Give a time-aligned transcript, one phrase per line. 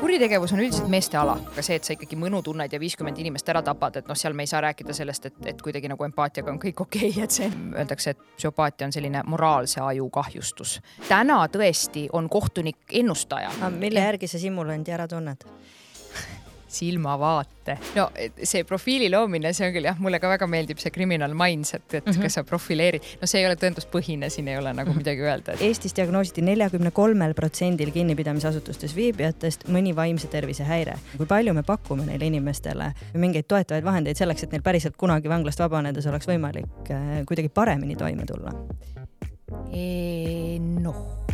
[0.00, 3.48] kuritegevus on üldiselt meeste ala, aga see, et sa ikkagi mõnu tunned ja viiskümmend inimest
[3.52, 6.52] ära tapad, et noh, seal me ei saa rääkida sellest, et, et kuidagi nagu empaatiaga
[6.52, 10.78] on kõik okei okay,, et see öeldakse, et psühhopaatia on selline moraalse aju kahjustus.
[11.08, 13.50] täna tõesti on kohtunik ennustaja.
[13.78, 15.48] mille järgi sa simulanti ära tunned?
[16.68, 17.76] Silmavaate.
[17.96, 18.10] no
[18.42, 21.82] see profiili loomine, see on küll jah, mulle ka väga meeldib see criminal minds, et,
[21.94, 22.22] et mm -hmm.
[22.22, 24.98] kas sa profileerid, no see ei ole tõenduspõhine, siin ei ole nagu mhm.
[25.02, 25.62] midagi öelda et....
[25.66, 30.98] Eestis diagnoositi neljakümne kolmel protsendil kinnipidamisasutustes viibijatest mõni vaimse tervise häire.
[31.16, 35.58] kui palju me pakume neile inimestele mingeid toetavaid vahendeid selleks, et neil päriselt kunagi vanglast
[35.58, 38.52] vabanedes oleks võimalik äh, kuidagi paremini toime tulla?
[40.80, 41.26] noh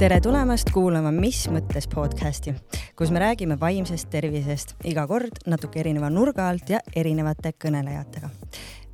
[0.00, 2.54] tere tulemast kuulama Mis mõttes podcasti,
[2.96, 8.30] kus me räägime vaimsest tervisest iga kord natuke erineva nurga alt ja erinevate kõnelejatega.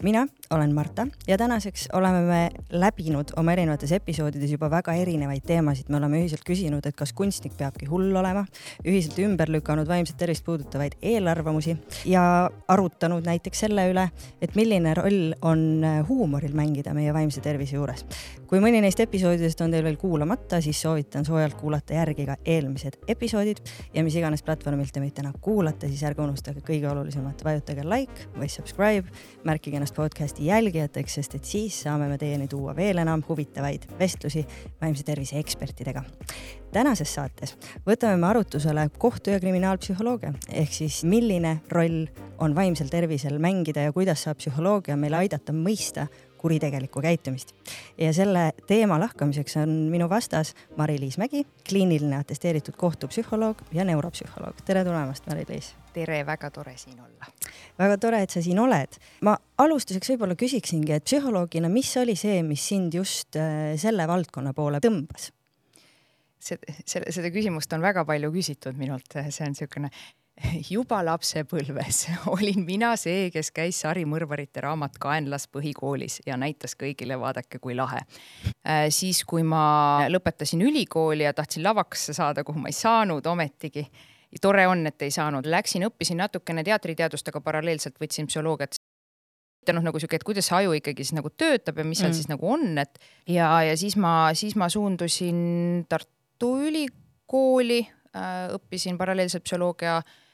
[0.02, 5.88] Mina olen Marta ja tänaseks oleme me läbinud oma erinevates episoodides juba väga erinevaid teemasid.
[5.88, 8.45] me oleme ühiselt küsinud, et kas kunstnik peabki hull olema,
[8.84, 14.09] ühiselt ümber lükanud vaimset tervist puudutavaid eelarvamusi ja arutanud näiteks selle üle,
[14.40, 18.06] et milline roll on huumoril mängida meie vaimse tervise juures.
[18.46, 23.01] kui mõni neist episoodidest on teil veel kuulamata, siis soovitan soojalt kuulata järgi ka eelmised
[23.09, 23.59] episoodid
[23.95, 28.30] ja mis iganes platvormilt te meid täna kuulate, siis ärge unustage kõige olulisemat, vajutage like
[28.38, 29.10] või subscribe,
[29.45, 33.87] märkige ennast ennast podcasti jälgijateks, sest et siis saame me teieni tuua veel enam huvitavaid
[33.98, 34.45] vestlusi
[34.80, 36.02] vaimse tervise ekspertidega.
[36.73, 37.56] tänases saates
[37.87, 42.06] võtame me arutusele kohtu- ja kriminaalpsühholoogia ehk siis milline roll
[42.38, 46.06] on vaimsel tervisel mängida ja kuidas saab psühholoogia meile aidata mõista
[46.38, 47.54] kuritegelikku käitumist.
[47.98, 54.62] ja selle teema lahkamiseks on minu vastas Mari-Liis Mägi, kliiniline atesteeritud kohtupsühholoog ja neuropsühholoog.
[54.65, 55.74] tere tulemast, Mari-Liis.
[55.93, 57.32] tere, väga tore siin olla.
[57.78, 59.01] väga tore, et sa siin oled.
[59.20, 64.53] ma alustuseks võib-olla küsiksingi, et psühholoogina, mis oli see, mis sind just äh, selle valdkonna
[64.53, 65.32] poole tõmbas?
[66.38, 69.91] see, selle, seda küsimust on väga palju küsitud minult, see on niisugune
[70.75, 72.03] juba lapsepõlves
[72.34, 78.03] olin mina see, kes käis sarimõrvarite raamat Kaenlas põhikoolis ja näitas kõigile, vaadake kui lahe.
[78.66, 83.87] Äh, siis, kui ma lõpetasin ülikooli ja tahtsin lavakasse saada, kuhu ma ei saanud ometigi,
[84.43, 88.77] tore on, et ei saanud, läksin, õppisin natukene teatriteadust, aga paralleelselt võtsin psühholoogiat
[89.72, 92.15] noh, nagu sihuke, et kuidas see aju ikkagi siis nagu töötab ja mis seal mm.
[92.15, 95.41] siis nagu on, et ja, ja siis ma, siis ma suundusin
[95.91, 100.25] Tartu Ülikooli äh,, õppisin paralleelselt psühholoogia Äh,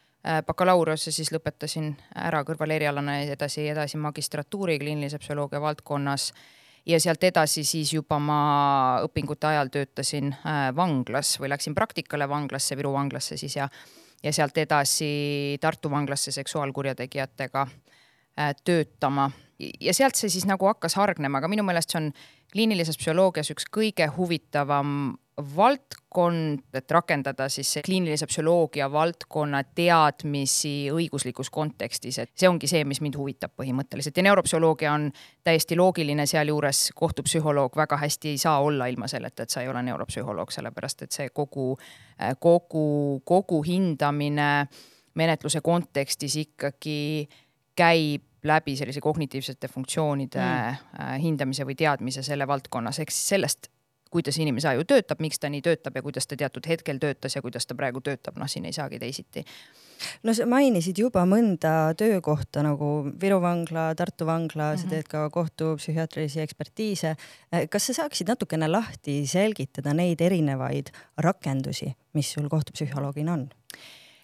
[0.47, 6.33] bakalaureuse siis lõpetasin ära kõrvalerialana edasi, edasi magistratuuri kliinilise psühholoogia valdkonnas.
[6.87, 8.39] Ja sealt edasi siis juba ma
[9.07, 13.69] õpingute ajal töötasin äh, vanglas või läksin praktikale vanglasse, Viru vanglasse siis ja
[14.23, 19.31] ja sealt edasi Tartu vanglasse seksuaalkurjategijatega äh, töötama.
[19.81, 22.09] Ja sealt see siis nagu hakkas hargnema, aga minu meelest see on
[22.53, 32.19] kliinilises psühholoogias üks kõige huvitavam valdkond, et rakendada siis kliinilise psühholoogia valdkonna teadmisi õiguslikus kontekstis,
[32.21, 35.09] et see ongi see, mis mind huvitab põhimõtteliselt ja neuropsühholoogia on
[35.45, 39.83] täiesti loogiline, sealjuures kohtupsühholoog väga hästi ei saa olla ilma selleta, et sa ei ole
[39.89, 41.79] neuropsühholoog, sellepärast et see kogu,
[42.39, 42.87] kogu,
[43.25, 44.51] kogu hindamine
[45.15, 47.29] menetluse kontekstis ikkagi
[47.77, 51.21] käib läbi sellise kognitiivsete funktsioonide mm.
[51.23, 53.71] hindamise või teadmise selle valdkonnas, ehk siis sellest
[54.13, 57.43] kuidas inimese aju töötab, miks ta nii töötab ja kuidas ta teatud hetkel töötas ja
[57.43, 59.45] kuidas ta praegu töötab, noh, siin ei saagi teisiti.
[60.27, 62.91] no sa mainisid juba mõnda töökohta nagu
[63.21, 64.81] Viru vangla, Tartu vangla mm, -hmm.
[64.81, 64.91] sa mhm.
[64.91, 67.17] teed ka kohtupsühhiaatrilisi ekspertiise.
[67.71, 73.49] kas sa saaksid natukene lahti selgitada neid erinevaid rakendusi, mis sul kohtupsühholoogina on?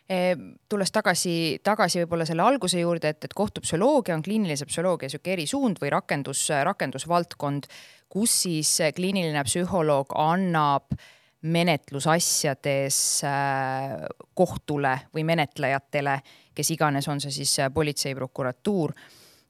[0.08, 5.82] Tulles tagasi, tagasi võib-olla selle alguse juurde, et, et kohtupsühholoogia on kliinilise psühholoogia sihuke erisuund
[5.82, 7.69] või rakendus, rakendusvaldkond
[8.08, 10.97] kus siis kliiniline psühholoog annab
[11.42, 13.92] menetlusasjades äh,
[14.34, 16.18] kohtule või menetlejatele,
[16.54, 18.94] kes iganes, on see siis politsei, prokuratuur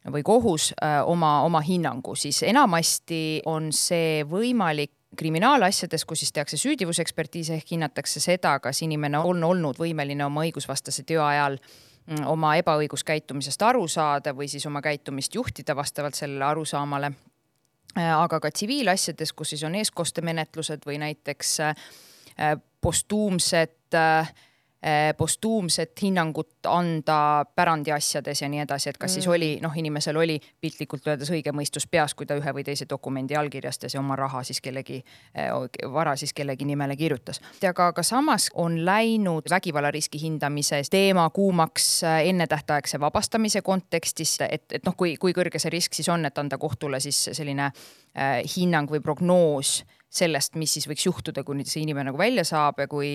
[0.08, 0.70] või kohus,
[1.10, 8.20] oma, oma hinnangu, siis enamasti on see võimalik kriminaalasjades, kus siis tehakse süüdivusekspertiise ehk hinnatakse
[8.22, 14.34] seda, kas inimene on olnud võimeline oma õigusvastase töö ajal mm, oma ebaõiguskäitumisest aru saada
[14.36, 17.12] või siis oma käitumist juhtida vastavalt sellele arusaamale.
[17.98, 24.34] Äh, aga ka tsiviilasjades, kus siis on eestkostemenetlused või näiteks äh, postuumsed äh,
[25.16, 29.14] postuumset hinnangut anda pärandiasjades ja nii edasi, et kas mm.
[29.14, 32.86] siis oli noh, inimesel oli piltlikult öeldes õige mõistus peas, kui ta ühe või teise
[32.90, 35.00] dokumendi allkirjastas ja oma raha siis kellegi,
[35.34, 35.50] eh,
[35.92, 37.40] vara siis kellegi nimele kirjutas.
[37.68, 44.86] aga ka samas on läinud vägivallariski hindamise teema kuumaks eh, ennetähtaegse vabastamise kontekstis, et, et
[44.86, 48.90] noh, kui, kui kõrge see risk siis on, et anda kohtule siis selline äh, hinnang
[48.90, 52.88] või prognoos sellest, mis siis võiks juhtuda, kui nüüd see inimene nagu välja saab ja
[52.88, 53.10] kui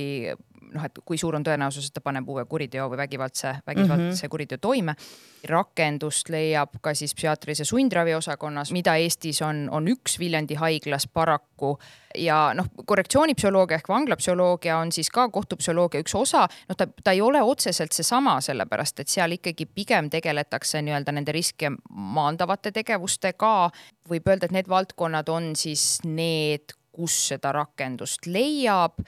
[0.73, 4.09] noh, et kui suur on tõenäosus, et ta paneb uue kuriteo või vägivaldse, vägivaldse mm
[4.13, 4.29] -hmm.
[4.29, 4.95] kuriteo toime.
[5.43, 11.77] rakendust leiab ka siis psühhiaatrilise sundravi osakonnas, mida Eestis on, on üks Viljandi haiglas paraku
[12.15, 17.21] ja noh, korrektsioonipsühholoogia ehk vanglapsühholoogia on siis ka kohtupsühholoogia üks osa, noh, ta, ta ei
[17.21, 23.69] ole otseselt seesama, sellepärast et seal ikkagi pigem tegeletakse nii-öelda nende riske maandavate tegevustega.
[24.09, 28.99] võib öelda, et need valdkonnad on siis need, kus seda rakendust leiab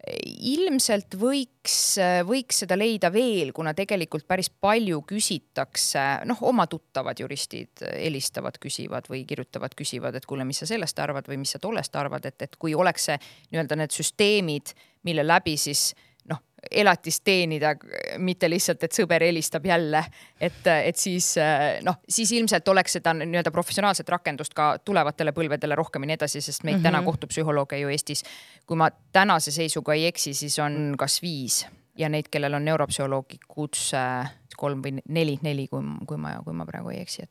[0.00, 1.76] ilmselt võiks,
[2.26, 9.10] võiks seda leida veel, kuna tegelikult päris palju küsitakse, noh, oma tuttavad juristid helistavad, küsivad
[9.12, 12.48] või kirjutavad, küsivad, et kuule, mis sa sellest arvad või mis sa tollest arvad, et,
[12.48, 13.18] et kui oleks see
[13.52, 14.72] nii-öelda need süsteemid,
[15.04, 15.90] mille läbi siis
[16.70, 17.74] elatist teenida,
[18.18, 20.04] mitte lihtsalt, et sõber helistab jälle.
[20.40, 21.34] et, et siis
[21.84, 26.40] noh, siis ilmselt oleks seda nii-öelda professionaalset rakendust ka tulevatele põlvedele rohkem ja nii edasi,
[26.40, 26.82] sest meid mm -hmm.
[26.82, 28.24] täna kohtupsühholooge ju Eestis,
[28.66, 31.66] kui ma tänase seisuga ei eksi, siis on kas viis
[31.98, 33.98] ja neid, kellel on neuropsühholoogi kutse
[34.56, 37.30] kolm või neli, neli, kui, kui ma, kui ma praegu ei eksi, et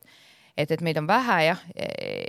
[0.57, 1.59] et, et meid on vähe jah,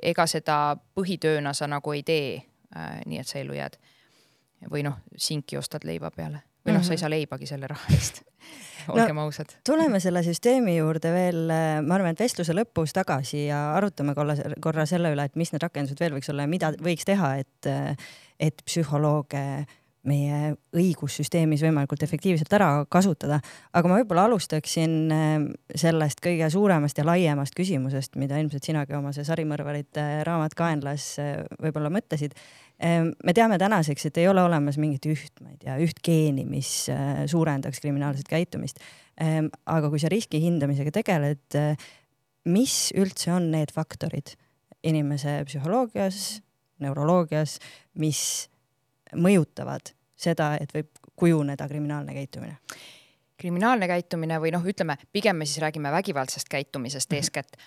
[0.03, 2.43] ega seda põhitööna sa nagu ei tee
[2.77, 3.01] äh,.
[3.07, 3.77] nii et sa ellu jääd.
[4.71, 7.05] või noh, sinki ostad leiva peale või noh sa ei mhm.
[7.05, 8.23] saa leibagi selle raha eest
[8.95, 9.53] olgem no, ausad.
[9.67, 11.43] tuleme selle süsteemi juurde veel,
[11.87, 15.63] ma arvan, et vestluse lõpus tagasi ja arutame korra, korra selle üle, et mis need
[15.63, 17.71] rakendused veel võiks olla ja mida võiks teha, et,
[18.41, 19.45] et psühholooge
[20.09, 23.41] meie õigussüsteemis võimalikult efektiivselt ära kasutada.
[23.77, 25.13] aga ma võib-olla alustaksin
[25.77, 31.13] sellest kõige suuremast ja laiemast küsimusest, mida ilmselt sinagi oma see sarimõrvarite raamat Kaenlas
[31.61, 32.33] võib-olla mõtlesid
[32.81, 36.89] me teame tänaseks, et ei ole olemas mingit üht, ma ei tea, üht geeni, mis
[36.93, 38.81] äh, suurendaks kriminaalset käitumist.
[39.21, 41.75] Aga kui sa riski hindamisega tegeled, äh,
[42.49, 44.33] mis üldse on need faktorid
[44.87, 46.41] inimese psühholoogias,
[46.81, 47.59] neuroloogias,
[48.01, 48.23] mis
[49.13, 50.89] mõjutavad seda, et võib
[51.21, 52.57] kujuneda kriminaalne käitumine?
[53.41, 57.63] kriminaalne käitumine või noh, ütleme pigem me siis räägime vägivaldsest käitumisest mm -hmm.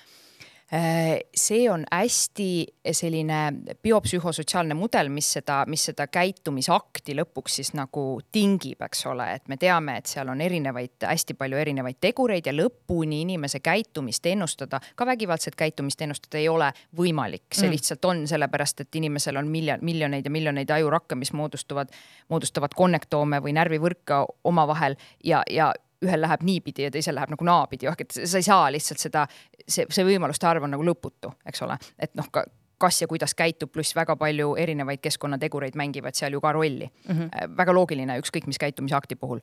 [0.73, 3.53] Äh, see on hästi selline
[3.83, 9.59] biopsühhosotsiaalne mudel, mis seda, mis seda käitumisakti lõpuks siis nagu tingib, eks ole, et me
[9.61, 15.05] teame, et seal on erinevaid, hästi palju erinevaid tegureid ja lõpuni inimese käitumist ennustada, ka
[15.05, 17.45] vägivaldset käitumist ennustada ei ole võimalik.
[17.51, 17.77] see mm.
[17.77, 21.93] lihtsalt on sellepärast, et inimesel on miljon, miljoneid ja miljoneid ajurakke, mis moodustuvad,
[22.33, 25.69] moodustavad konnektoome või närvivõrke omavahel ja, ja
[26.03, 29.27] ühel läheb niipidi ja teisel läheb nagu naapidi, ehk et sa ei saa lihtsalt seda,
[29.67, 32.45] see, see võimaluste arv on nagu lõputu, eks ole, et noh, ka
[32.83, 37.15] kas ja kuidas käitub, pluss väga palju erinevaid keskkonnategureid mängivad seal ju ka rolli mm.
[37.15, 37.55] -hmm.
[37.57, 39.39] väga loogiline, ükskõik mis käitumisakti puhul.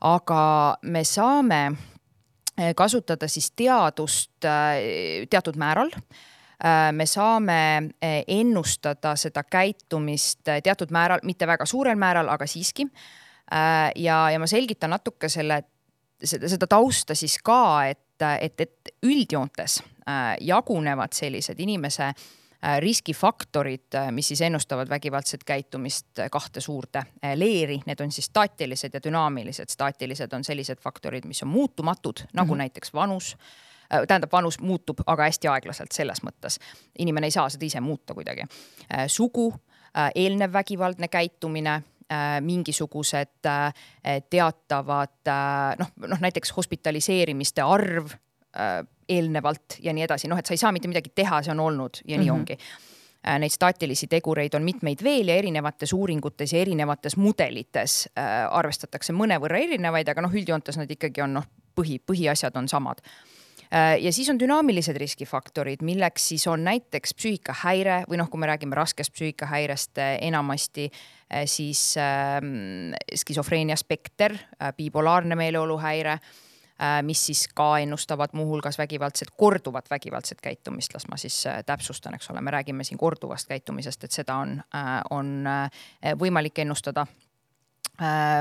[0.00, 1.60] aga me saame
[2.60, 5.90] äh, kasutada siis teadust äh, teatud määral
[6.92, 7.90] me saame
[8.28, 12.86] ennustada seda käitumist teatud määral, mitte väga suurel määral, aga siiski.
[13.96, 15.62] ja, ja ma selgitan natuke selle
[16.24, 23.88] seda, seda tausta siis ka, et, et, et üldjoontes äh, jagunevad sellised inimese äh, riskifaktorid,
[23.94, 27.04] äh, mis siis ennustavad vägivaldset käitumist kahte suurde
[27.34, 29.68] leeri, need on siis staatilised ja dünaamilised.
[29.68, 32.58] staatilised on sellised faktorid, mis on muutumatud, nagu mm -hmm.
[32.58, 33.36] näiteks vanus
[34.08, 36.58] tähendab, vanus muutub, aga hästi aeglaselt selles mõttes.
[36.98, 38.42] inimene ei saa seda ise muuta kuidagi.
[39.06, 39.54] sugu,
[40.14, 41.82] eelnev vägivaldne käitumine
[42.40, 43.72] mingisugused äh,
[44.30, 48.14] teatavad äh, noh, noh näiteks hospitaliseerimiste arv
[49.08, 51.98] eelnevalt ja nii edasi, noh, et sa ei saa mitte midagi teha, see on olnud
[52.06, 52.38] ja nii mm -hmm.
[52.38, 52.58] ongi
[53.38, 59.58] neid staatilisi tegureid on mitmeid veel ja erinevates uuringutes ja erinevates mudelites äh, arvestatakse mõnevõrra
[59.58, 61.44] erinevaid, aga noh, üldjoontes nad ikkagi on noh,
[61.74, 63.35] põhi, põhiasjad on samad äh,.
[64.00, 68.78] Ja siis on dünaamilised riskifaktorid, milleks siis on näiteks psüühikahäire või noh, kui me räägime
[68.78, 71.00] raskest psüühikahäirest enamasti äh,
[71.34, 74.32] Äh, siis ähm, skisofreenia spekter,
[74.62, 81.16] äh, bipolaarne meeleoluhäire, äh, mis siis ka ennustavad muuhulgas vägivaldset, korduvat vägivaldset käitumist, las ma
[81.16, 84.60] siis täpsustan, eks ole, me räägime siin korduvast käitumisest, et seda on,
[85.10, 85.44] on
[86.18, 87.06] võimalik ennustada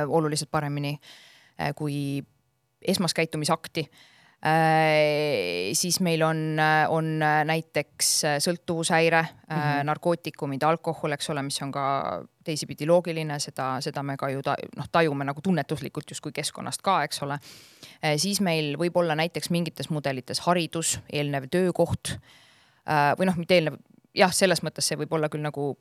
[0.08, 1.00] oluliselt paremini
[1.76, 2.24] kui
[2.82, 4.15] esmaskäitumisakti Äh,
[5.74, 6.60] siis meil on,
[6.94, 7.08] on
[7.50, 8.10] näiteks
[8.46, 9.88] sõltuvushäire mm, -hmm.
[9.90, 11.86] narkootikumid, alkohol, eks ole, mis on ka
[12.46, 17.00] teisipidi loogiline, seda, seda me ka ju ta, noh, tajume nagu tunnetuslikult justkui keskkonnast ka,
[17.08, 17.40] eks ole.
[18.04, 22.18] Äh, siis meil võib olla näiteks mingites mudelites haridus, eelnev töökoht
[23.18, 23.80] või noh, mitte eelnev,
[24.14, 25.72] jah, selles mõttes see võib olla küll nagu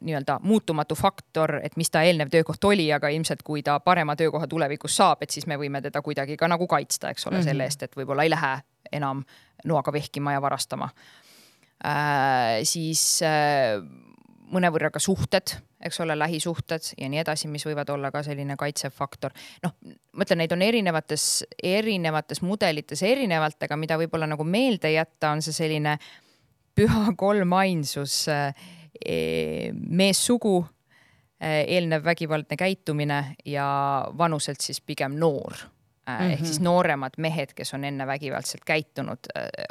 [0.00, 4.46] nii-öelda muutumatu faktor, et mis ta eelnev töökoht oli, aga ilmselt kui ta parema töökoha
[4.46, 7.44] tulevikus saab, et siis me võime teda kuidagi ka nagu kaitsta, eks ole mm, -hmm.
[7.44, 8.54] selle eest, et võib-olla ei lähe
[8.92, 9.24] enam
[9.64, 10.88] noaga vehkima ja varastama
[11.86, 12.62] äh,.
[12.62, 13.80] siis äh,
[14.54, 18.94] mõnevõrra ka suhted, eks ole, lähisuhted ja nii edasi, mis võivad olla ka selline kaitsev
[18.94, 19.32] faktor.
[19.62, 19.74] noh,
[20.12, 25.42] ma ütlen, neid on erinevates, erinevates mudelites erinevalt, aga mida võib-olla nagu meelde jätta, on
[25.42, 25.98] see selline
[26.74, 28.66] püha kolmainsus, eh,
[29.88, 30.64] meessugu,
[31.40, 33.68] eh, eelnev vägivaldne käitumine ja
[34.18, 35.52] vanuselt siis pigem noor
[36.04, 36.32] Mm -hmm.
[36.32, 36.64] ehk siis mhm.
[36.64, 39.18] nooremad mehed, kes on enne vägivaldselt käitunud,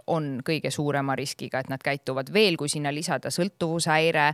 [0.08, 4.34] on kõige suurema riskiga, et nad käituvad veel, kui sinna lisada sõltuvushäire,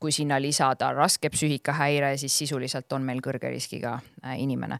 [0.00, 4.00] kui sinna lisada raske psüühikahäire, siis sisuliselt on meil kõrge riskiga
[4.36, 4.78] inimene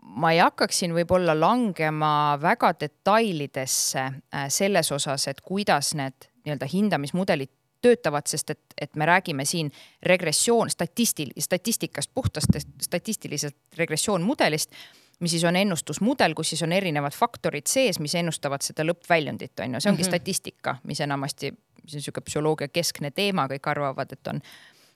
[0.00, 4.04] ma ei hakkaks siin võib-olla langema väga detailidesse
[4.52, 7.52] selles osas, et kuidas need nii-öelda hindamismudelid
[7.82, 14.74] töötavad, sest et, et me räägime siin regressioon, statistil-, statistikast, puhtast statistiliselt regressioonmudelist
[15.20, 19.74] mis siis on ennustusmudel, kus siis on erinevad faktorid sees, mis ennustavad seda lõppväljundit, on
[19.74, 20.10] ju, see ongi mm -hmm.
[20.10, 21.50] statistika, mis enamasti,
[21.82, 24.40] mis on niisugune psühholoogia keskne teema, kõik arvavad, et on,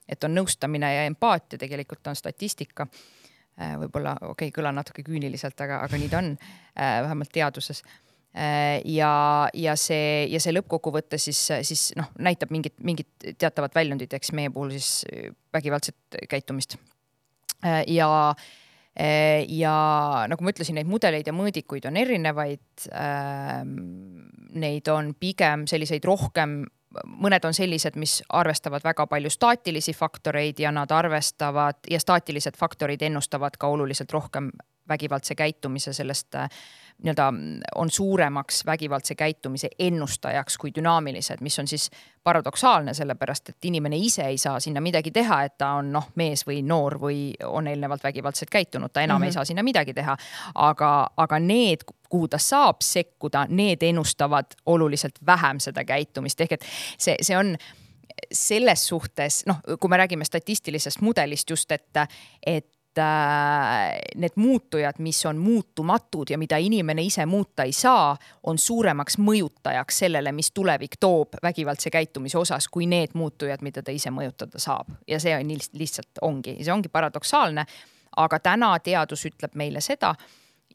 [0.09, 2.87] et on nõustamine ja empaatia, tegelikult on statistika.
[3.61, 6.37] Äh, võib-olla, okei okay,, kõlan natuke küüniliselt, aga, aga nii ta on,
[6.79, 7.83] äh, vähemalt teaduses
[8.33, 9.13] ja,
[9.53, 14.49] ja see ja see lõppkokkuvõte siis, siis noh, näitab mingit, mingit teatavat väljundit, eks meie
[14.49, 15.05] puhul siis
[15.53, 16.79] vägivaldset käitumist.
[17.87, 18.09] ja
[18.93, 19.73] Eh, ja
[20.29, 22.85] nagu ma ütlesin, neid mudeleid ja mõõdikuid on erinevaid.
[22.93, 23.71] Ehm,
[24.53, 26.59] neid on pigem selliseid rohkem,
[27.09, 33.01] mõned on sellised, mis arvestavad väga palju staatilisi faktoreid ja nad arvestavad ja staatilised faktorid
[33.01, 34.51] ennustavad ka oluliselt rohkem
[34.87, 36.49] vägivaldse käitumise sellest äh,
[37.03, 37.27] nii-öelda
[37.75, 41.89] on suuremaks vägivaldse käitumise ennustajaks kui dünaamilised, mis on siis
[42.23, 46.45] paradoksaalne, sellepärast et inimene ise ei saa sinna midagi teha, et ta on noh, mees
[46.47, 49.25] või noor või on eelnevalt vägivaldselt käitunud, ta enam mm -hmm.
[49.25, 49.33] ei mhm.
[49.33, 50.17] saa sinna midagi teha.
[50.55, 56.65] aga, aga need, kuhu ta saab sekkuda, need ennustavad oluliselt vähem seda käitumist, ehk et
[56.97, 57.57] see, see on
[58.31, 61.97] selles suhtes noh, kui me räägime statistilisest mudelist just, et,
[62.45, 62.67] et
[63.01, 70.03] need muutujad, mis on muutumatud ja mida inimene ise muuta ei saa, on suuremaks mõjutajaks
[70.05, 74.89] sellele, mis tulevik toob vägivaldse käitumise osas, kui need muutujad, mida ta ise mõjutada saab.
[75.07, 77.65] ja see on lihtsalt ongi, see ongi paradoksaalne.
[78.17, 80.15] aga täna teadus ütleb meile seda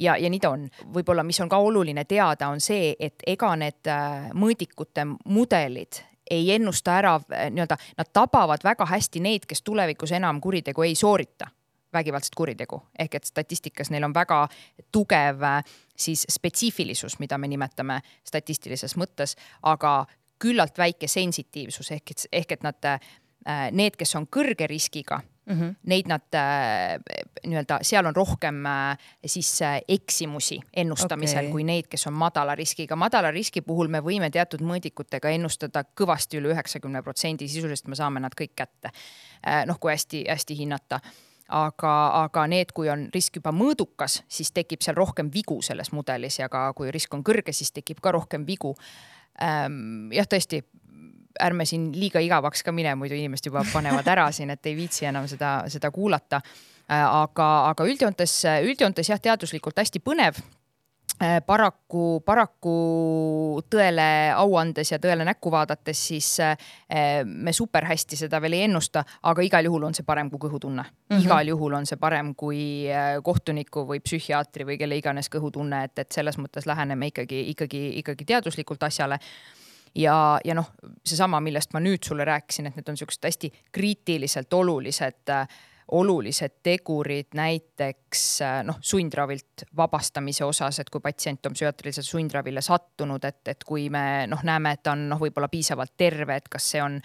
[0.01, 0.69] ja, ja nii ta on.
[0.95, 6.51] võib-olla, mis on ka oluline teada, on see, et ega need äh, mõõdikute mudelid ei
[6.53, 7.15] ennusta ära
[7.51, 11.49] nii-öelda, nad tabavad väga hästi neid, kes tulevikus enam kuritegu ei soorita
[11.93, 12.83] vägivaldset kuritegu.
[12.99, 14.49] ehk et statistikas neil on väga
[14.93, 15.65] tugev äh,
[15.97, 20.07] siis spetsiifilisus, mida me nimetame statistilises mõttes, aga
[20.39, 23.01] küllalt väike sensitiivsus ehk et, ehk et nad, äh,
[23.73, 25.75] need, kes on kõrge riskiga mm, -hmm.
[25.83, 26.99] neid nad äh,
[27.47, 28.65] nii-öelda, seal on rohkem
[29.27, 31.53] siis eksimusi ennustamisel okay.
[31.53, 32.97] kui neid, kes on madala riskiga.
[32.97, 38.21] madala riski puhul me võime teatud mõõdikutega ennustada kõvasti üle üheksakümne protsendi, sisuliselt me saame
[38.21, 38.91] nad kõik kätte.
[39.67, 41.01] noh, kui hästi-hästi hinnata
[41.49, 41.93] aga,
[42.25, 46.49] aga need, kui on risk juba mõõdukas, siis tekib seal rohkem vigu selles mudelis ja
[46.53, 48.75] ka kui risk on kõrge, siis tekib ka rohkem vigu.
[49.41, 50.63] Ehm, jah, tõesti,
[51.41, 55.09] ärme siin liiga igavaks ka mine, muidu inimesed juba panevad ära siin, et ei viitsi
[55.09, 56.43] enam seda, seda kuulata.
[56.89, 60.41] Äh, aga, aga üldjoontes, üldjoontes jah, teaduslikult hästi põnev
[61.47, 62.75] paraku, paraku
[63.71, 64.07] tõele
[64.37, 66.57] au andes ja tõele näkku vaadates, siis äh,
[67.25, 70.85] me super hästi seda veel ei ennusta, aga igal juhul on see parem kui kõhutunne
[70.85, 71.17] mm.
[71.17, 71.25] -hmm.
[71.27, 75.99] igal juhul on see parem kui äh, kohtuniku või psühhiaatri või kelle iganes kõhutunne, et,
[75.99, 79.19] et selles mõttes läheneme ikkagi, ikkagi, ikkagi teaduslikult asjale
[79.95, 80.71] ja, ja noh,
[81.05, 85.49] seesama, millest ma nüüd sulle rääkisin, et need on siuksed hästi kriitiliselt olulised äh,
[85.93, 93.25] olulised tegurid näiteks äh, noh, sundravilt vabastamise osas, et kui patsient on psühhiaatrilisele sundravile sattunud,
[93.25, 96.71] et, et kui me noh, näeme, et ta on noh, võib-olla piisavalt terve, et kas
[96.75, 97.01] see on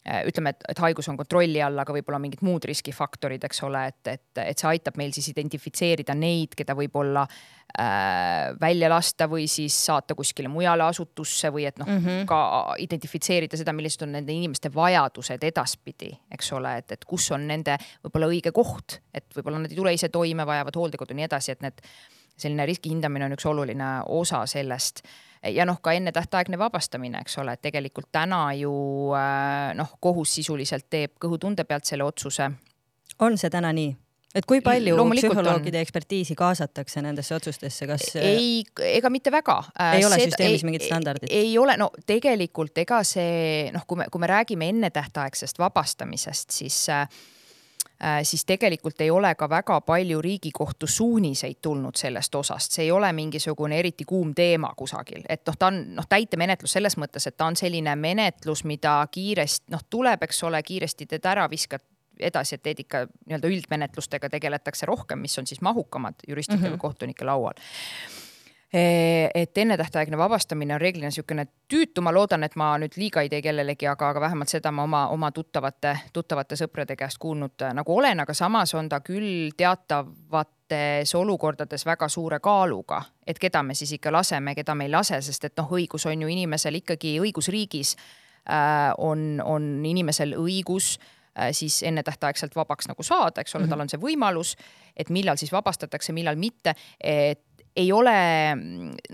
[0.00, 4.00] ütleme, et, et haigus on kontrolli all, aga võib-olla mingid muud riskifaktorid, eks ole, et,
[4.08, 9.76] et, et see aitab meil siis identifitseerida neid, keda võib-olla äh, välja lasta või siis
[9.90, 12.26] saata kuskile mujale asutusse või et noh mm, -hmm.
[12.30, 12.40] ka
[12.80, 17.76] identifitseerida seda, millised on nende inimeste vajadused edaspidi, eks ole, et, et kus on nende
[18.00, 21.66] võib-olla õige koht, et võib-olla nad ei tule ise toime, vajavad hooldekodu, nii edasi, et
[21.66, 21.84] need
[22.40, 25.04] selline riski hindamine on üks oluline osa sellest
[25.42, 28.74] ja noh, ka ennetähtaegne vabastamine, eks ole, et tegelikult täna ju
[29.16, 32.50] äh, noh, kohus sisuliselt teeb kõhutunde pealt selle otsuse.
[33.18, 33.96] on see täna nii?
[34.34, 35.82] et kui palju psühholoogide on.
[35.82, 38.14] ekspertiisi kaasatakse nendesse otsustesse, kas?
[38.20, 39.58] ei, ega mitte väga.
[39.80, 41.32] Äh, ei ole süsteemis mingit standardit?
[41.32, 46.88] ei ole, no tegelikult ega see noh, kui me, kui me räägime ennetähtaegsest vabastamisest, siis
[46.92, 47.39] äh, Äh,
[48.22, 53.12] siis tegelikult ei ole ka väga palju Riigikohtu suuniseid tulnud sellest osast, see ei ole
[53.12, 57.50] mingisugune eriti kuum teema kusagil, et noh, ta on noh, täitemenetlus selles mõttes, et ta
[57.50, 61.84] on selline menetlus, mida kiiresti noh, tuleb, eks ole, kiiresti teed ära, viskad
[62.20, 66.78] edasi, et teed ikka nii-öelda üldmenetlustega tegeletakse rohkem, mis on siis mahukamad juristide mm -hmm.
[66.78, 67.56] kohtunike laual
[68.72, 73.42] et ennetähtaegne vabastamine on reeglina niisugune tüütu, ma loodan, et ma nüüd liiga ei tee
[73.42, 77.96] kellelegi, aga, aga vähemalt seda ma oma, oma tuttavate, tuttavate sõprade käest kuulnud äh, nagu
[77.98, 83.96] olen, aga samas on ta küll teatavates olukordades väga suure kaaluga, et keda me siis
[83.98, 87.96] ikka laseme, keda me ei lase, sest et noh, õigus on ju inimesel ikkagi õigusriigis
[87.98, 93.90] äh, on, on inimesel õigus äh, siis ennetähtaegselt vabaks nagu saada, eks ole tal on
[93.90, 94.54] see võimalus,
[94.94, 97.42] et millal siis vabastatakse, millal mitte, et
[97.80, 98.14] ei ole,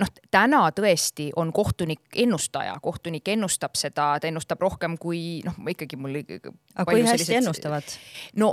[0.00, 5.98] noh, täna tõesti on kohtunik ennustaja, kohtunik ennustab seda, ta ennustab rohkem kui noh, ikkagi
[6.00, 6.18] mul.
[6.18, 7.36] aga kui hästi sellised...
[7.40, 7.96] ennustavad?
[8.42, 8.52] no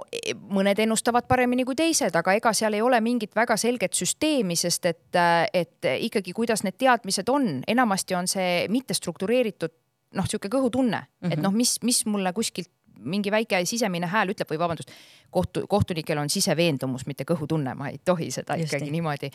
[0.53, 4.89] mõned ennustavad paremini kui teised, aga ega seal ei ole mingit väga selget süsteemi, sest
[4.91, 5.21] et,
[5.53, 9.73] et ikkagi, kuidas need teadmised on, enamasti on see mitte struktureeritud
[10.13, 11.31] noh, sihuke kõhutunne mm, -hmm.
[11.31, 11.47] et mhm.
[11.47, 12.71] noh, mis, mis mulle kuskilt
[13.03, 14.91] mingi väike sisemine hääl ütleb või vabandust,
[15.33, 18.97] kohtu, kohtunikel on siseveendumus, mitte kõhutunne, ma ei tohi seda Just ikkagi nii.
[18.97, 19.31] niimoodi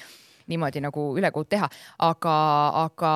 [0.49, 1.69] niimoodi nagu ülekohut teha,
[2.05, 2.35] aga,
[2.85, 3.13] aga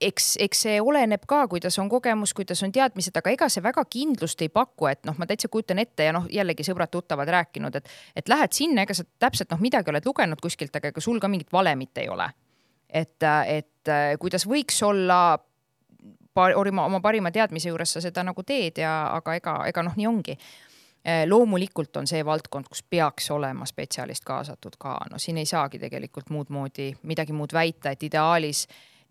[0.00, 3.84] eks, eks see oleneb ka, kuidas on kogemus, kuidas on teadmised, aga ega see väga
[3.90, 7.90] kindlust ei paku, et noh, ma täitsa kujutan ette ja noh, jällegi sõbrad-tuttavad rääkinud, et,
[8.16, 11.30] et lähed sinna, ega sa täpselt noh, midagi oled lugenud kuskilt, aga ega sul ka
[11.32, 12.30] mingit valemit ei ole.
[12.88, 15.38] et, et kuidas võiks olla
[16.36, 20.08] oma, oma parima teadmise juures sa seda nagu teed ja, aga ega, ega noh, nii
[20.08, 20.67] ongi Äh,
[21.26, 26.30] loomulikult on see valdkond, kus peaks olema spetsialist kaasatud ka, no siin ei saagi tegelikult
[26.34, 28.66] muud moodi midagi muud väita, et ideaalis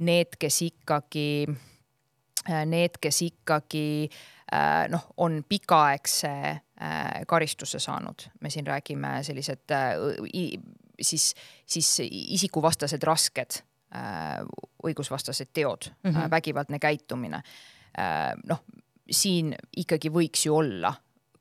[0.06, 1.48] need, kes ikkagi,
[2.50, 3.88] äh, need, kes ikkagi
[4.53, 6.62] äh, noh, on pikaaegse
[7.27, 9.74] karistuse saanud, me siin räägime sellised
[11.01, 11.24] siis,
[11.65, 13.58] siis isikuvastased rasked
[14.86, 16.29] õigusvastased teod mm, -hmm.
[16.29, 17.41] vägivaldne käitumine.
[18.46, 18.62] noh,
[19.12, 20.94] siin ikkagi võiks ju olla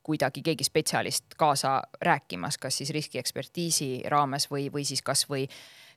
[0.06, 5.46] kuidagi keegi spetsialist kaasa rääkimas, kas siis riskiekspertiisi raames või, või siis kasvõi,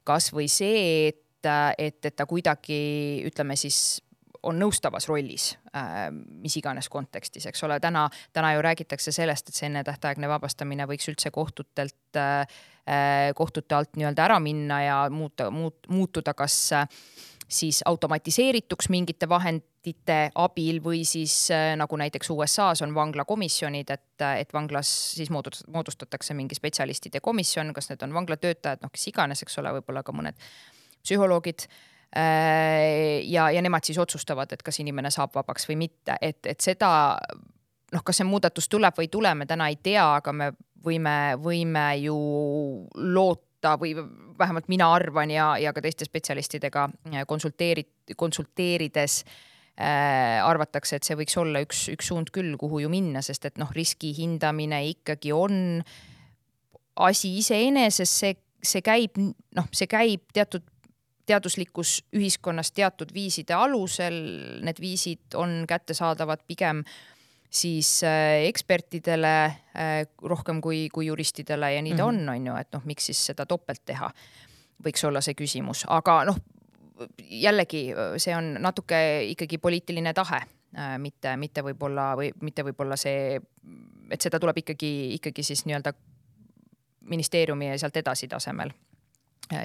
[0.08, 2.80] kasvõi see, et, et, et ta kuidagi
[3.30, 4.00] ütleme siis
[4.44, 9.58] on nõustavas rollis äh,, mis iganes kontekstis, eks ole, täna, täna ju räägitakse sellest, et
[9.58, 12.60] see ennetähtaegne vabastamine võiks üldse kohtutelt äh,,
[13.36, 16.88] kohtute alt nii-öelda ära minna ja muuta, muut, muutuda kas äh,
[17.50, 24.54] siis automatiseerituks mingite vahendite abil või siis äh, nagu näiteks USA-s on vanglakomisjonid, et, et
[24.54, 29.74] vanglas siis moodustatakse mingi spetsialistide komisjon, kas need on vanglatöötajad, noh, kes iganes, eks ole,
[29.80, 30.38] võib-olla ka mõned
[31.02, 36.44] psühholoogid äh, ja, ja nemad siis otsustavad, et kas inimene saab vabaks või mitte, et,
[36.46, 36.92] et seda
[37.94, 40.54] noh, kas see muudatus tuleb või ei tule, me täna ei tea, aga me
[40.86, 42.18] võime, võime ju
[42.96, 43.94] loota loota või
[44.40, 49.24] vähemalt mina arvan ja, ja ka teiste spetsialistidega äh, konsulteerid, konsulteerides
[49.80, 53.58] äh, arvatakse, et see võiks olla üks, üks suund küll, kuhu ju minna, sest et
[53.58, 55.84] noh, riski hindamine ikkagi on
[56.96, 59.18] asi iseeneses, see, see käib,
[59.56, 60.64] noh, see käib teatud
[61.30, 64.16] teaduslikus ühiskonnas teatud viiside alusel,
[64.66, 67.19] need viisid on kättesaadavad pigem äh,
[67.50, 72.30] siis äh, ekspertidele äh, rohkem kui, kui juristidele ja nii ta mm -hmm.
[72.30, 74.12] on, on ju, et noh, miks siis seda topelt teha,
[74.86, 76.38] võiks olla see küsimus, aga noh,
[77.20, 80.42] jällegi see on natuke ikkagi poliitiline tahe,
[80.78, 83.42] äh, mitte, mitte võib-olla või mitte võib-olla see,
[84.12, 85.94] et seda tuleb ikkagi, ikkagi siis nii-öelda
[87.02, 88.72] ministeeriumi ja sealt edasi tasemel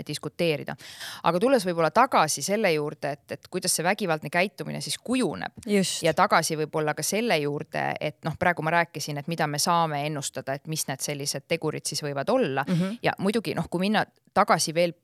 [0.07, 0.77] diskuteerida.
[1.23, 6.03] aga tulles võib-olla tagasi selle juurde, et, et kuidas see vägivaldne käitumine siis kujuneb Just.
[6.03, 10.05] ja tagasi võib-olla ka selle juurde, et noh, praegu ma rääkisin, et mida me saame
[10.07, 12.99] ennustada, et mis need sellised tegurid siis võivad olla mm -hmm.
[13.03, 14.95] ja muidugi noh, kui minna tagasi veel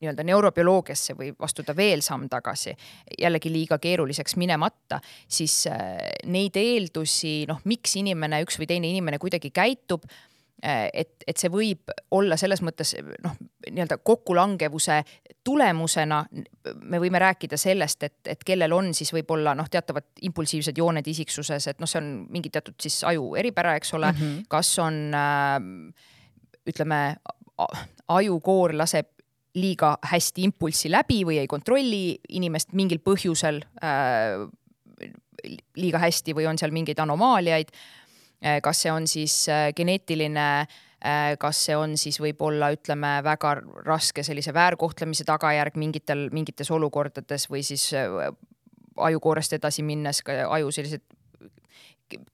[0.00, 2.74] nii-öelda neurobioloogiasse või astuda veel samm tagasi,
[3.18, 9.18] jällegi liiga keeruliseks minemata, siis äh, neid eeldusi, noh, miks inimene, üks või teine inimene
[9.18, 13.34] kuidagi käitub Äh, et, et see võib olla selles mõttes noh,
[13.68, 15.00] nii-öelda kokkulangevuse
[15.44, 16.22] tulemusena
[16.80, 21.68] me võime rääkida sellest, et, et kellel on siis võib-olla noh, teatavad impulsiivsed jooned isiksuses,
[21.68, 24.46] et noh, see on mingi teatud siis aju eripära, eks ole mm, -hmm.
[24.48, 25.58] kas on äh,
[26.66, 27.02] ütleme,
[28.08, 29.12] ajukoor laseb
[29.56, 34.48] liiga hästi impulssi läbi või ei kontrolli inimest mingil põhjusel äh,
[35.76, 37.95] liiga hästi või on seal mingeid anomaaliaid Äh,
[38.62, 40.46] kas see on siis äh, geneetiline,
[41.00, 47.48] äh, kas see on siis võib-olla ütleme väga raske sellise väärkohtlemise tagajärg mingitel, mingites olukordades
[47.50, 47.90] või siis
[48.96, 51.04] ajukoorest edasi minnes ka aju sellised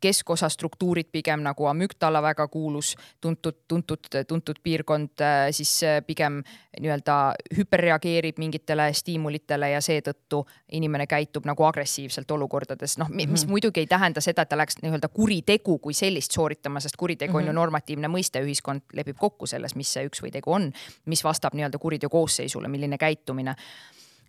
[0.00, 6.42] keskosa struktuurid pigem nagu amüktala väga kuulus, tuntud, tuntud, tuntud piirkond, äh, siis pigem
[6.80, 7.16] nii-öelda
[7.56, 13.50] hüperreageerib mingitele stiimulitele ja seetõttu inimene käitub nagu agressiivselt olukordades, noh, mis mm -hmm.
[13.50, 17.34] muidugi ei tähenda seda, et ta läheks nii-öelda kuritegu kui sellist sooritama, sest kuritegu mm
[17.34, 17.38] -hmm.
[17.38, 17.60] on ju mhm.
[17.60, 20.72] normatiivne mõiste, ühiskond lepib kokku selles, mis see üks või tegu on,
[21.06, 23.56] mis vastab nii-öelda kuriteo koosseisule, milline käitumine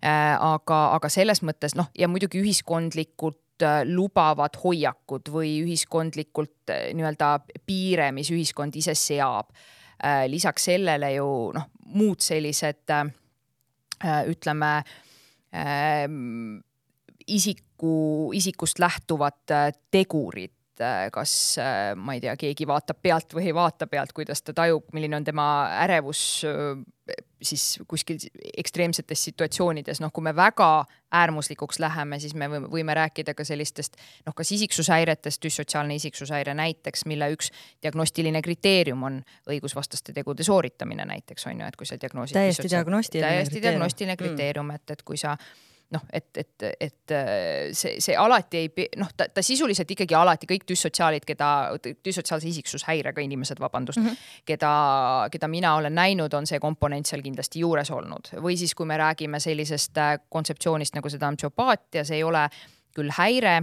[0.04, 3.43] Äh, aga, aga selles mõttes noh, ja muidugi ühiskondlikult äh,
[3.86, 7.36] lubavad hoiakud või ühiskondlikult äh, nii-öelda
[7.66, 9.54] piire, mis ühiskond ise seab.
[10.28, 12.90] lisaks sellele ju noh, muud sellised
[14.28, 14.70] ütleme
[17.30, 17.94] isiku,
[18.34, 19.54] isikust lähtuvad
[19.94, 20.53] tegurid,
[21.14, 21.32] kas
[21.96, 25.26] ma ei tea, keegi vaatab pealt või ei vaata pealt, kuidas ta tajub, milline on
[25.26, 25.46] tema
[25.84, 26.24] ärevus
[27.42, 28.18] siis kuskil
[28.56, 30.84] ekstreemsetes situatsioonides, noh, kui me väga
[31.14, 37.28] äärmuslikuks läheme, siis me võime, rääkida ka sellistest noh, kas isiksushäiretest, düssotsiaalne isiksushäire näiteks, mille
[37.34, 37.52] üks
[37.84, 42.38] diagnostiline kriteerium on õigusvastaste tegude sooritamine näiteks on ju, et kui sa diagnoosid.
[42.38, 43.28] täiesti diagnostiline.
[43.28, 45.36] täiesti diagnostiline kriteerium mm., et, et kui sa
[45.94, 47.14] noh, et, et, et
[47.76, 51.50] see, see alati ei, noh, ta, ta sisuliselt ikkagi alati kõik düssotsiaalid, keda,
[52.04, 54.42] düssotsiaalse isiksushäirega inimesed, vabandust mm, -hmm.
[54.50, 54.72] keda,
[55.32, 58.34] keda mina olen näinud, on see komponent seal kindlasti juures olnud.
[58.42, 62.48] või siis, kui me räägime sellisest äh, kontseptsioonist nagu seda on psühhopaatia, see ei ole
[62.94, 63.62] küll häire,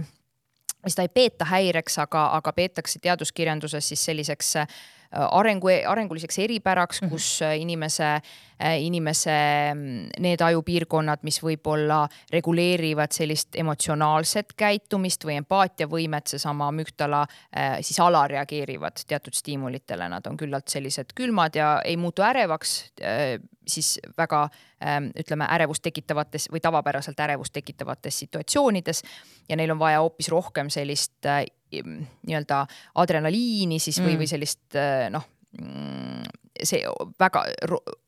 [0.86, 4.66] seda ei peeta häireks, aga, aga peetakse teaduskirjanduses siis selliseks äh,
[5.12, 7.10] arengu, arenguliseks eripäraks, mhm.
[7.10, 7.60] kus -hmm.
[7.60, 8.20] inimese
[8.62, 9.32] Äh, inimese
[9.74, 17.98] mm, need ajupiirkonnad, mis võib-olla reguleerivad sellist emotsionaalset käitumist või empaatiavõimet, seesama amüktala, äh, siis
[18.04, 24.42] alareageerivad teatud stiimulitele, nad on küllalt sellised külmad ja ei muutu ärevaks, äh, siis väga
[24.84, 29.02] ähm, ütleme, ärevust tekitavates või tavapäraselt ärevust tekitavates situatsioonides
[29.48, 31.30] ja neil on vaja hoopis rohkem sellist
[31.72, 32.66] nii-öelda
[33.00, 34.80] adrenaliini siis või mm., või sellist
[35.14, 35.24] noh
[35.60, 36.26] mm,
[36.62, 36.82] see
[37.20, 37.44] väga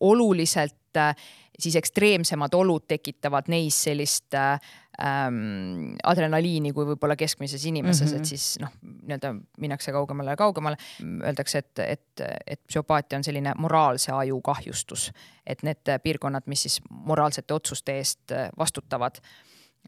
[0.00, 1.14] oluliselt äh,
[1.58, 4.58] siis ekstreemsemad olud tekitavad neis sellist äh,
[5.02, 8.20] ähm, adrenaliini kui võib-olla keskmises inimeses mm, -hmm.
[8.20, 10.76] et siis noh, nii-öelda minnakse kaugemale ja kaugemale.
[11.02, 15.10] Öeldakse, et, et, et psühhopaatia on selline moraalse aju kahjustus,
[15.46, 19.20] et need piirkonnad, mis siis moraalsete otsuste eest vastutavad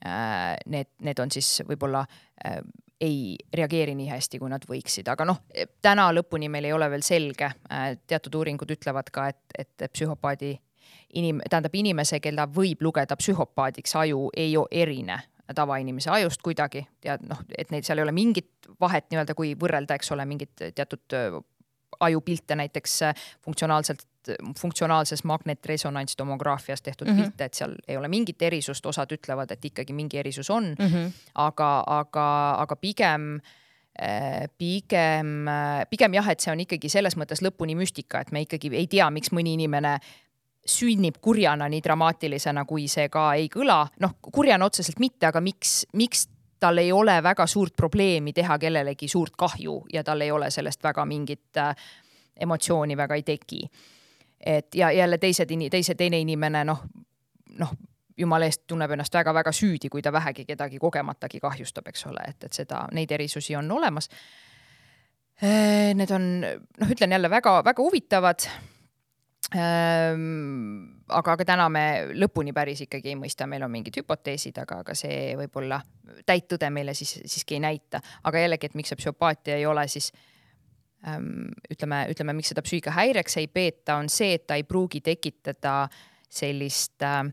[0.06, 2.06] äh,, need, need on siis võib-olla
[2.46, 2.60] äh,
[3.00, 5.42] ei reageeri nii hästi, kui nad võiksid, aga noh,
[5.84, 7.50] täna lõpuni meil ei ole veel selge.
[7.72, 10.54] Äh, teatud uuringud ütlevad ka, et, et psühhopaadi
[11.14, 15.22] inim-, tähendab inimese, keda võib lugeda psühhopaadiks, aju ei erine
[15.54, 19.94] tavainimese ajust kuidagi ja noh, et neid seal ei ole mingit vahet nii-öelda, kui võrrelda,
[19.94, 21.36] eks ole, mingit teatud äh,
[22.00, 24.06] ajupilte näiteks äh, funktsionaalselt
[24.58, 27.22] funktsionaalses magnetresonanttomograafias tehtud mm -hmm.
[27.22, 30.86] pilte, et seal ei ole mingit erisust, osad ütlevad, et ikkagi mingi erisus on mm,
[30.86, 31.12] -hmm.
[31.34, 33.40] aga, aga, aga pigem
[34.02, 35.46] äh, pigem,
[35.90, 39.10] pigem jah, et see on ikkagi selles mõttes lõpuni müstika, et me ikkagi ei tea,
[39.10, 39.98] miks mõni inimene
[40.66, 43.84] sünnib kurjana nii dramaatilisena, kui see ka ei kõla.
[44.00, 46.28] noh, kurjana otseselt mitte, aga miks, miks
[46.60, 50.82] tal ei ole väga suurt probleemi teha kellelegi suurt kahju ja tal ei ole sellest
[50.82, 51.74] väga mingit äh,
[52.40, 53.68] emotsiooni väga ei teki
[54.46, 56.82] et ja jälle teised, teise, teine inimene noh,
[57.58, 57.72] noh
[58.16, 62.44] jumala eest tunneb ennast väga-väga süüdi, kui ta vähegi kedagi kogematagi kahjustab, eks ole, et,
[62.48, 64.08] et seda, neid erisusi on olemas.
[65.42, 66.30] Äh, need on,
[66.80, 68.46] noh, ütlen jälle väga-väga huvitavad.
[68.48, 68.75] Ähm,
[69.54, 71.84] aga, aga täna me
[72.18, 75.78] lõpuni päris ikkagi ei mõista, meil on mingid hüpoteesid, aga, aga see võib-olla
[76.26, 79.86] täit tõde meile siis siiski ei näita, aga jällegi, et miks see psühhopaatia ei ole
[79.88, 80.10] siis
[81.06, 85.84] Ähm, ütleme, ütleme, miks seda psüühikahäireks ei peeta, on see, et ta ei pruugi tekitada
[86.32, 87.28] sellist äh,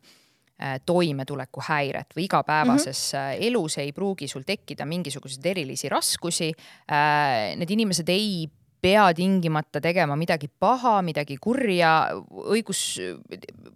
[0.86, 3.48] toimetulekuhäiret või igapäevases mm -hmm.
[3.48, 6.52] elus ei pruugi sul tekkida mingisuguseid erilisi raskusi.
[6.92, 8.46] Äh, need inimesed ei
[8.84, 11.94] pea tingimata tegema midagi paha, midagi kurja,
[12.54, 12.82] õigus,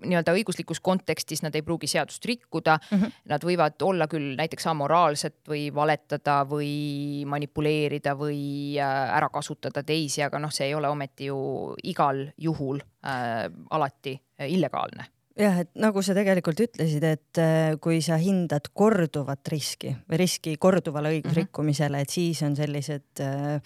[0.04, 2.98] nii-öelda õiguslikus kontekstis nad ei pruugi seadust rikkuda mm.
[2.98, 3.16] -hmm.
[3.28, 10.24] Nad võivad olla küll näiteks amoraalsed või valetada või manipuleerida või äh, ära kasutada teisi,
[10.24, 14.18] aga noh, see ei ole ometi ju igal juhul äh, alati
[14.48, 20.22] illegaalne jah, et nagu sa tegelikult ütlesid, et äh, kui sa hindad korduvat riski või
[20.24, 22.10] riski korduvale õigusrikkumisele mm, -hmm.
[22.10, 23.62] et siis on sellised äh,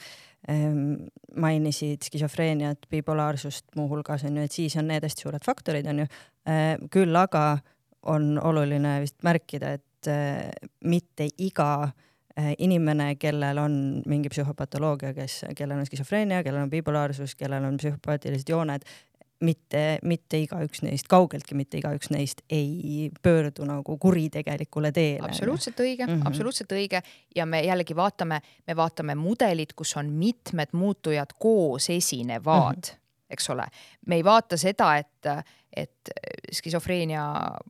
[0.49, 6.07] mainisid skisofreeniat, bipolaarsust muuhulgas on ju, et siis on need hästi suured faktorid on ju.
[6.49, 7.59] Ehm, küll aga
[8.09, 10.49] on oluline vist märkida, et eh,
[10.89, 11.91] mitte iga
[12.35, 13.75] eh, inimene, kellel on
[14.09, 18.87] mingi psühhopatoloogia, kes, kellel on skisofreenia, kellel on bipolaarsus, kellel on psühhopaatilised jooned,
[19.41, 25.27] mitte, mitte igaüks neist, kaugeltki mitte igaüks neist ei pöördu nagu kuritegelikule teele.
[25.27, 26.27] absoluutselt õige mm, -hmm.
[26.27, 27.01] absoluutselt õige
[27.35, 33.25] ja me jällegi vaatame, me vaatame mudelit, kus on mitmed muutujad koos esinevad mm, -hmm.
[33.29, 33.65] eks ole.
[34.07, 35.27] me ei vaata seda, et,
[35.75, 36.09] et
[36.51, 37.25] skisofreenia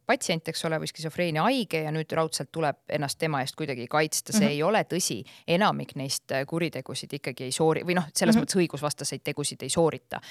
[0.06, 4.32] patsient, eks ole, või skisofreenia haige ja nüüd raudselt tuleb ennast tema eest kuidagi kaitsta,
[4.32, 4.52] see mm -hmm.
[4.52, 5.24] ei ole tõsi.
[5.48, 8.44] enamik neist kuritegusid ikkagi ei soori- või noh, selles mm -hmm.
[8.44, 10.22] mõttes õigusvastaseid tegusid ei soorita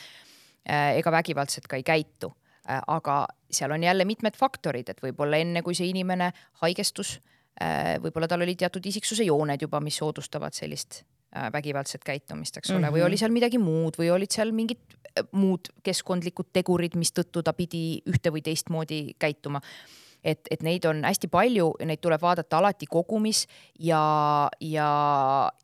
[0.68, 2.32] ega vägivaldselt ka ei käitu.
[2.68, 6.30] Äh, aga seal on jälle mitmed faktorid, et võib-olla enne, kui see inimene
[6.62, 7.16] haigestus,
[7.60, 12.78] äh, võib-olla tal olid teatud isiksuse jooned juba, mis soodustavad sellist vägivaldset käitumist, eks ole
[12.78, 12.94] mm, -hmm.
[12.96, 14.96] või oli seal midagi muud või olid seal mingid
[15.30, 19.60] muud keskkondlikud tegurid, mistõttu ta pidi ühte või teistmoodi käituma
[20.24, 23.46] et, et neid on hästi palju, neid tuleb vaadata alati kogumis
[23.78, 24.02] ja,
[24.61, 24.90] ja,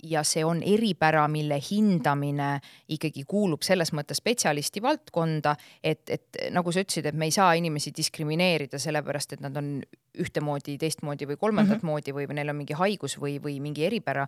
[0.03, 2.57] ja see on eripära, mille hindamine
[2.92, 7.53] ikkagi kuulub selles mõttes spetsialisti valdkonda, et, et nagu sa ütlesid, et me ei saa
[7.59, 9.81] inimesi diskrimineerida sellepärast, et nad on
[10.16, 11.92] ühtemoodi, teistmoodi või kolmandat mm -hmm.
[11.92, 14.27] moodi või, või neil on mingi haigus või, või mingi eripära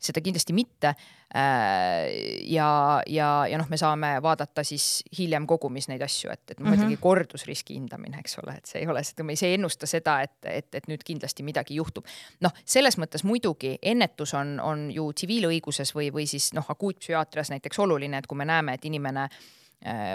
[0.00, 0.94] seda kindlasti mitte.
[1.34, 2.08] Äh,
[2.50, 2.68] ja,
[3.06, 6.94] ja, ja noh, me saame vaadata siis hiljem kogumis neid asju, et, et muidugi mm
[6.94, 7.02] -hmm.
[7.04, 10.74] kordusriski hindamine, eks ole, et see ei ole seda, me ei ennusta seda, et, et,
[10.74, 12.06] et nüüd kindlasti midagi juhtub.
[12.40, 17.78] noh, selles mõttes muidugi ennetus on, on ju tsiviilõiguses või, või siis noh, akuutpsühhiaatrias näiteks
[17.78, 19.59] oluline, et kui me näeme, et inimene Äh,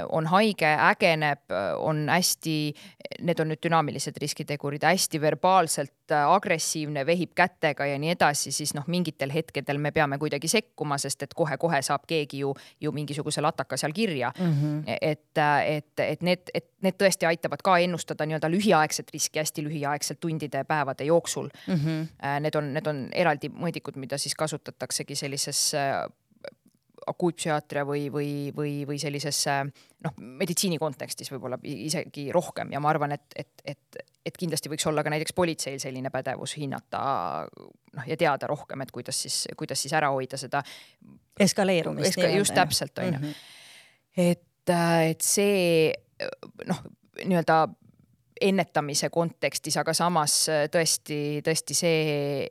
[0.09, 1.39] on haige, ägeneb,
[1.77, 2.73] on hästi,
[3.25, 8.75] need on nüüd dünaamilised riskitegurid, hästi verbaalselt äh, agressiivne, vehib kätega ja nii edasi, siis
[8.77, 13.41] noh, mingitel hetkedel me peame kuidagi sekkuma, sest et kohe-kohe saab keegi ju, ju mingisuguse
[13.41, 14.51] lataka seal kirja mm.
[14.51, 14.97] -hmm.
[15.01, 20.19] et, et, et need, et need tõesti aitavad ka ennustada nii-öelda lühiaegset riski hästi lühiaegselt
[20.19, 21.73] tundide ja päevade jooksul mm.
[21.73, 22.39] -hmm.
[22.39, 25.73] Need on, need on eraldi mõõdikud, mida siis kasutataksegi sellises
[27.07, 29.57] akuutpsühhiaatria või, või, või, või sellisesse
[30.05, 34.87] noh, meditsiini kontekstis võib-olla isegi rohkem ja ma arvan, et, et, et, et kindlasti võiks
[34.89, 37.03] olla ka näiteks politseil selline pädevus hinnata
[37.45, 40.63] noh, ja teada rohkem, et kuidas siis, kuidas siis ära hoida seda.
[41.39, 42.29] eskaleerumist eska,.
[42.37, 43.19] just täpselt, on ju.
[43.19, 43.31] Mhm.
[44.17, 44.75] et,
[45.11, 45.93] et see
[46.67, 46.83] noh,
[47.23, 47.65] nii-öelda
[48.41, 51.99] ennetamise kontekstis, aga samas äh, tõesti, tõesti see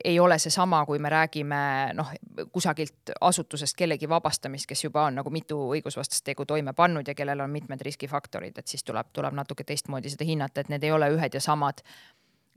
[0.03, 1.59] ei ole seesama, kui me räägime
[1.93, 2.11] noh,
[2.51, 7.45] kusagilt asutusest kellegi vabastamist, kes juba on nagu mitu õigusvastast tegu toime pannud ja kellel
[7.45, 11.11] on mitmed riskifaktorid, et siis tuleb, tuleb natuke teistmoodi seda hinnata, et need ei ole
[11.13, 11.85] ühed ja samad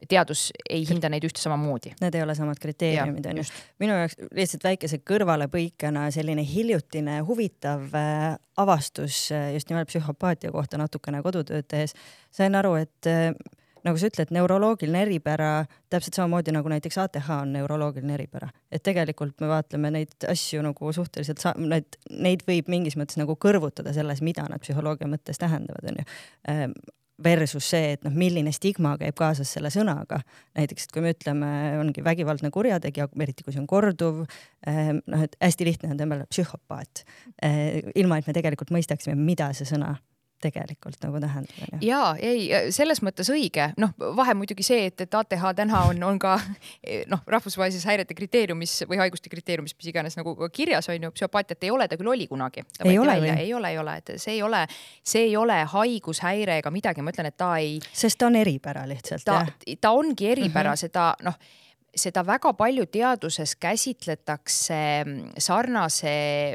[0.09, 1.95] teadus ei hinda neid ühte samamoodi.
[2.03, 3.45] Need ei ole samad kriteeriumid onju.
[3.83, 10.79] minu jaoks lihtsalt väikese kõrvalepõikena selline hiljutine huvitav äh, avastus äh, just nimelt psühhopaatia kohta
[10.79, 11.97] natukene kodutööd tehes.
[12.31, 13.33] sain aru, et äh,
[13.87, 15.51] nagu sa ütled, neuroloogiline eripära
[15.91, 20.93] täpselt samamoodi nagu näiteks ATH on neuroloogiline eripära, et tegelikult me vaatleme neid asju nagu
[20.95, 26.07] suhteliselt, need, neid võib mingis mõttes nagu kõrvutada selles, mida nad psühholoogia mõttes tähendavad, onju
[27.25, 30.21] versus see, et noh, milline stigma käib kaasas selle sõnaga.
[30.59, 31.51] näiteks, et kui me ütleme,
[31.81, 34.25] ongi vägivaldne kurjategija, eriti kui see on korduv,
[34.67, 37.05] ehm, noh, et hästi lihtne on tõmmata psühhopaat,
[37.43, 39.97] ehm, ilma et me tegelikult mõistaksime, mida see sõna
[40.43, 41.83] tegelikult nagu tähendab.
[41.83, 46.19] ja ei, selles mõttes õige, noh, vahe muidugi see, et, et ATH täna on, on
[46.23, 46.37] ka
[47.13, 51.75] noh, rahvusvahelises häirete kriteeriumis või haiguste kriteeriumis, mis iganes nagu kirjas on ju, psühhopaatiat ei
[51.75, 52.65] ole, ta küll oli kunagi.
[52.85, 53.33] ei ole või?
[53.35, 54.65] ei ole, ei ole, et see ei ole,
[55.03, 57.79] see ei ole haigushäire ega midagi, ma ütlen, et ta ei.
[57.93, 59.27] sest ta on eripära lihtsalt.
[59.27, 59.43] ta,
[59.81, 60.87] ta ongi eripära mm, -hmm.
[60.87, 61.67] seda noh
[61.99, 64.79] seda väga palju teaduses käsitletakse
[65.39, 66.13] sarnase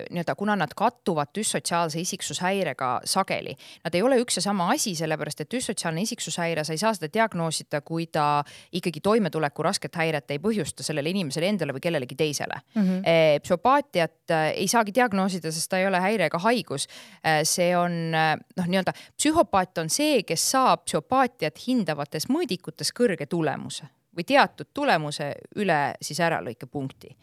[0.10, 3.56] nii-öelda, kuna nad kattuvad düssotsiaalse isiksushäirega sageli.
[3.84, 7.10] Nad ei ole üks ja sama asi, sellepärast et düssotsiaalne isiksushäire, sa ei saa seda
[7.14, 12.60] diagnoosida, kui ta ikkagi toimetuleku rasket häiret ei põhjusta sellele inimesele endale või kellelegi teisele
[12.76, 12.82] mm.
[12.82, 13.42] -hmm.
[13.44, 16.88] psühhopaatiat äh, ei saagi diagnoosida, sest ta ei ole häire ega haigus.
[17.26, 23.90] Äh, see on noh, nii-öelda psühhopaat on see, kes saab psühhopaatiat hindavates mõõdikutes kõrge tulemuse
[24.16, 27.16] või teatud tulemuse üle siis äralõikepunkti.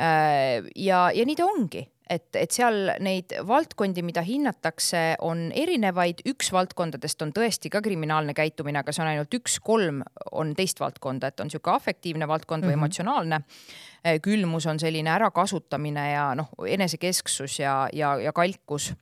[0.00, 6.22] Äh, ja, ja nii ta ongi, et, et seal neid valdkondi, mida hinnatakse, on erinevaid,
[6.30, 10.04] üks valdkondadest on tõesti ka kriminaalne käitumine, aga see on ainult üks, kolm
[10.38, 12.86] on teist valdkonda, et on niisugune afektiivne valdkond või mm -hmm.
[12.86, 13.42] emotsionaalne.
[14.06, 18.92] Äh, külmus on selline ärakasutamine ja noh, enesekesksus ja, ja, ja kalkus.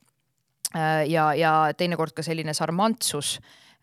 [0.76, 3.40] Äh, ja, ja teinekord ka selline sarmantsus,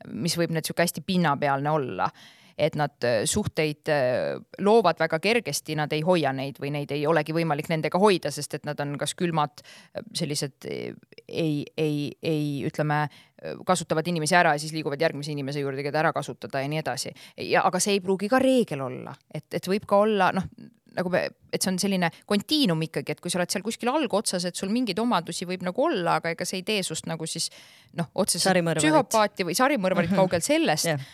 [0.08, 2.10] mis võib nüüd sihuke hästi pinnapealne olla
[2.58, 7.06] et nad äh, suhteid äh, loovad väga kergesti, nad ei hoia neid või neid ei
[7.10, 9.64] olegi võimalik nendega hoida, sest et nad on kas külmad,
[9.96, 13.06] äh, sellised ei, ei, ei ütleme,
[13.68, 17.12] kasutavad inimesi ära ja siis liiguvad järgmise inimese juurde, keda ära kasutada ja nii edasi.
[17.50, 20.48] ja aga see ei pruugi ka reegel olla, et, et võib ka olla noh
[20.94, 24.46] nagu me, et see on selline kontiinum ikkagi, et kui sa oled seal kuskil algotsas,
[24.46, 27.50] et sul mingeid omadusi võib nagu olla, aga ega see ei tee sust nagu siis
[27.98, 30.22] noh, otseselt psühhopaati või sarimõrvarit -hmm.
[30.22, 31.08] kaugel sellest yeah..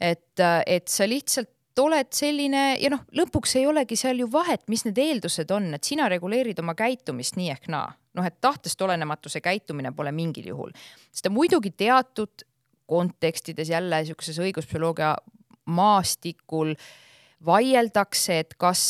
[0.00, 4.86] Et, et sa lihtsalt oled selline ja noh, lõpuks ei olegi seal ju vahet, mis
[4.86, 7.92] need eeldused on, et sina reguleerid oma käitumist nii ehk naa.
[8.16, 10.70] noh, et tahtest olenematuse käitumine pole mingil juhul,
[11.12, 12.46] sest muidugi teatud
[12.88, 15.10] kontekstides jälle niisuguses õiguspsühholoogia
[15.66, 16.72] maastikul
[17.44, 18.82] vaieldakse, et kas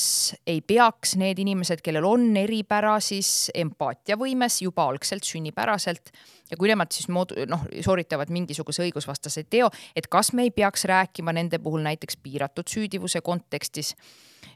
[0.46, 6.12] ei peaks need inimesed, kellel on eripära siis empaatiavõimes juba algselt sünnipäraselt.
[6.50, 10.86] Ja kui nemad siis mood-, noh, sooritavad mingisuguse õigusvastase teo, et kas me ei peaks
[10.86, 13.96] rääkima nende puhul näiteks piiratud süüdivuse kontekstis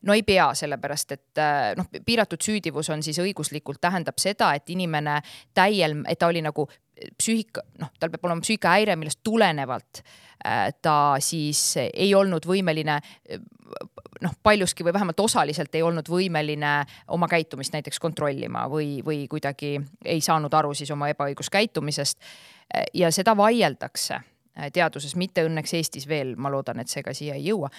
[0.06, 1.42] no ei pea, sellepärast et
[1.76, 5.20] noh, piiratud süüdivus on siis õiguslikult tähendab seda, et inimene
[5.54, 6.66] täiel, et ta oli nagu
[7.20, 12.98] psüühika, noh, tal peab olema psüühikahäire, millest tulenevalt äh, ta siis ei olnud võimeline
[14.20, 16.72] noh, paljuski või vähemalt osaliselt ei olnud võimeline
[17.14, 22.18] oma käitumist näiteks kontrollima või, või kuidagi ei saanud aru siis oma ebaõiguskäitumisest.
[22.94, 24.20] ja seda vaieldakse
[24.72, 27.70] teaduses, mitte õnneks Eestis veel, ma loodan, et see ka siia ei jõua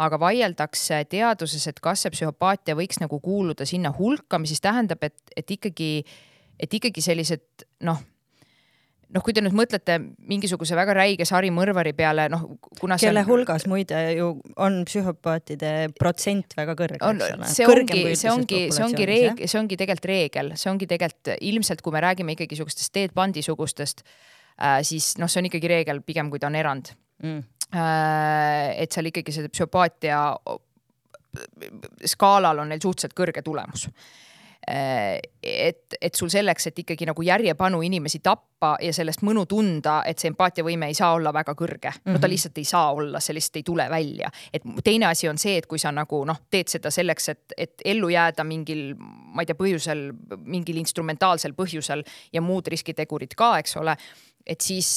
[0.00, 5.02] aga vaieldakse teaduses, et kas see psühhopaatia võiks nagu kuuluda sinna hulka, mis siis tähendab,
[5.04, 5.90] et, et ikkagi,
[6.60, 8.00] et ikkagi sellised noh
[9.10, 9.96] noh, kui te nüüd mõtlete
[10.30, 12.44] mingisuguse väga räige sarimõrvari peale, noh,
[12.78, 13.26] kuna kelle on...
[13.26, 14.28] hulgas muide ju
[14.62, 17.50] on psühhopaatide protsent väga kõrge, eks ole.
[17.50, 21.82] see ongi, see ongi, see ongi reeg-, see ongi tegelikult reegel, see ongi tegelikult ilmselt,
[21.82, 24.39] kui me räägime ikkagi niisugustest Ted Bundy sugustest äh,,
[24.86, 26.92] siis noh, see on ikkagi reegel pigem, kui ta on erand
[27.24, 27.40] mm..
[27.70, 30.18] Äh, et seal ikkagi see psühhopaatia
[32.10, 33.86] skaalal on neil suhteliselt kõrge tulemus
[35.42, 40.20] et, et sul selleks, et ikkagi nagu järjepanu inimesi tappa ja sellest mõnu tunda, et
[40.20, 41.92] see empaatiavõime ei saa olla väga kõrge.
[42.04, 42.30] no ta mhm.
[42.34, 44.30] lihtsalt ei saa olla, see lihtsalt ei tule välja.
[44.52, 47.86] et teine asi on see, et kui sa nagu noh, teed seda selleks, et, et
[47.94, 50.10] ellu jääda mingil, ma ei tea, põhjusel,
[50.44, 53.96] mingil instrumentaalsel põhjusel ja muud riskitegurid ka, eks ole
[54.46, 54.88] et siis,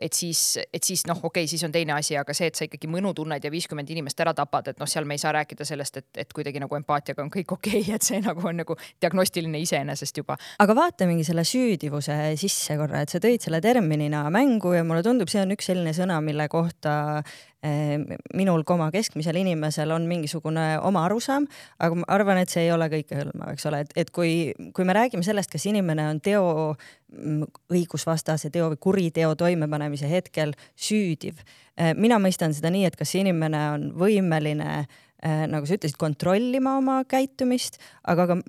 [0.00, 0.40] et siis,
[0.72, 3.14] et siis noh, okei okay,, siis on teine asi, aga see, et sa ikkagi mõnu
[3.16, 6.08] tunned ja viiskümmend inimest ära tapad, et noh, seal me ei saa rääkida sellest, et,
[6.24, 10.22] et kuidagi nagu empaatiaga on kõik okei okay,, et see nagu on nagu diagnostiline iseenesest
[10.22, 10.38] juba.
[10.62, 15.32] aga vaatamegi selle süüdivuse sisse korra, et sa tõid selle terminina mängu ja mulle tundub,
[15.32, 17.22] see on üks selline sõna, mille kohta
[17.64, 18.02] Ehm,
[18.36, 21.46] minul koma keskmisel inimesel on mingisugune oma arusaam,
[21.80, 24.34] aga ma arvan, et see ei ole kõikehõlmav, eks ole, et, et kui,
[24.76, 30.52] kui me räägime sellest, kas inimene on teo mm, õigusvastase teo või kuriteo toimepanemise hetkel
[30.76, 31.40] süüdiv.
[31.78, 34.84] Ehm, mina mõistan seda nii, et kas inimene on võimeline,
[35.22, 37.80] ehm, nagu sa ütlesid, kontrollima oma käitumist,
[38.12, 38.40] aga ka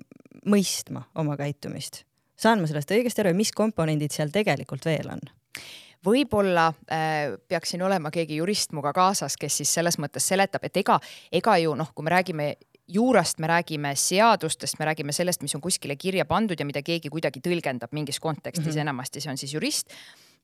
[0.44, 2.04] mõistma oma käitumist.
[2.36, 5.24] saan ma sellest õigesti aru ja mis komponendid seal tegelikult veel on?
[6.06, 11.00] Võib-olla äh, peaksin olema keegi jurist minuga kaasas, kes siis selles mõttes seletab, et ega,
[11.32, 12.54] ega ju noh, kui me räägime
[12.86, 17.10] juurast me räägime seadustest, me räägime sellest, mis on kuskile kirja pandud ja mida keegi
[17.10, 18.86] kuidagi tõlgendab mingis kontekstis mm, -hmm.
[18.86, 19.90] enamasti see on siis jurist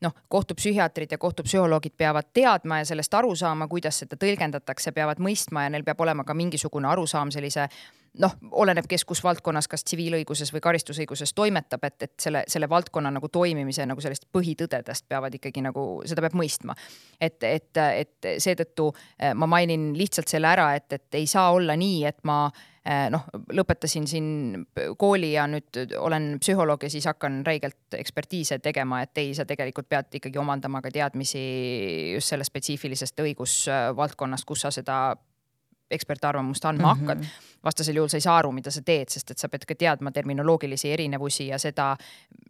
[0.03, 5.67] noh, kohtupsühhiaatrid ja kohtupsühholoogid peavad teadma ja sellest aru saama, kuidas seda tõlgendatakse, peavad mõistma
[5.67, 7.69] ja neil peab olema ka mingisugune arusaam sellise
[8.21, 13.13] noh, oleneb, kes kus valdkonnas, kas tsiviilõiguses või karistusõiguses toimetab, et, et selle, selle valdkonna
[13.15, 16.77] nagu toimimise nagu sellist põhitõdedest peavad ikkagi nagu, seda peab mõistma.
[17.21, 21.77] et, et, et seetõttu eh, ma mainin lihtsalt selle ära, et, et ei saa olla
[21.79, 22.72] nii, et ma eh,
[23.11, 24.29] noh, lõpetasin siin
[24.99, 29.89] kooli ja nüüd olen psühholoog ja siis hakkan räigelt ekspertiise tegema, et ei, sa tegelikult
[29.89, 31.43] pead ikkagi omandama ka teadmisi
[32.15, 34.99] just sellest spetsiifilisest õigusvaldkonnast, kus sa seda
[35.93, 37.09] ekspertarvamust andma mm -hmm.
[37.09, 37.25] hakkad.
[37.65, 40.11] vastasel juhul sa ei saa aru, mida sa teed, sest et sa pead ka teadma
[40.11, 41.97] terminoloogilisi erinevusi ja seda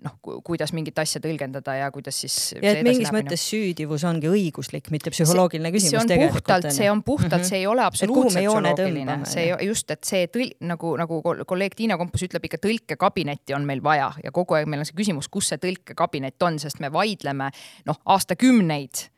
[0.04, 2.54] noh, kuidas mingit asja tõlgendada ja kuidas siis.
[2.62, 7.02] ja et mingis mõttes süüdivus ongi õiguslik, mitte psühholoogiline see, küsimus see puhtalt, see on
[7.02, 7.48] puhtalt mm, -hmm.
[7.48, 12.22] see ei ole absoluutselt psühholoogiline, see just, et see tõl-, nagu, nagu kolleeg Tiina Kompus
[12.22, 15.58] ütleb ikka tõlkekabinetti on meil vaja ja kogu aeg meil on see küsimus, kus see
[15.58, 17.50] tõlkekabinet on, sest me vaidleme
[17.86, 19.11] noh, aastakümneid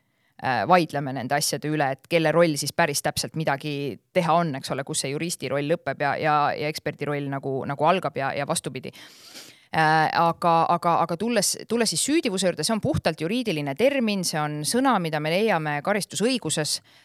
[0.67, 4.83] vaidleme nende asjade üle, et kelle roll siis päris täpselt midagi teha on, eks ole,
[4.83, 8.47] kus see juristi roll lõpeb ja, ja, ja eksperdi roll nagu, nagu algab ja, ja
[8.47, 14.27] vastupidi äh, aga, aga, aga tulles, tulles siis süüdivuse juurde, see on puhtalt juriidiline termin,
[14.27, 17.04] see on sõna, mida me leiame karistusõiguses äh,.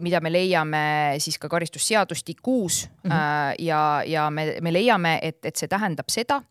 [0.00, 0.82] Mida me leiame
[1.18, 3.14] siis ka karistusseadustikus mm -hmm.
[3.14, 6.42] äh, ja, ja me, me leiame, et, et see tähendab seda,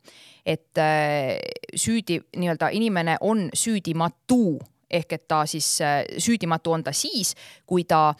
[0.46, 1.38] et äh,
[1.76, 7.36] süüdi nii-öelda inimene on süüdimatu ehk et ta siis äh, süüdimatu on ta siis,
[7.66, 8.14] kui ta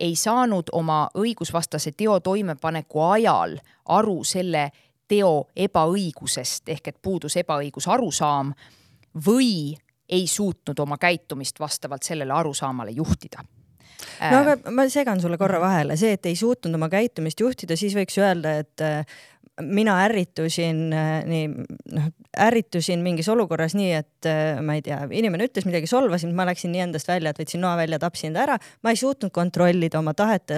[0.00, 4.70] ei saanud oma õigusvastase teo toimepaneku ajal aru selle
[5.08, 8.52] teo ebaõigusest ehk et puudus ebaõigus arusaam
[9.26, 9.76] või
[10.08, 13.44] ei suutnud oma käitumist vastavalt sellele arusaamale juhtida.
[14.18, 17.96] No aga ma segan sulle korra vahele, see, et ei suutnud oma käitumist juhtida, siis
[17.98, 19.18] võiks öelda, et äh,
[19.62, 21.48] mina ärritusin äh, nii,
[21.96, 22.10] noh,
[22.46, 26.72] ärritusin mingis olukorras nii, et äh, ma ei tea, inimene ütles midagi, solvasin, ma läksin
[26.74, 30.14] nii endast välja, et võtsin noa välja, tapsin ta ära, ma ei suutnud kontrollida oma
[30.18, 30.54] tahet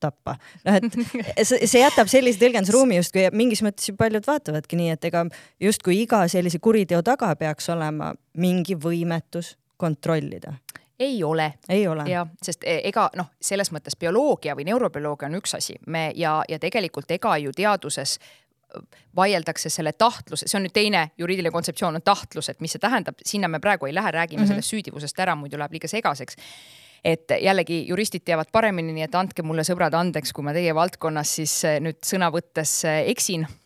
[0.00, 0.36] tappa.
[0.66, 5.08] noh, et see jätab sellise tõlgendusruumi justkui ja mingis mõttes ju paljud vaatavadki nii, et
[5.08, 5.24] ega
[5.62, 10.54] justkui iga sellise kuriteo taga peaks olema mingi võimetus kontrollida
[10.98, 11.52] ei ole.
[11.68, 12.04] ei ole.
[12.10, 16.40] jah, sest e, ega noh, selles mõttes bioloogia või neurobioloogia on üks asi, me ja,
[16.48, 18.18] ja tegelikult ega ju teaduses
[19.16, 23.20] vaieldakse selle tahtluse, see on nüüd teine juriidiline kontseptsioon on tahtlus, et mis see tähendab,
[23.24, 24.48] sinna me praegu ei lähe, räägime mm -hmm.
[24.48, 26.36] sellest süüdivusest ära, muidu läheb liiga segaseks
[27.04, 31.34] et jällegi juristid teavad paremini, nii et andke mulle sõbrad andeks, kui ma teie valdkonnas
[31.34, 33.65] siis nüüd sõna võttes eksin Äh,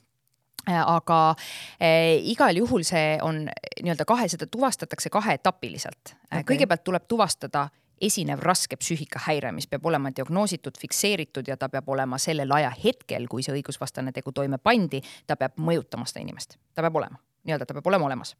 [0.68, 1.34] aga
[1.80, 3.46] äh, igal juhul see on
[3.82, 6.14] nii-öelda kahe, seda tuvastatakse kaheetapiliselt.
[6.14, 6.44] Äh, okay..
[6.54, 7.68] kõigepealt tuleb tuvastada
[8.00, 13.44] esinev raske psüühikahäire, mis peab olema diagnoositud, fikseeritud ja ta peab olema sellel ajahetkel, kui
[13.44, 17.76] see õigusvastane tegu toime pandi, ta peab mõjutama seda inimest, ta peab olema, nii-öelda ta
[17.76, 18.34] peab olema olemas.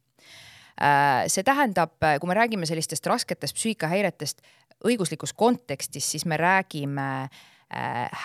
[0.81, 4.41] Äh, see tähendab, kui me räägime sellistest rasketest psüühikahäiretest
[4.85, 7.29] õiguslikus kontekstis, siis me räägime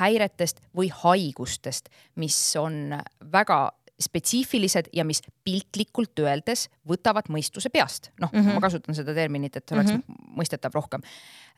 [0.01, 1.87] häiretest või haigustest,
[2.19, 2.97] mis on
[3.31, 3.59] väga
[4.01, 8.11] spetsiifilised ja mis piltlikult öeldes võtavad mõistuse peast.
[8.21, 8.59] noh mm, -hmm.
[8.59, 10.37] ma kasutan seda terminit, et oleks mm -hmm.
[10.37, 11.01] mõistetav rohkem.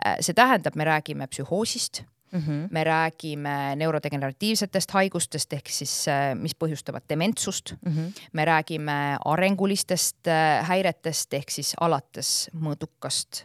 [0.06, 2.68] Äh, see tähendab, me räägime psühhoosist mm, -hmm.
[2.70, 7.92] me räägime neurodegeneratiivsetest haigustest ehk siis, äh, mis põhjustavad dementsust mm.
[7.92, 8.12] -hmm.
[8.32, 13.44] me räägime arengulistest äh, häiretest ehk siis alates mõõdukast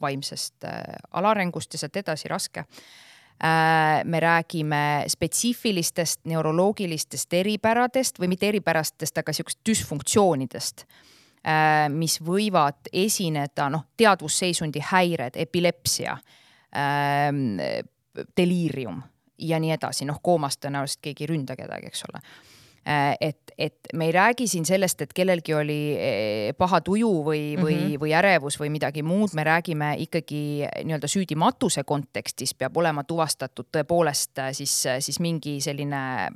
[0.00, 0.54] vaimsest
[1.10, 3.07] alaarengust ja sealt edasi raske Äh,
[4.04, 10.82] me räägime spetsiifilistest neuroloogilistest eripäradest või mitte eripärastest, aga sihukest düsfunktsioonidest,
[11.46, 16.16] äh, mis võivad esineda, noh, teadvusseisundi häired, epilepsia,
[16.74, 17.60] ähm,
[18.36, 19.02] deliirium
[19.38, 22.18] ja nii edasi, noh, koomast tõenäoliselt keegi ei ründa kedagi, eks ole.
[22.18, 22.47] Äh,
[23.20, 27.74] et, et me ei räägi siin sellest, et kellelgi oli eh, paha tuju või, või
[27.74, 28.00] mm, -hmm.
[28.00, 30.42] või ärevus või midagi muud, me räägime ikkagi
[30.84, 36.30] nii-öelda süüdimatuse kontekstis peab olema tuvastatud tõepoolest äh, siis, siis mingi selline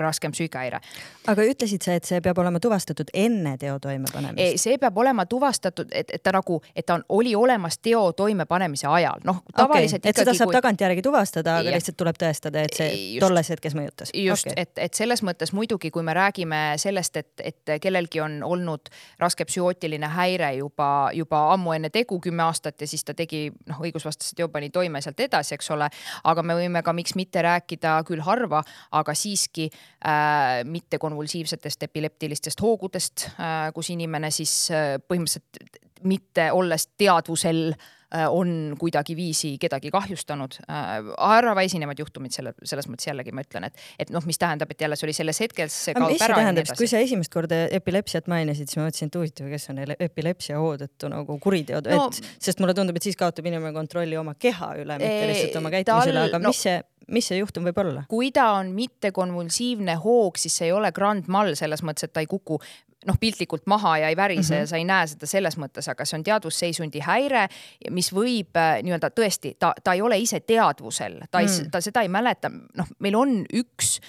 [0.00, 0.80] raskem sügahäire.
[1.26, 4.62] aga ütlesid sa, et see peab olema tuvastatud enne teo toimepanemist?
[4.62, 8.86] see peab olema tuvastatud, et, et ta nagu, et ta on, oli olemas teo toimepanemise
[8.86, 10.10] ajal, noh tavaliselt okay.
[10.10, 10.58] et seda saab kui...
[10.58, 11.76] tagantjärgi tuvastada, aga ja.
[11.76, 14.12] lihtsalt tuleb tõestada, et see just, tolles hetkes mõjutas.
[14.14, 18.40] just okay., et, et selles mõttes muidugi, kui me räägime sellest, et, et kellelgi on
[18.46, 23.48] olnud raske psühhootiline häire juba, juba ammu enne tegu kümme aastat ja siis ta tegi
[23.68, 25.88] noh, õigusvastase teo pani toime sealt edasi, eks ole.
[26.24, 28.62] aga me võime ka miks mitte rääkida küll harva,
[28.92, 29.68] aga siiski
[30.04, 37.88] äh, mittekonvulsiivsetest epileptilistest hoogudest äh,, kus inimene siis äh, põhimõtteliselt mitte olles teadvusel äh,
[38.32, 40.92] on kuidagiviisi kedagi kahjustanud äh,.
[41.18, 44.80] harva esinevad juhtumid selle, selles mõttes jällegi ma ütlen, et, et noh, mis tähendab, et
[44.80, 46.38] jälle see oli selles hetkes, see kaob ära.
[46.40, 50.60] tähendab, kui sa esimest korda epilepsiat mainisid, siis ma mõtlesin, et huvitav, kes on epilepsia
[50.62, 54.36] hoo tõttu nagu kuriteod no,, et sest mulle tundub, et siis kaotab inimene kontrolli oma
[54.40, 57.78] keha üle, mitte lihtsalt oma käitumise üle, aga no, mis see mis see juhtum võib
[57.82, 58.04] olla?
[58.10, 62.24] kui ta on mittekonvulsiivne hoog, siis see ei ole grand mal selles mõttes, et ta
[62.24, 62.58] ei kuku
[63.06, 64.60] noh, piltlikult maha ja ei värise mm -hmm.
[64.60, 67.48] ja sa ei näe seda selles mõttes, aga see on teadvusseisundi häire,
[67.90, 71.80] mis võib äh, nii-öelda tõesti, ta, ta ei ole ise teadvusel, ta ei mm., ta
[71.80, 74.00] seda ei mäleta, noh, meil on üks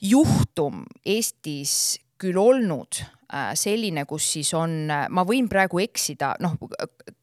[0.00, 3.02] juhtum Eestis küll olnud
[3.34, 6.56] äh, selline, kus siis on, äh, ma võin praegu eksida, noh,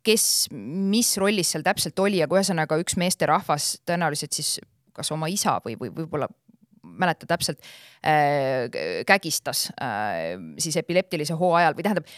[0.03, 4.59] kes, mis rollis seal täpselt oli, aga ühesõnaga üks meesterahvas tõenäoliselt siis
[4.93, 6.28] kas oma isa või, või võib-olla
[6.97, 7.61] mäleta täpselt
[8.03, 8.69] äh,,
[9.07, 12.09] kägistas äh, siis epileptilise hoo ajal või tähendab,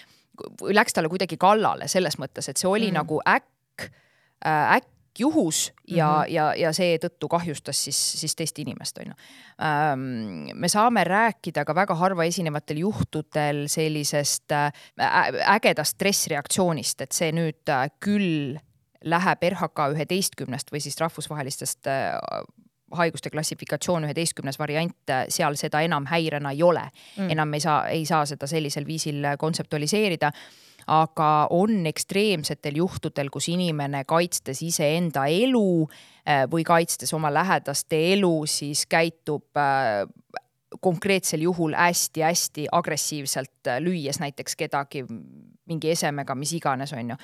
[0.72, 3.00] läks talle kuidagi kallale selles mõttes, et see oli mm.
[3.02, 3.88] nagu äkk
[4.46, 6.34] äh,, äkk juhus ja mm, -hmm.
[6.34, 9.14] ja, ja seetõttu kahjustas siis, siis teist inimest, on ju
[9.62, 10.50] ähm,.
[10.54, 14.72] me saame rääkida ka väga harva esinevatel juhtudel sellisest äh,
[15.56, 18.58] ägedast stressreaktsioonist, et see nüüd äh, küll
[19.04, 22.20] läheb RHK üheteistkümnest või siis rahvusvahelistest äh,
[22.98, 26.88] haiguste klassifikatsioon üheteistkümnes variant, seal seda enam häirena ei ole.
[27.18, 27.30] Mm..
[27.36, 30.32] enam ei saa, ei saa seda sellisel viisil kontseptualiseerida.
[30.92, 38.34] Aga on ekstreemsetel juhtudel, kus inimene kaitstes iseenda elu äh, või kaitstes oma lähedaste elu,
[38.50, 40.08] siis käitub äh,
[40.82, 45.06] konkreetsel juhul hästi-hästi agressiivselt, äh, lüües näiteks kedagi
[45.70, 47.20] mingi esemega, mis iganes, on ju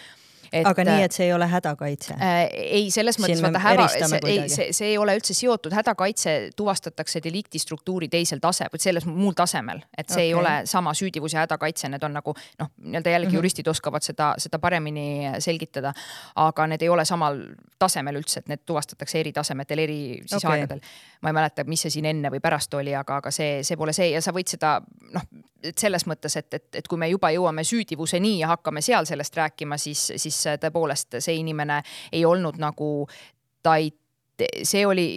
[0.66, 2.38] aga nii, et see ei ole hädakaitse äh,?
[2.52, 7.22] ei, selles mõttes vaata häda, see, ei, see, see ei ole üldse seotud, hädakaitse tuvastatakse
[7.24, 10.30] delikti struktuuri teisel tasemel, selles muul tasemel, et see okay.
[10.30, 13.42] ei ole sama süüdivus ja hädakaitse, need on nagu noh, nii-öelda jällegi mm -hmm.
[13.42, 15.08] juristid oskavad seda, seda paremini
[15.40, 15.94] selgitada.
[16.36, 17.42] aga need ei ole samal
[17.80, 20.60] tasemel üldse, et need tuvastatakse eri tasemetel, eri siis okay.
[20.60, 20.80] aegadel.
[21.22, 23.94] ma ei mäleta, mis see siin enne või pärast oli, aga, aga see, see pole
[23.94, 24.82] see ja sa võid seda
[25.14, 25.22] noh,
[25.78, 29.78] selles mõttes, et, et, et kui me juba jõuame süüdivuseni ja hakkame seal sellest rääkima,
[29.82, 31.82] siis, siis tõepoolest see inimene
[32.12, 33.08] ei olnud nagu,
[33.64, 33.92] ta ei
[34.64, 35.08] see oli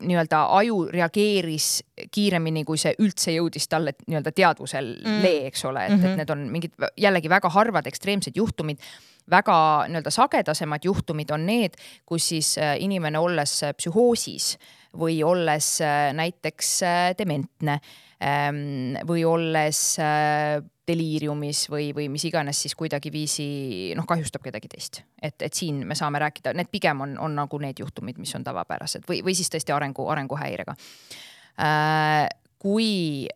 [0.00, 1.66] nii-öelda aju reageeris
[2.12, 6.04] kiiremini, kui see üldse jõudis talle nii-öelda teadvusele mm., eks ole, et mm, -hmm.
[6.04, 6.16] et mhm.
[6.16, 8.78] need on mingid jällegi väga harvad ekstreemsed juhtumid.
[9.30, 11.74] väga nii-öelda sagedasemad juhtumid on need,
[12.06, 14.56] kus siis äh, inimene olles psühhoosis
[14.94, 17.80] või olles äh, näiteks äh, dementne
[18.22, 19.98] ähm, või olles
[20.88, 23.46] deliiriumis või, või mis iganes siis kuidagiviisi
[23.98, 25.02] noh, kahjustab kedagi teist.
[25.22, 28.44] et, et siin me saame rääkida, need pigem on, on nagu need juhtumid, mis on
[28.46, 30.76] tavapärased või, või siis tõesti arengu, arenguhäirega
[31.58, 32.28] äh,.
[32.62, 33.26] kui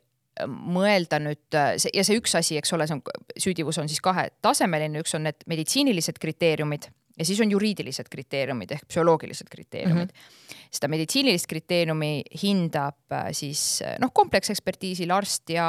[0.49, 3.03] mõelda nüüd ja see üks asi, eks ole, see on,
[3.37, 6.89] süüdivus on siis kahetasemeline, üks on need meditsiinilised kriteeriumid
[7.21, 10.21] ja siis on juriidilised kriteeriumid ehk psühholoogilised kriteeriumid mm.
[10.21, 10.69] -hmm.
[10.71, 12.13] seda meditsiinilist kriteeriumi
[12.43, 15.67] hindab äh, siis äh, noh, kompleksekspertiisil arst ja,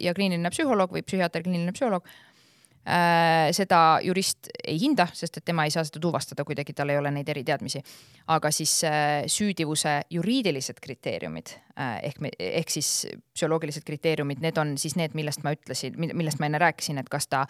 [0.00, 3.50] ja kliiniline psühholoog või psühhiaater, kliiniline psühholoog äh,.
[3.56, 7.10] seda jurist ei hinda, sest et tema ei saa seda tuvastada kuidagi, tal ei ole
[7.10, 7.82] neid eriteadmisi.
[8.26, 8.80] aga siis
[9.26, 11.56] süüdivuse juriidilised kriteeriumid
[12.02, 16.58] ehk, ehk siis psühholoogilised kriteeriumid, need on siis need, millest ma ütlesin, millest ma enne
[16.58, 17.46] rääkisin, et kas ta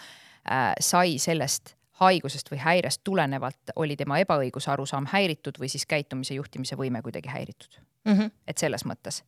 [0.80, 6.76] sai sellest haigusest või häirest tulenevalt oli tema ebaõiguse arusaam häiritud või siis käitumise juhtimise
[6.76, 8.12] võime kuidagi häiritud mm.
[8.12, 8.30] -hmm.
[8.47, 9.22] et selles mõttes.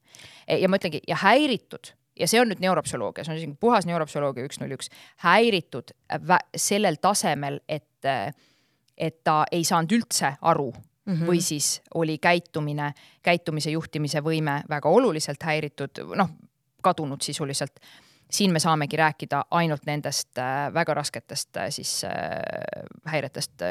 [0.48, 3.86] E, ja ma ütlengi, ja häiritud ja see on nüüd neuropsühholoogia, see on isegi puhas
[3.86, 4.90] neuropsühholoogia üks null üks,
[5.24, 5.92] häiritud
[6.56, 8.10] sellel tasemel, et,
[8.96, 11.26] et ta ei saanud üldse aru mm -hmm.
[11.26, 12.92] või siis oli käitumine,
[13.22, 16.30] käitumise juhtimise võime väga oluliselt häiritud, noh,
[16.82, 17.80] kadunud sisuliselt
[18.30, 22.10] siin me saamegi rääkida ainult nendest äh, väga rasketest äh, siis äh,
[23.06, 23.62] häiretest,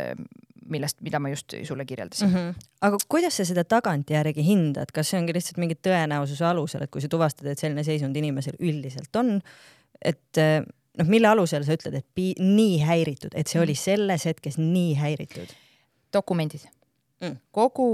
[0.69, 2.35] millest, mida ma just sulle kirjeldasin mm.
[2.35, 2.67] -hmm.
[2.81, 7.01] aga kuidas sa seda tagantjärgi hindad, kas see ongi lihtsalt mingi tõenäosuse alusel, et kui
[7.01, 9.41] sa tuvastad, et selline seisund inimesel üldiselt on,
[10.01, 10.41] et
[10.97, 13.83] noh, mille alusel sa ütled, et pi-, nii häiritud, et see oli mhm.
[13.83, 15.53] selles hetkes nii häiritud?
[16.13, 16.63] dokumendid
[17.21, 17.37] mm..
[17.51, 17.89] kogu,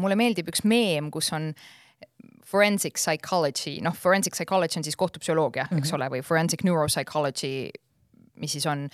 [0.00, 1.79] mulle meeldib üks meem, kus on äh,
[2.50, 5.78] forensic psychology, noh, forensic psychology on siis kohtupsühholoogia mm, -hmm.
[5.78, 5.96] eks mhm.
[5.96, 7.70] ole, või forensic neuropsychology,
[8.40, 8.88] mis siis on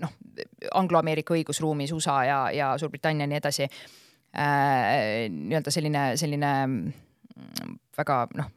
[0.00, 0.12] noh,
[0.74, 5.28] angloameerika õigusruumis USA ja, ja Suurbritannia ja nii edasi äh,.
[5.30, 6.54] nii-öelda selline, selline
[7.98, 8.50] väga noh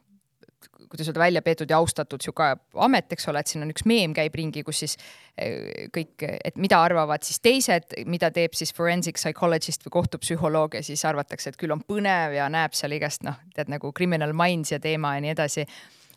[0.88, 2.50] kuidas öelda, välja peetud ja austatud sihuke
[2.86, 4.96] amet, eks ole, et siin on üks meem käib ringi, kus siis
[5.38, 10.84] eh, kõik, et mida arvavad siis teised, mida teeb siis forensic psychologist või kohtupsühholoog ja
[10.86, 14.74] siis arvatakse, et küll on põnev ja näeb seal igast noh, tead nagu criminal minds
[14.74, 15.68] ja teema ja nii edasi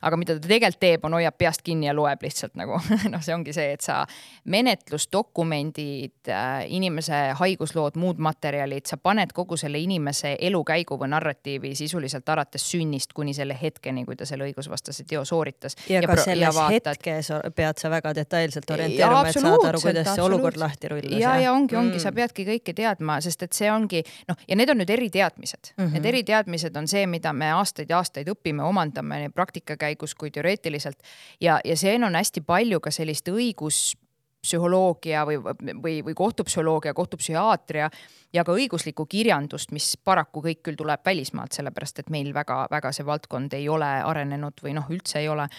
[0.01, 2.77] aga mida ta tegelikult teeb, on hoiab peast kinni ja loeb lihtsalt nagu
[3.13, 3.99] noh, see ongi see, et sa
[4.45, 12.29] menetlusdokumendid, äh, inimese haiguslood, muud materjalid, sa paned kogu selle inimese elukäigu või narratiivi sisuliselt
[12.29, 15.77] alates sünnist kuni selle hetkeni, kui ta selle õigusvastase teo sooritas.
[15.89, 16.97] ja, ja ka selles vaatad...
[16.97, 21.19] hetkes pead sa väga detailselt orienteeruma, et saada aru, kuidas see olukord lahti rullas.
[21.21, 24.57] ja, ja ongi, ongi mm., sa peadki kõike teadma, sest et see ongi noh, ja
[24.59, 25.83] need on nüüd eriteadmised mm.
[25.83, 25.97] -hmm.
[25.97, 30.31] Need eriteadmised on see, mida me aastaid ja aastaid õpime, omandame praktika käigus käigus kui
[30.31, 30.99] teoreetiliselt.
[31.41, 35.39] ja, ja siin on hästi palju ka sellist õiguspsühholoogia või,
[35.83, 37.89] või, või kohtupsühholoogia, kohtupsühhiaatria
[38.33, 43.05] ja ka õiguslikku kirjandust, mis paraku kõik küll tuleb välismaalt, sellepärast et meil väga-väga see
[43.05, 45.49] valdkond ei ole arenenud või noh, üldse ei ole.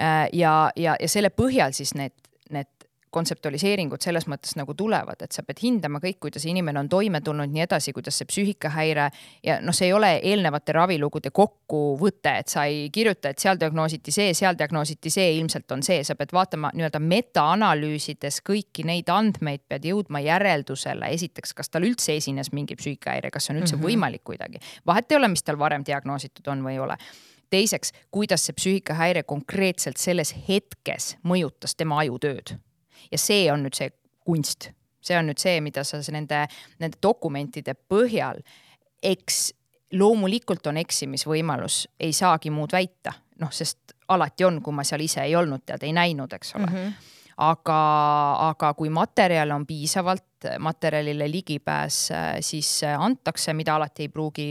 [0.00, 2.31] Äh, ja, ja, ja selle põhjal siis need
[3.12, 7.50] kontseptualiseeringud selles mõttes nagu tulevad, et sa pead hindama kõik, kuidas inimene on toime tulnud,
[7.52, 9.08] nii edasi, kuidas see psüühikahäire
[9.44, 14.14] ja noh, see ei ole eelnevate ravilugude kokkuvõte, et sa ei kirjuta, et seal diagnoositi
[14.14, 19.66] see, seal diagnoositi see, ilmselt on see, sa pead vaatama nii-öelda metaanalüüsides kõiki neid andmeid,
[19.68, 23.82] pead jõudma järeldusele, esiteks, kas tal üldse esines mingi psüühikahäire, kas see on üldse mm
[23.82, 23.92] -hmm.
[23.92, 24.58] võimalik kuidagi.
[24.86, 26.96] vahet ei ole, mis tal varem diagnoositud on või ei ole
[27.52, 32.56] teiseks, kuidas see psüühikahäire konkreetselt selles hetkes mõjutas tema ajutööd
[33.10, 33.90] ja see on nüüd see
[34.26, 34.70] kunst,
[35.02, 36.44] see on nüüd see, mida sa nende,
[36.82, 38.42] nende dokumentide põhjal,
[39.02, 39.48] eks
[39.98, 45.24] loomulikult on eksimisvõimalus, ei saagi muud väita, noh, sest alati on, kui ma seal ise
[45.24, 46.66] ei olnud, tead, ei näinud, eks ole.
[46.66, 46.76] Mm.
[46.76, 47.10] -hmm
[47.42, 47.78] aga,
[48.50, 51.96] aga kui materjal on piisavalt, materjalile ligipääs
[52.40, 54.48] siis antakse, mida alati ei pruugi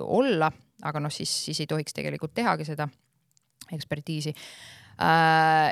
[0.00, 0.50] olla,
[0.82, 2.88] aga noh, siis, siis ei tohiks tegelikult tehagi seda
[3.72, 4.34] ekspertiisi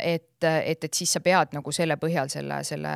[0.02, 2.94] et, et, et siis sa pead nagu selle põhjal selle, selle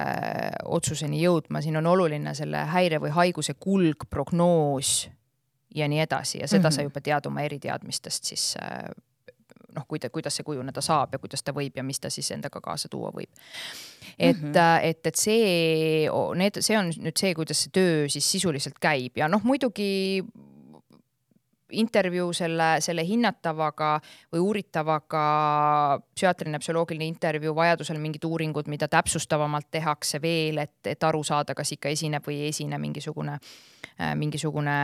[0.65, 5.09] otsuseni jõudma, siin on oluline selle häire või haiguse kulg, prognoos
[5.75, 6.75] ja nii edasi ja seda mm -hmm.
[6.75, 8.89] sa juba tead oma eriteadmistest siis äh,
[9.77, 12.61] noh, kuida-, kuidas see kujuneda saab ja kuidas ta võib ja mis ta siis endaga
[12.65, 13.31] kaasa tuua võib.
[14.19, 14.81] et mm, -hmm.
[14.83, 19.29] et, et see, need, see on nüüd see, kuidas see töö siis sisuliselt käib ja
[19.29, 20.25] noh, muidugi
[21.73, 23.97] intervjuu selle, selle hinnatavaga
[24.35, 25.25] või uuritavaga,
[26.15, 31.75] psühhiaatriline, psühholoogiline intervjuu, vajadusel mingid uuringud, mida täpsustavamalt tehakse veel, et, et aru saada, kas
[31.77, 33.39] ikka esineb või ei esine mingisugune,
[33.99, 34.79] äh, mingisugune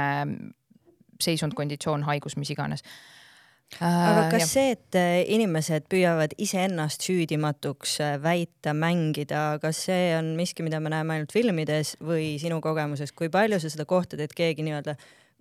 [1.22, 2.82] seisund, konditsioon, haigus, mis iganes
[3.80, 4.48] aga kas ja.
[4.48, 10.80] see, et äh, inimesed püüavad iseennast süüdimatuks äh, väita, mängida, kas see on miski, mida
[10.82, 14.96] me näeme ainult filmides või sinu kogemuses, kui palju sa seda kohtad, et keegi nii-öelda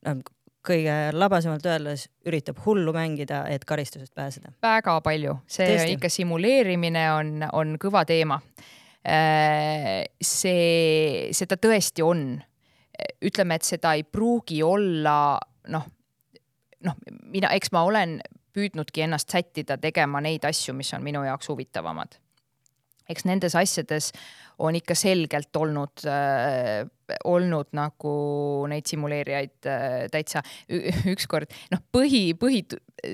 [0.07, 0.23] noh,
[0.65, 4.53] kõige labasemalt öeldes üritab hullu mängida, et karistusest pääseda?
[4.61, 5.95] väga palju, see Tõesti?
[5.97, 8.37] ikka simuleerimine on, on kõva teema.
[9.01, 12.41] Äh, see, seda tõesti on.
[13.25, 15.39] ütleme, et seda ei pruugi olla
[15.73, 15.85] noh,
[16.85, 16.97] noh,
[17.31, 18.19] mina, eks ma olen
[18.53, 22.19] püüdnudki ennast sättida tegema neid asju, mis on minu jaoks huvitavamad.
[23.09, 24.11] eks nendes asjades
[24.61, 26.85] on ikka selgelt olnud äh,
[27.27, 28.13] olnud nagu
[28.71, 30.43] neid simuleerijaid äh, täitsa.
[31.11, 32.63] Ükskord noh, põhi, põhi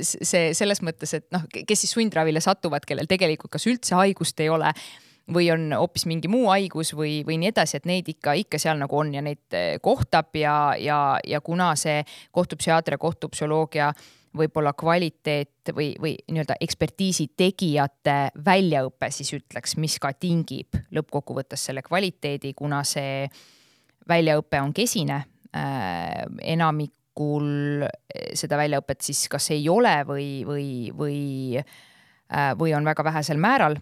[0.04, 4.52] see selles mõttes, et noh, kes siis sundravile satuvad, kellel tegelikult kas üldse haigust ei
[4.54, 4.74] ole
[5.34, 8.80] või on hoopis mingi muu haigus või, või nii edasi, et neid ikka, ikka seal
[8.80, 12.04] nagu on ja neid äh, kohtab ja, ja, ja kuna see
[12.36, 13.92] kohtupsühhiaatria, kohtupsühholoogia
[14.38, 21.84] võib-olla kvaliteet või, või nii-öelda ekspertiisi tegijate väljaõpe siis ütleks, mis ka tingib lõppkokkuvõttes selle
[21.86, 23.28] kvaliteedi, kuna see
[24.08, 25.22] väljaõpe on kesine
[25.56, 26.24] äh,.
[26.42, 27.86] enamikul
[28.38, 31.20] seda väljaõpet siis kas ei ole või, või, või
[31.60, 33.80] äh,, või on väga vähesel määral.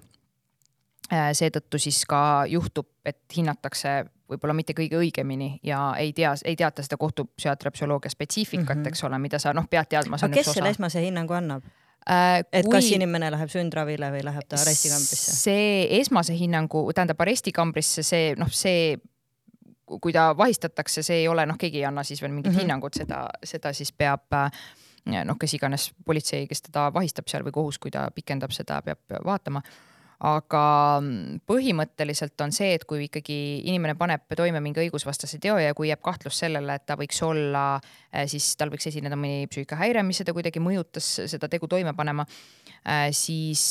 [1.09, 6.83] Seetõttu siis ka juhtub, et hinnatakse võib-olla mitte kõige õigemini ja ei tea, ei teata
[6.85, 8.93] seda kohtupsühhiaatria psühholoogia spetsiifikat mm, -hmm.
[8.93, 10.17] eks ole, mida sa noh, pead teadma.
[10.21, 11.65] aga kes selle esmase hinnangu annab?
[12.09, 12.71] Äh, et kui...
[12.71, 15.35] kas inimene läheb sundravile või läheb ta arestikambrisse?
[15.35, 18.97] see esmase hinnangu, tähendab arestikambrisse, see noh, see
[19.85, 22.61] kui ta vahistatakse, see ei ole noh, keegi ei anna siis veel mingit mm -hmm.
[22.61, 24.33] hinnangut, seda, seda siis peab
[25.05, 28.99] noh, kes iganes politsei, kes teda vahistab seal või kohus, kui ta pikendab seda, peab
[29.25, 29.61] vaatama
[30.23, 30.63] aga
[31.49, 33.37] põhimõtteliselt on see, et kui ikkagi
[33.67, 37.65] inimene paneb toime mingi õigusvastase teo ja kui jääb kahtlus sellele, et ta võiks olla,
[38.31, 42.25] siis tal võiks esineda mõni psüühikahäire, mis seda kuidagi mõjutas seda tegu toime panema,
[43.11, 43.65] siis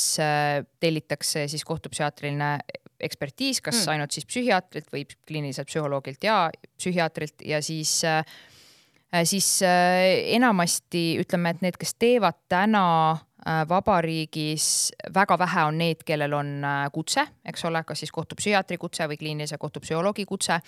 [0.81, 2.59] tellitakse siis kohtupsühhiaatriline
[3.05, 3.93] ekspertiis, kas mm.
[3.95, 8.23] ainult siis psühhiaatrilt või kliiniliselt psühholoogilt ja psühhiaatrilt ja siis äh,
[9.29, 13.19] siis äh, enamasti ütleme, et need, kes teevad täna äh,
[13.69, 19.19] vabariigis, väga vähe on need, kellel on kutse, eks ole, kas siis kohtupsühhiaatri kutse või
[19.21, 20.61] kliinilise kohtupsühholoogi kutse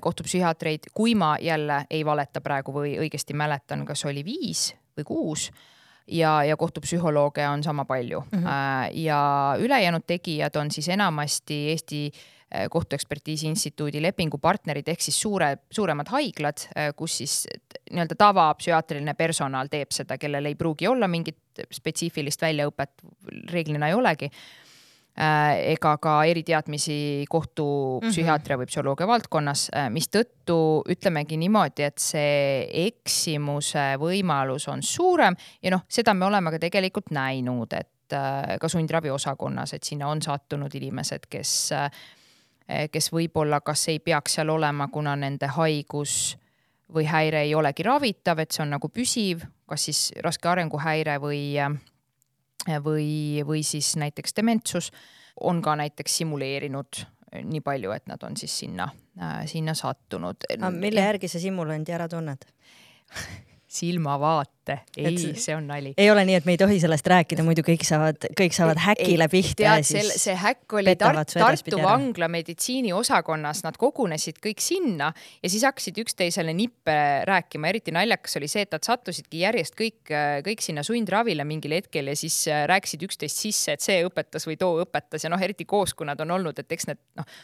[0.00, 5.46] kohtupsühhiaatreid, kui ma jälle ei valeta praegu või õigesti mäletan, kas oli viis või kuus
[6.06, 8.38] ja, ja kohtupsühholooge on sama palju mm.
[8.38, 8.90] -hmm.
[8.92, 9.22] ja
[9.58, 12.39] ülejäänud tegijad on siis enamasti Eesti äh,
[12.70, 17.36] kohtuekspertiisi instituudi lepingupartnerid ehk siis suure, suuremad haiglad, äh, kus siis
[17.90, 23.06] nii-öelda tavapsühhiaatriline personal teeb seda, kellel ei pruugi olla mingit spetsiifilist väljaõpet,
[23.52, 24.30] reeglina ei olegi
[25.18, 28.62] Äh, ega ka eriteadmisi kohtupsühhiaatria mhm.
[28.62, 30.56] või psühholoogia valdkonnas, äh, mistõttu
[30.88, 37.10] ütlemegi niimoodi, et see eksimuse võimalus on suurem ja noh, seda me oleme ka tegelikult
[37.12, 41.56] näinud, et äh, ka sundravi osakonnas, et sinna on sattunud inimesed, kes,
[42.92, 46.36] kes võib-olla kas ei peaks seal olema, kuna nende haigus
[46.94, 51.42] või häire ei olegi ravitav, et see on nagu püsiv, kas siis raske arenguhäire või
[52.84, 54.90] või, või siis näiteks dementsus
[55.40, 57.04] on ka näiteks simuleerinud
[57.46, 58.88] nii palju, et nad on siis sinna,
[59.46, 60.44] sinna sattunud.
[60.74, 62.44] mille järgi sa simulanti ära tunned
[63.70, 65.92] silmavaate, ei, see on nali.
[65.98, 69.28] ei ole nii, et me ei tohi sellest rääkida, muidu kõik saavad, kõik saavad häkile
[69.30, 70.08] pihta ja siis.
[70.18, 76.54] see häkk oli Tart, Tartu vangla meditsiiniosakonnas, nad kogunesid kõik sinna ja siis hakkasid üksteisele
[76.56, 76.96] nippe
[77.30, 80.10] rääkima, eriti naljakas oli see, et nad sattusidki järjest kõik,
[80.48, 84.58] kõik sinna sundravile mingil hetkel ja siis äh, rääkisid üksteist sisse, et see õpetas või
[84.58, 87.38] too õpetas ja noh, eriti koos, kui nad on olnud, et eks need noh,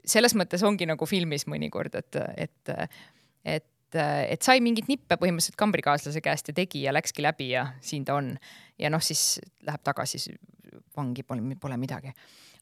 [0.00, 2.96] selles mõttes ongi nagu filmis mõnikord, et, et,
[3.44, 7.66] et et, et sai mingeid nippe põhimõtteliselt kambrikaaslase käest ja tegi ja läkski läbi ja
[7.80, 8.34] siin ta on.
[8.78, 10.22] ja noh, siis läheb tagasi
[10.96, 12.12] vangi, pole, pole midagi.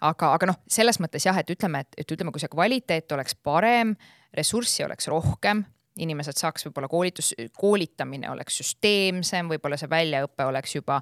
[0.00, 3.36] aga, aga noh, selles mõttes jah, et ütleme, et, et ütleme, kui see kvaliteet oleks
[3.36, 3.94] parem,
[4.36, 5.64] ressurssi oleks rohkem
[6.00, 11.00] inimesed saaks võib-olla koolitus, koolitamine oleks süsteemsem, võib-olla see väljaõpe oleks juba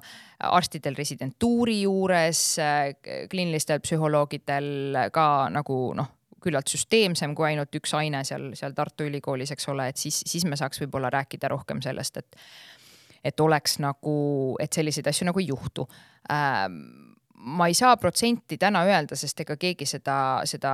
[0.49, 2.41] arstidel residentuuri juures,
[3.31, 6.09] kliinilistel psühholoogidel ka nagu noh,
[6.43, 10.45] küllalt süsteemsem kui ainult üks aine seal, seal Tartu Ülikoolis, eks ole, et siis, siis
[10.45, 12.43] me saaks võib-olla rääkida rohkem sellest, et
[13.23, 14.15] et oleks nagu,
[14.63, 15.83] et selliseid asju nagu ei juhtu.
[16.31, 16.77] Ähm,
[17.39, 20.15] ma ei saa protsenti täna öelda, sest ega keegi seda,
[20.47, 20.73] seda,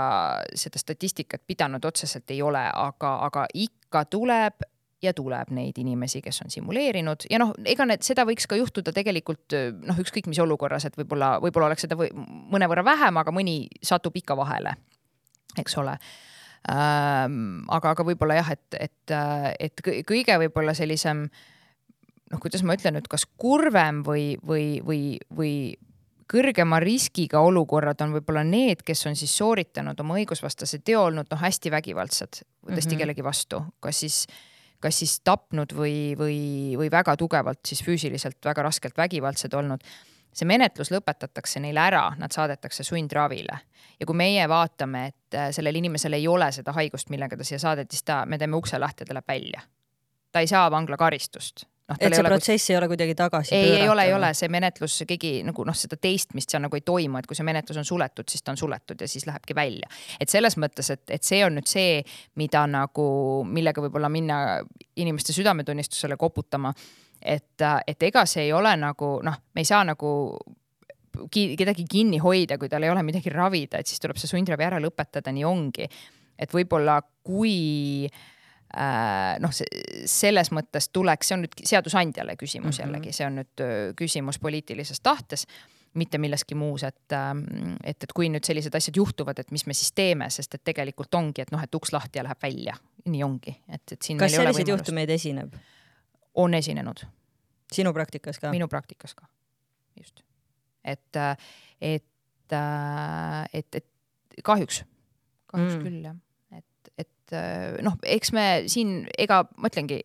[0.53, 4.66] seda statistikat pidanud otseselt ei ole, aga, aga ikka tuleb
[5.03, 7.28] ja tuleb neid inimesi, kes on simuleerinud.
[7.30, 9.53] Ja noh, ega need, seda võiks ka juhtuda tegelikult
[9.86, 12.09] noh, ükskõik mis olukorras, et võib-olla, võib-olla oleks seda või,
[12.53, 14.74] mõnevõrra vähem, aga mõni satub ikka vahele
[15.61, 15.97] eks ole
[16.71, 17.65] ähm,.
[17.69, 19.15] aga, aga võib-olla jah, et, et,
[19.59, 25.03] et kõige võib-olla sellisem noh, kuidas ma ütlen nüüd, kas kurvem või, või, või,
[25.35, 25.53] või
[26.31, 31.41] kõrgema riskiga olukorrad on võib-olla need, kes on siis sooritanud oma õigusvastase teo, olnud noh,
[31.41, 32.99] hästi vägivaldsed, tõesti mm -hmm.
[33.03, 34.25] kellegi vastu, kas siis
[34.85, 39.81] kas siis tapnud või, või, või väga tugevalt siis füüsiliselt väga raskelt vägivaldsed olnud
[40.35, 43.59] see menetlus lõpetatakse neile ära, nad saadetakse sundravile.
[43.99, 47.59] Ja kui meie vaatame, et äh, sellel inimesel ei ole seda haigust, millega ta siia
[47.61, 49.61] saadeti, siis ta, me teeme ukse lahti ja ta läheb välja.
[50.31, 51.97] ta ei saa vanglakaristust noh.
[51.99, 54.97] et see ole, protsess ei ole kuidagi tagasi ei, ei ole, ei ole, see menetlus,
[55.07, 58.27] keegi nagu noh, seda teistmist seal nagu ei toimu, et kui see menetlus on suletud,
[58.31, 59.89] siis ta on suletud ja siis lähebki välja.
[60.19, 62.03] et selles mõttes, et, et see on nüüd see,
[62.41, 63.07] mida nagu,
[63.47, 64.39] millega võib-olla minna
[64.95, 66.73] inimeste südametunnistusele koputama
[67.21, 70.11] et, et ega see ei ole nagu noh, me ei saa nagu
[71.32, 74.80] kedagi kinni hoida, kui tal ei ole midagi ravida, et siis tuleb see sundravi ära
[74.84, 75.89] lõpetada, nii ongi.
[76.39, 79.53] et võib-olla kui äh, noh,
[80.05, 82.84] selles mõttes tuleks, see on nüüd seadusandjale küsimus mm -hmm.
[82.86, 85.47] jällegi, see on nüüd küsimus poliitilises tahtes
[85.95, 87.16] mitte milleski muus, et,
[87.84, 91.16] et, et kui nüüd sellised asjad juhtuvad, et mis me siis teeme, sest et tegelikult
[91.16, 92.76] ongi, et noh, et uks lahti ja läheb välja,
[93.07, 94.20] nii ongi, et, et siin.
[94.20, 95.55] kas selliseid juhtumeid esineb?
[96.36, 97.05] on esinenud.
[97.72, 98.51] sinu praktikas ka?
[98.51, 99.28] minu praktikas ka,
[99.95, 100.24] just.
[100.86, 101.17] Et,
[101.81, 102.57] et,
[103.53, 104.83] et, et kahjuks,
[105.51, 105.81] kahjuks mm.
[105.86, 106.19] küll jah,
[106.55, 107.36] et, et
[107.86, 110.01] noh, eks me siin, ega ma ütlengi,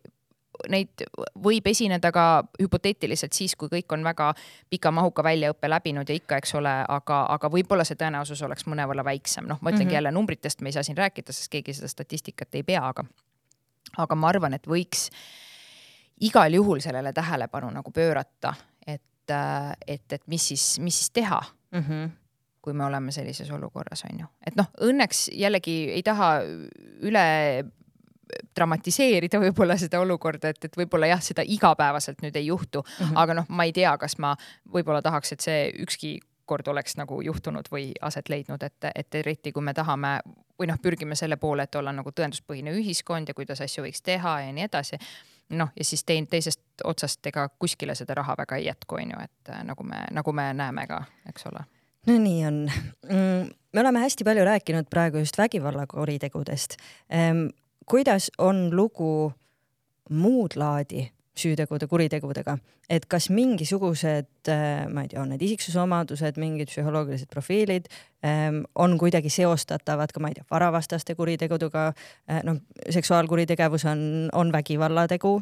[0.69, 1.05] neid
[1.41, 2.25] võib esineda ka
[2.61, 4.33] hüpoteetiliselt siis, kui kõik on väga
[4.69, 9.07] pika mahuka väljaõppe läbinud ja ikka, eks ole, aga, aga võib-olla see tõenäosus oleks mõnevõrra
[9.09, 10.01] väiksem, noh, ma ütlengi mm -hmm.
[10.01, 13.07] jälle numbritest me ei saa siin rääkida, sest keegi seda statistikat ei pea, aga,
[13.97, 15.49] aga ma arvan, et võiks äh,
[16.21, 18.55] igal juhul sellele tähelepanu nagu pöörata,
[19.31, 21.85] et, äh, et, et mis siis, mis siis teha mm.
[21.89, 22.17] -hmm
[22.61, 24.27] kui me oleme sellises olukorras, on ju.
[24.47, 26.43] et noh, õnneks jällegi ei taha
[27.01, 27.23] üle
[28.57, 33.17] dramatiseerida võib-olla seda olukorda, et, et võib-olla jah, seda igapäevaselt nüüd ei juhtu mm, -hmm.
[33.17, 34.35] aga noh, ma ei tea, kas ma
[34.75, 39.53] võib-olla tahaks, et see ükski kord oleks nagu juhtunud või aset leidnud, et, et eriti
[39.53, 40.21] kui me tahame
[40.59, 44.41] või noh, pürgime selle poole, et olla nagu tõenduspõhine ühiskond ja kuidas asju võiks teha
[44.41, 44.99] ja nii edasi
[45.51, 49.21] noh, ja siis tein teisest otsast, ega kuskile seda raha väga ei jätku, on ju,
[49.25, 51.65] et äh, nagu me, nagu me näeme ka, eks ole.
[52.07, 52.61] no nii on.
[53.09, 56.77] Mm, me oleme hästi palju rääkinud praegu just vägivallakuritegudest.
[57.11, 57.47] Ehm,
[57.87, 59.33] kuidas on lugu
[60.11, 61.11] muud laadi
[61.41, 62.57] süütegude, kuritegudega,
[62.91, 67.89] et kas mingisugused, äh, ma ei tea, on need isiksusomadused, mingid psühholoogilised profiilid
[68.27, 72.45] ähm, on kuidagi seostatavad ka, ma ei tea, varavastaste kuritegudega äh,.
[72.47, 72.61] noh,
[72.91, 74.05] seksuaalkuritegevus on,
[74.37, 75.35] on vägivallategu,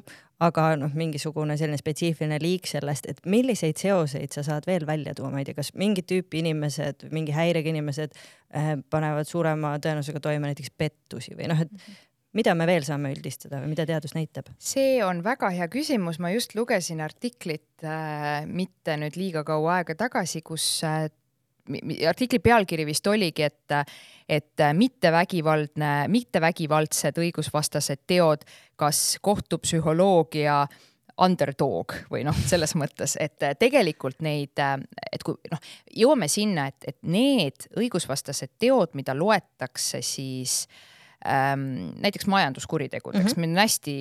[0.44, 5.32] aga noh, mingisugune selline spetsiifiline liik sellest, et milliseid seoseid sa saad veel välja tuua,
[5.34, 10.52] ma ei tea, kas mingit tüüpi inimesed, mingi häirega inimesed äh, panevad suurema tõenäosusega toime
[10.52, 12.04] näiteks pettusi või noh, et mm -hmm
[12.38, 14.50] mida me veel saame üldistada või mida teadus näitab?
[14.62, 19.96] see on väga hea küsimus, ma just lugesin artiklit äh, mitte nüüd liiga kaua aega
[19.98, 21.08] tagasi, kus äh,
[22.08, 23.74] artikli pealkiri vist oligi, et,
[24.28, 28.46] et mittevägivaldne, mittevägivaldsed õigusvastased teod,
[28.80, 30.62] kas kohtupsühholoogia
[31.20, 34.60] underdog või noh, selles mõttes, et tegelikult neid,
[35.12, 35.64] et kui noh,
[36.04, 40.86] jõuame sinna, et, et need õigusvastased teod, mida loetakse siis äh,
[41.26, 43.40] ähm, näiteks majanduskuritegudeks mm, -hmm.
[43.40, 43.98] meil on hästi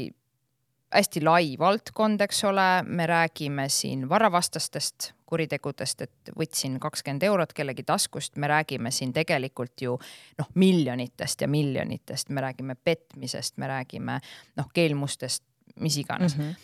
[0.93, 7.83] hästi lai valdkond, eks ole, me räägime siin varavastastest kuritegudest, et võtsin kakskümmend eurot kellegi
[7.83, 9.97] taskust, me räägime siin tegelikult ju
[10.39, 14.19] noh, miljonitest ja miljonitest, me räägime petmisest, me räägime
[14.55, 15.43] noh, keelmustest,
[15.83, 16.43] mis iganes mm.
[16.43, 16.55] -hmm.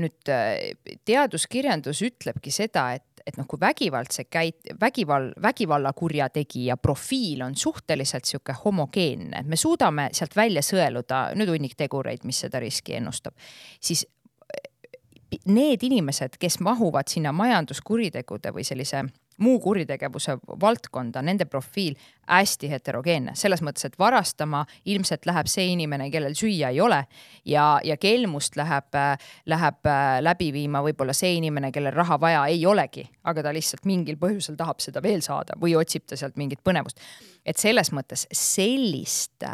[0.00, 0.32] nüüd
[1.04, 8.54] teaduskirjandus ütlebki seda, et et noh, kui vägivaldse käit-, vägivall, vägivallakurjategija profiil on suhteliselt sihuke
[8.64, 13.34] homogeenne, me suudame sealt välja sõeluda nüüd hunnik tegureid, mis seda riski ennustab,
[13.80, 19.04] siis eh, need inimesed, kes mahuvad sinna majanduskuritegude või sellise
[19.42, 26.08] muu kuritegevuse valdkonda, nende profiil hästi heterogeenne, selles mõttes, et varastama ilmselt läheb see inimene,
[26.10, 27.02] kellel süüa ei ole
[27.44, 28.98] ja, ja kelmust läheb,
[29.46, 29.92] läheb
[30.26, 34.58] läbi viima võib-olla see inimene, kellel raha vaja ei olegi, aga ta lihtsalt mingil põhjusel
[34.58, 37.00] tahab seda veel saada või otsib ta sealt mingit põnevust.
[37.46, 39.44] et selles mõttes sellist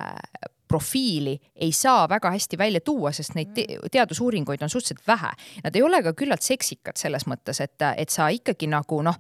[0.73, 5.33] profiili ei saa väga hästi välja tuua, sest neid te teadusuuringuid on suhteliselt vähe.
[5.65, 9.19] Nad ei ole ka küllalt seksikad selles mõttes, et, et sa ikkagi nagu noh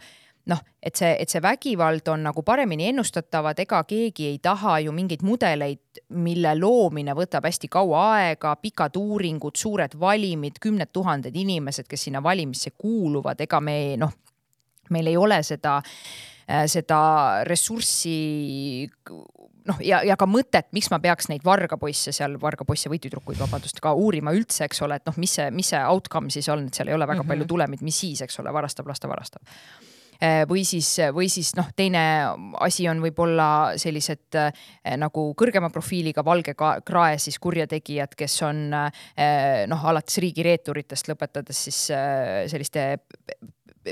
[0.50, 4.94] noh, et see, et see vägivald on nagu paremini ennustatavad, ega keegi ei taha ju
[4.94, 11.86] mingeid mudeleid, mille loomine võtab hästi kaua aega, pikad uuringud, suured valimid, kümned tuhanded inimesed,
[11.90, 14.12] kes sinna valimisse kuuluvad, ega me noh,
[14.90, 15.78] meil ei ole seda
[16.68, 16.98] seda
[17.46, 18.16] ressurssi
[19.68, 23.78] noh, ja, ja ka mõtet, miks ma peaks neid vargapoisse seal, vargapoisse või tüdrukuid, vabandust,
[23.80, 26.76] ka uurima üldse, eks ole, et noh, mis see, mis see outcome siis on, et
[26.76, 27.34] seal ei ole väga mm -hmm.
[27.36, 29.92] palju tulemit, mis siis, eks ole, varastab, las ta varastab äh,
[30.48, 32.02] või siis, või siis noh, teine
[32.62, 34.52] asi on võib-olla sellised äh,
[35.00, 41.84] nagu kõrgema profiiliga valge krae siis kurjategijad, kes on äh, noh, alates riigireeturitest lõpetades siis
[42.52, 42.86] selliste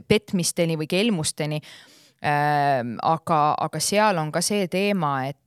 [0.06, 1.58] petmisteni või kelmusteni.
[2.22, 5.38] aga, aga seal on ka see teema, et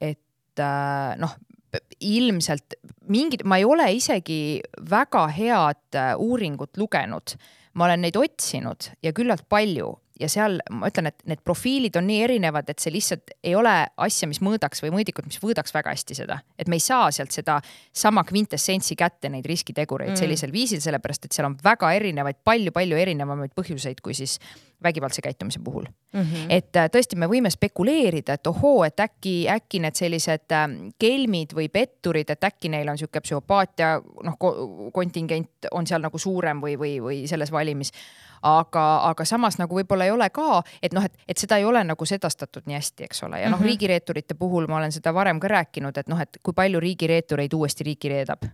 [0.00, 1.36] et, äh, noh,
[2.00, 2.78] ilmselt
[3.12, 7.36] mingid, ma ei ole isegi väga head äh, uuringut lugenud,
[7.76, 12.06] ma olen neid otsinud ja küllalt palju ja seal ma ütlen, et need profiilid on
[12.08, 15.92] nii erinevad, et see lihtsalt ei ole asja, mis mõõdaks või mõõdikut, mis mõõdaks väga
[15.92, 17.58] hästi seda, et me ei saa sealt seda
[17.92, 20.20] sama kvintessentsi kätte, neid riskitegureid mm.
[20.20, 24.38] sellisel viisil, sellepärast et seal on väga erinevaid palju,, palju-palju erinevamaid põhjuseid kui siis
[24.82, 26.20] vägivaldse käitumise puhul mm.
[26.20, 26.46] -hmm.
[26.48, 30.68] et äh, tõesti, me võime spekuleerida, et ohoo, et äkki, äkki need sellised äh,
[30.98, 34.38] kelmid või petturid, et äkki neil on sihuke psühhopaatia noh,
[34.92, 37.92] kontingent on seal nagu suurem või, või, või selles valimis
[38.42, 41.82] aga, aga samas nagu võib-olla ei ole ka, et noh, et, et seda ei ole
[41.84, 45.14] nagu sedastatud nii hästi, eks ole, ja noh mm -hmm., riigireeturite puhul ma olen seda
[45.14, 48.44] varem ka rääkinud, et noh, et kui palju riigireetureid uuesti riiki reedab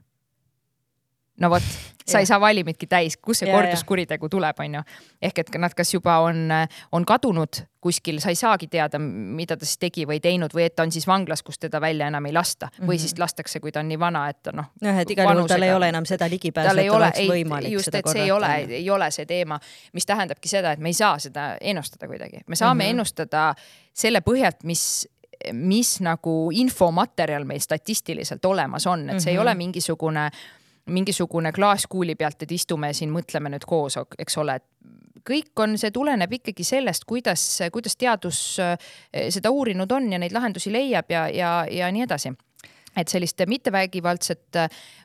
[1.40, 1.62] no vot,
[2.06, 4.82] sa ei saa valimitki täis, kust see korduskuritegu tuleb, onju.
[5.22, 6.50] ehk et nad kas juba on,
[6.92, 10.76] on kadunud kuskil, sa ei saagi teada, mida ta siis tegi või teinud või et
[10.76, 12.90] ta on siis vanglas, kus teda välja enam ei lasta mm -hmm.
[12.90, 14.70] või siis lastakse, kui ta on nii vana, et noh.
[14.82, 17.94] jah, et igal juhul tal ei ole enam seda ligipääsu, et oleks ei, võimalik just,
[17.94, 19.60] et see ei ole, ei ole see teema,
[19.92, 22.90] mis tähendabki seda, et me ei saa seda ennustada kuidagi, me saame mm -hmm.
[22.90, 23.54] ennustada
[23.92, 25.08] selle põhjalt, mis
[25.52, 29.28] mis nagu infomaterjal meil statistiliselt olemas on, et see mm -hmm.
[29.28, 29.58] ei ole mhm.
[29.58, 30.32] mingisugune äh,
[30.90, 34.66] mingisugune klaaskuuli pealt, et istume siin, mõtleme nüüd koos, eks ole, et
[35.28, 40.34] kõik on, see tuleneb ikkagi sellest, kuidas, kuidas teadus eh, seda uurinud on ja neid
[40.34, 42.32] lahendusi leiab ja, ja, ja nii edasi
[42.96, 44.58] et sellist mittevägivaldset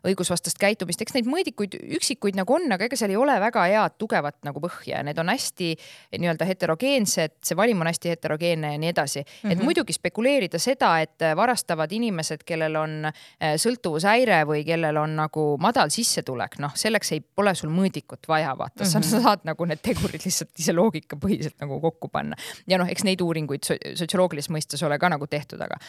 [0.08, 3.98] õigusvastast käitumist, eks neid mõõdikuid üksikuid nagu on, aga ega seal ei ole väga head
[4.02, 5.70] tugevat nagu põhja, need on hästi
[6.18, 9.28] nii-öelda heterogeensed, see valim on hästi heterogeenne ja nii edasi mm.
[9.28, 9.52] -hmm.
[9.52, 9.66] et mhm.
[9.70, 15.92] muidugi spekuleerida seda, et varastavad inimesed, kellel on äh, sõltuvushäire või kellel on nagu madal
[15.94, 19.10] sissetulek, noh, selleks ei, pole sul mõõdikut vaja, vaata mm, -hmm.
[19.10, 22.36] sa saad nagu need tegurid lihtsalt ise loogikapõhiselt nagu kokku panna.
[22.68, 25.80] ja noh, eks neid uuringuid sotsioloogilises mõistes ole ka nagu tehtud, aga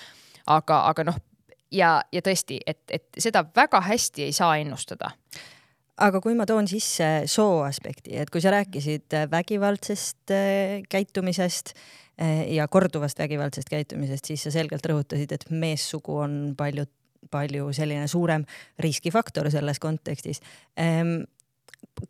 [0.46, 1.18] aga, aga noh,
[1.72, 5.12] ja, ja tõesti, et, et seda väga hästi ei saa ennustada.
[5.98, 12.44] Aga kui ma toon sisse soo aspekti, et kui sa rääkisid vägivaldsest äh, käitumisest äh,
[12.54, 16.86] ja korduvast vägivaldsest käitumisest, siis sa selgelt rõhutasid, et meessugu on palju,
[17.34, 18.46] palju selline suurem
[18.78, 20.38] riskifaktor selles kontekstis.
[20.78, 21.24] Ehm,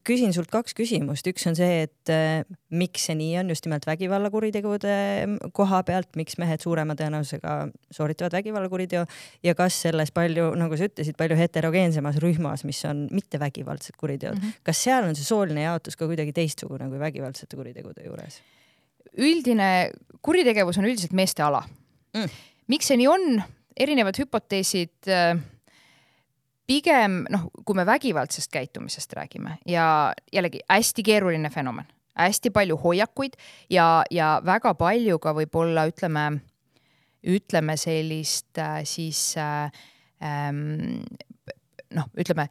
[0.07, 2.43] küsin sult kaks küsimust, üks on see, et äh,
[2.75, 7.57] miks see nii on just nimelt vägivallakuritegude mm, koha pealt, miks mehed suurema tõenäosusega
[7.95, 9.05] sooritavad vägivallakuriteo
[9.45, 14.45] ja kas selles palju, nagu sa ütlesid, palju heterogeensemas rühmas, mis on mittevägivaldsed kuriteod mm,
[14.45, 14.63] -hmm.
[14.69, 18.41] kas seal on see sooline jaotus ka kuidagi teistsugune kui vägivaldsete kuritegude juures?
[19.19, 19.91] üldine
[20.23, 21.63] kuritegevus on üldiselt meeste ala
[22.15, 22.29] mm..
[22.69, 23.43] miks see nii on,
[23.77, 25.39] erinevad hüpoteesid äh,
[26.69, 31.89] pigem noh, kui me vägivaldsest käitumisest räägime ja jällegi hästi keeruline fenomen,
[32.19, 33.39] hästi palju hoiakuid
[33.71, 36.27] ja, ja väga palju ka võib-olla ütleme,
[37.25, 39.73] ütleme sellist äh, siis äh,
[40.23, 41.01] ähm,
[41.97, 42.49] noh, ütleme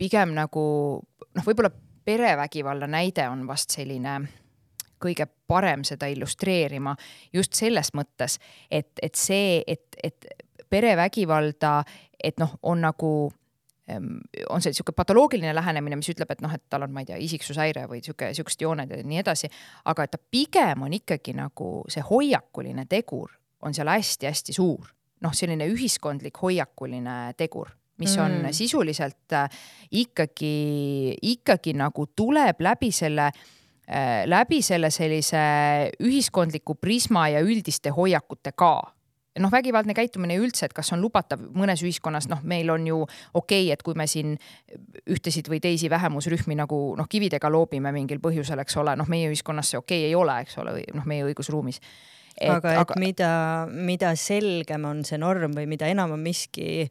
[0.00, 0.64] pigem nagu
[1.04, 1.72] noh, võib-olla
[2.08, 4.22] perevägivalla näide on vast selline
[4.98, 6.96] kõige parem seda illustreerima
[7.32, 8.38] just selles mõttes,
[8.70, 10.26] et, et see, et, et
[10.70, 11.82] perevägivalda
[12.24, 13.12] et noh, on nagu
[13.88, 17.16] on see niisugune patoloogiline lähenemine, mis ütleb, et noh, et tal on, ma ei tea,
[17.24, 19.48] isiksushäire või niisugune, niisugused jooned ja nii edasi,
[19.88, 23.32] aga et ta pigem on ikkagi nagu see hoiakuline tegur
[23.64, 24.94] on seal hästi-hästi suur.
[25.18, 28.52] noh, selline ühiskondlik hoiakuline tegur, mis on mm.
[28.54, 29.48] sisuliselt äh,
[29.90, 33.32] ikkagi, ikkagi nagu tuleb läbi selle
[34.28, 35.40] läbi selle sellise
[36.04, 38.74] ühiskondliku prisma ja üldiste hoiakute ka
[39.42, 43.68] noh, vägivaldne käitumine üldse, et kas on lubatav mõnes ühiskonnas, noh, meil on ju okei
[43.68, 44.36] okay,, et kui me siin
[45.08, 49.74] ühtesid või teisi vähemusrühmi nagu noh, kividega loobime mingil põhjusel, eks ole, noh, meie ühiskonnas
[49.74, 51.80] see okei okay ei ole, eks ole, noh, meie õigusruumis.
[52.38, 52.98] aga et aga...
[53.02, 53.30] mida,
[53.72, 56.88] mida selgem on see norm või mida enam on miski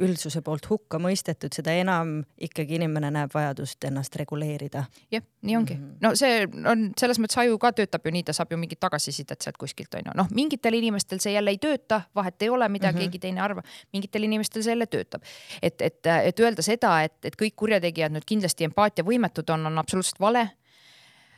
[0.00, 4.84] üldsuse poolt hukka mõistetud, seda enam ikkagi inimene näeb vajadust ennast reguleerida.
[5.12, 5.84] jah, nii ongi mm.
[5.84, 5.98] -hmm.
[6.02, 9.42] no see on selles mõttes aju ka töötab ju nii, ta saab ju mingit tagasisidet
[9.42, 12.90] sealt kuskilt on ju, noh, mingitel inimestel see jälle ei tööta, vahet ei ole, mida
[12.90, 12.98] mm -hmm.
[12.98, 15.22] keegi teine arvab, mingitel inimestel see jälle töötab.
[15.62, 20.20] et, et, et öelda seda, et, et kõik kurjategijad nüüd kindlasti empaatiavõimetud on, on absoluutselt
[20.20, 20.50] vale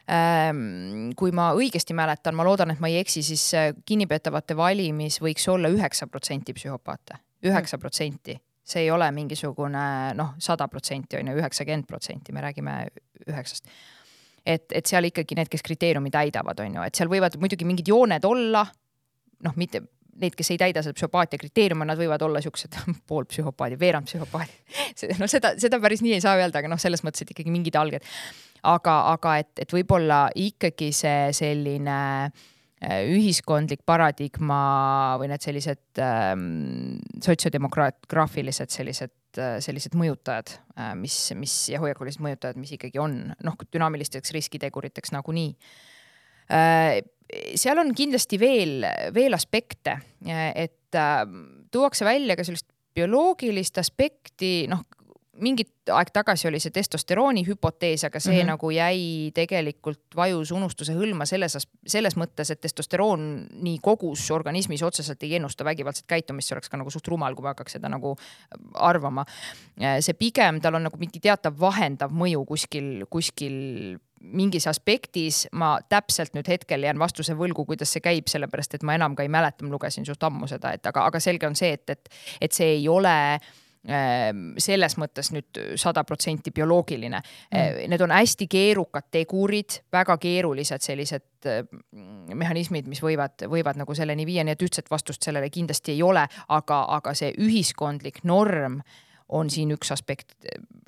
[0.08, 5.20] ähm, kui ma õigesti mäletan, ma loodan, et ma ei eksi, siis äh, kinnipeetavate valimis
[5.20, 9.86] võiks olla üheksa protsenti psühhopaate üheksa protsenti, see ei ole mingisugune
[10.18, 12.76] noh, sada protsenti on ju, üheksakümmend protsenti, me räägime
[13.26, 13.66] üheksast.
[14.46, 17.90] et, et seal ikkagi need, kes kriteeriumi täidavad, on ju, et seal võivad muidugi mingid
[17.90, 18.64] jooned olla,
[19.46, 19.82] noh, mitte
[20.22, 22.76] need, kes ei täida seda psühhopaatia kriteeriume, nad võivad olla siuksed
[23.10, 24.78] poolpsühhopaadid, veerand psühhopaadid.
[25.22, 27.78] no seda, seda päris nii ei saa öelda, aga noh, selles mõttes, et ikkagi mingid
[27.80, 28.06] alged.
[28.62, 32.50] aga, aga et, et võib-olla ikkagi see selline Äh,
[32.82, 41.82] ühiskondlik paradigma või need sellised ähm, sotsiodemograafilised sellised, äh, sellised mõjutajad äh,, mis, mis ja
[41.82, 45.52] hoiakulised mõjutajad, mis ikkagi on noh, dünaamilisteks riskiteguriteks nagunii
[46.50, 47.02] äh,.
[47.54, 48.82] seal on kindlasti veel,
[49.14, 51.22] veel aspekte, et äh,
[51.72, 54.82] tuuakse välja ka sellist bioloogilist aspekti, noh
[55.40, 58.50] mingit aeg tagasi oli see testosterooni hüpotees, aga see mm -hmm.
[58.52, 61.56] nagu jäi tegelikult vajus unustuse hõlma selles,
[61.86, 66.76] selles mõttes, et testosteroon nii kogus organismis otseselt ei ennusta vägivaldset käitumist, see oleks ka
[66.76, 68.16] nagu suht rumal, kui me hakkaks seda nagu
[68.74, 69.24] arvama.
[70.00, 76.34] see pigem, tal on nagu mingi teatav vahendav mõju kuskil, kuskil mingis aspektis ma täpselt
[76.34, 79.64] nüüd hetkel jään vastuse võlgu, kuidas see käib, sellepärast et ma enam ka ei mäleta,
[79.64, 82.08] ma lugesin suht ammu seda, et aga, aga selge on see, et, et,
[82.40, 83.40] et see ei ole äh,
[83.82, 87.18] selles mõttes nüüd sada protsenti bioloogiline.
[87.18, 87.58] Mm..
[87.58, 93.94] Ehm, need on hästi keerukad tegurid, väga keerulised sellised mm, mehhanismid, mis võivad, võivad nagu
[93.94, 98.78] selleni viia, nii et ühtset vastust sellele kindlasti ei ole, aga, aga see ühiskondlik norm
[99.32, 100.34] on siin üks aspekt,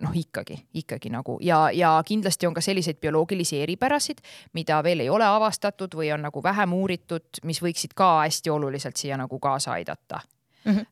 [0.05, 1.39] noh ikkagi, ikkagi nagu.
[1.43, 4.21] Ja, ja kindlasti on ka selliseid bioloogilisi eripärasid,
[4.53, 9.01] mida veel ei ole avastatud või on nagu vähem uuritud, mis võiksid ka hästi oluliselt
[9.01, 10.21] siia nagu kaasa aidata
[10.65, 10.73] mm.
[10.73, 10.85] -hmm.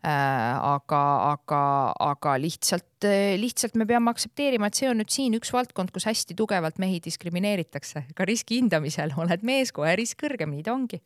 [0.73, 1.03] aga,
[1.33, 1.63] aga,
[1.99, 3.07] aga lihtsalt,
[3.37, 7.01] lihtsalt me peame aktsepteerima, et see on nüüd siin üks valdkond, kus hästi tugevalt mehi
[7.05, 11.03] diskrimineeritakse, ka riski hindamisel oled mees, kohe risk kõrgem, nii ta ongi.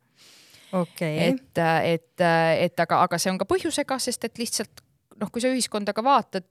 [0.76, 1.18] Okay.
[1.30, 2.22] et, et,
[2.66, 4.82] et aga, aga see on ka põhjusega, sest et lihtsalt
[5.20, 6.48] noh, kui sa ühiskonda ka vaatad,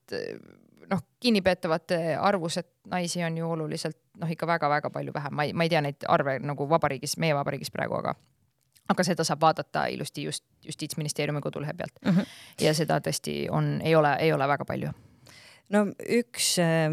[0.89, 5.53] noh, kinnipeetavate arvus, et naisi on ju oluliselt noh, ikka väga-väga palju vähem, ma ei,
[5.53, 8.15] ma ei tea neid arve nagu vabariigis, meie vabariigis praegu, aga
[8.89, 12.11] aga seda saab vaadata ilusti just justiitsministeeriumi kodulehe pealt mm.
[12.11, 12.25] -hmm.
[12.61, 14.91] ja seda tõesti on, ei ole, ei ole väga palju.
[15.69, 15.85] no
[16.19, 16.89] üks äh,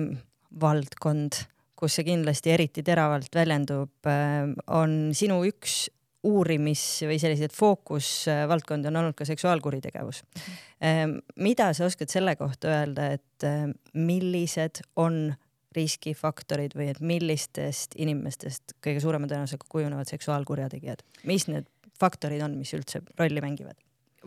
[0.61, 1.45] valdkond,
[1.77, 5.89] kus see kindlasti eriti teravalt väljendub äh,, on sinu üks
[6.23, 10.23] uurimis või selliseid fookusvaldkondi on olnud ka seksuaalkuritegevus.
[10.23, 11.21] -hmm.
[11.37, 15.35] mida sa oskad selle kohta öelda, et äh, millised on
[15.77, 21.69] riskifaktorid või et millistest inimestest kõige suurema tõenäosusega kujunevad seksuaalkurjategijad, mis need
[22.03, 23.79] faktorid on, mis üldse rolli mängivad?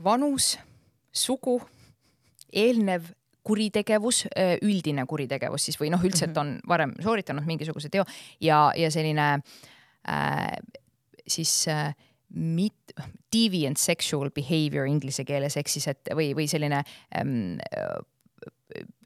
[0.04, 0.56] vanus,
[1.16, 1.60] sugu,
[2.56, 3.12] eelnev
[3.46, 4.24] kuritegevus,
[4.66, 6.42] üldine kuritegevus siis või noh, üldse, et mhm.
[6.42, 8.06] on varem sooritanud mingisuguse teo
[8.42, 9.28] ja, ja selline
[10.10, 10.56] äh,
[11.30, 11.94] siis äh,
[12.34, 12.96] mit-,
[13.34, 16.82] deviant sexual behavior inglise keeles ehk siis, et või, või selline
[17.16, 17.56] ähm,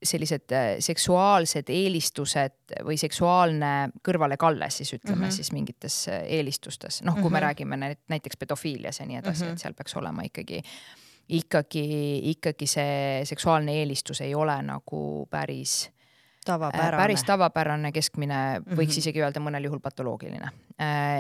[0.04, 5.36] sellised äh, seksuaalsed eelistused või seksuaalne kõrvalekalle siis ütleme mm -hmm.
[5.36, 7.32] siis mingites äh, eelistustes, noh, kui mm -hmm.
[7.32, 7.46] me mhm.
[7.46, 9.54] räägime näiteks pedofiilias ja nii edasi mm, -hmm.
[9.54, 10.62] et seal peaks olema ikkagi,
[11.30, 15.92] ikkagi, ikkagi see seksuaalne eelistus ei ole nagu päris
[16.46, 18.98] tavapärane, päris tavapärane, keskmine, võiks mm -hmm.
[18.98, 20.50] isegi öelda mõnel juhul patoloogiline.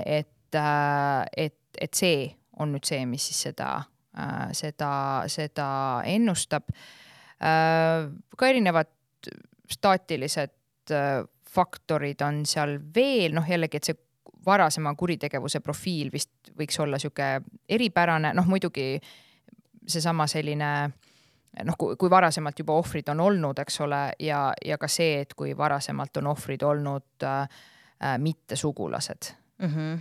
[0.05, 0.55] et,
[1.37, 3.83] et, et see on nüüd see, mis siis seda,
[4.51, 7.08] seda, seda ennustab Äh,
[7.39, 8.89] ka erinevad
[9.71, 13.97] staatilised äh, faktorid on seal veel, noh jällegi, et see
[14.45, 17.29] varasema kuritegevuse profiil vist võiks olla sihuke
[17.69, 18.93] eripärane, noh muidugi
[19.89, 20.69] seesama selline
[21.65, 25.55] noh, kui varasemalt juba ohvrid on olnud, eks ole, ja, ja ka see, et kui
[25.57, 27.65] varasemalt on ohvrid olnud äh,
[27.99, 29.33] äh mittesugulased.
[29.59, 29.75] Mm.
[29.75, 29.99] -hmm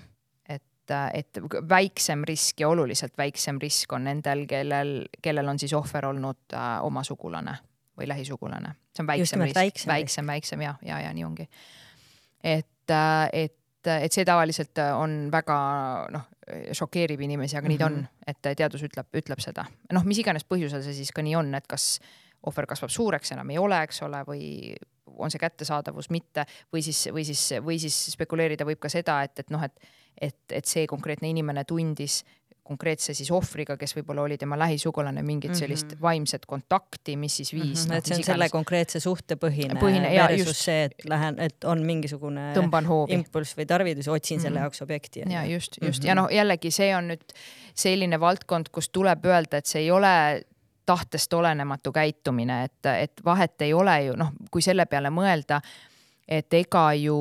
[0.90, 6.06] et, et väiksem risk ja oluliselt väiksem risk on nendel, kellel, kellel on siis ohver
[6.06, 7.58] olnud äh, oma sugulane
[7.98, 8.74] või lähisugulane.
[8.94, 11.48] see on väiksem risk, väiksem, väiksem, väiksem ja, ja, ja nii ongi.
[12.44, 12.74] et
[13.32, 15.56] et, et see tavaliselt on väga
[16.14, 16.28] noh,
[16.72, 17.76] šokeerib inimesi, aga mm -hmm.
[17.76, 18.06] nii ta on, mhm.
[18.26, 19.64] et teadus ütleb, ütleb seda.
[19.92, 22.00] noh, mis iganes põhjusel see siis ka nii on, et kas
[22.46, 24.74] ohver kasvab suureks, enam ei ole, eks ole, või
[25.18, 29.38] on see kättesaadavus, mitte või siis, või siis, või siis spekuleerida võib ka seda, et,
[29.38, 29.74] et noh, et,
[30.20, 32.22] et, et see konkreetne inimene tundis
[32.68, 35.58] konkreetse siis ohvriga, kes võib-olla oli tema lähisugulane, mingit mhm.
[35.62, 36.02] sellist mm -hmm.
[36.04, 37.84] vaimset kontakti, mis siis viis mm.
[37.84, 37.92] -hmm.
[37.92, 41.64] No, et see on selle konkreetse suhte põhine, põhine versus just, see, et lähen, et
[41.64, 42.52] on mingisugune
[43.08, 44.42] impulss või tarvidus, otsin mm -hmm.
[44.42, 44.64] selle mhm.
[44.64, 45.24] jaoks objekti.
[45.30, 46.08] ja just, just mm -hmm.
[46.08, 47.34] ja noh, jällegi see on nüüd
[47.74, 50.42] selline valdkond, kus tuleb öelda, et see ei ole
[50.86, 55.60] tahtest olenematu käitumine, et, et vahet ei ole ju noh, kui selle peale mõelda,
[56.28, 57.18] et ega ju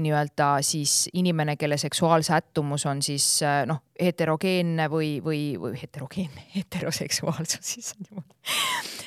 [0.00, 3.26] nii-öelda siis inimene, kelle seksuaalsättumus on siis
[3.66, 8.26] noh, heterogeenne või, või, või heterogeenne, heteroseksuaalsus, issand jumal.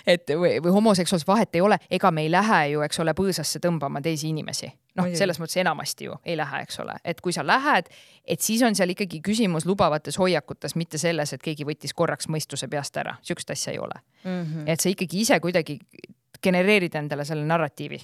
[0.07, 3.59] et või, või homoseksuaalsus, vahet ei ole, ega me ei lähe ju, eks ole, põõsasse
[3.63, 7.45] tõmbama teisi inimesi noh, selles mõttes enamasti ju ei lähe, eks ole, et kui sa
[7.45, 7.89] lähed,
[8.25, 12.69] et siis on seal ikkagi küsimus lubavates hoiakutes, mitte selles, et keegi võttis korraks mõistuse
[12.71, 14.29] peast ära, sihukest asja ei ole mm.
[14.29, 14.67] -hmm.
[14.67, 15.79] et sa ikkagi ise kuidagi
[16.43, 17.99] genereerid endale selle narratiivi,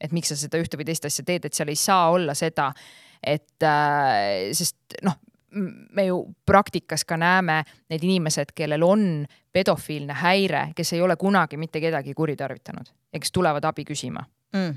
[0.00, 2.70] et miks sa seda ühte või teist asja teed, et seal ei saa olla seda,
[3.22, 5.18] et äh, sest noh,
[5.94, 9.04] me ju praktikas ka näeme need inimesed, kellel on
[9.52, 14.74] pedofiilne häire, kes ei ole kunagi mitte kedagi kuritarvitanud ja kes tulevad abi küsima mm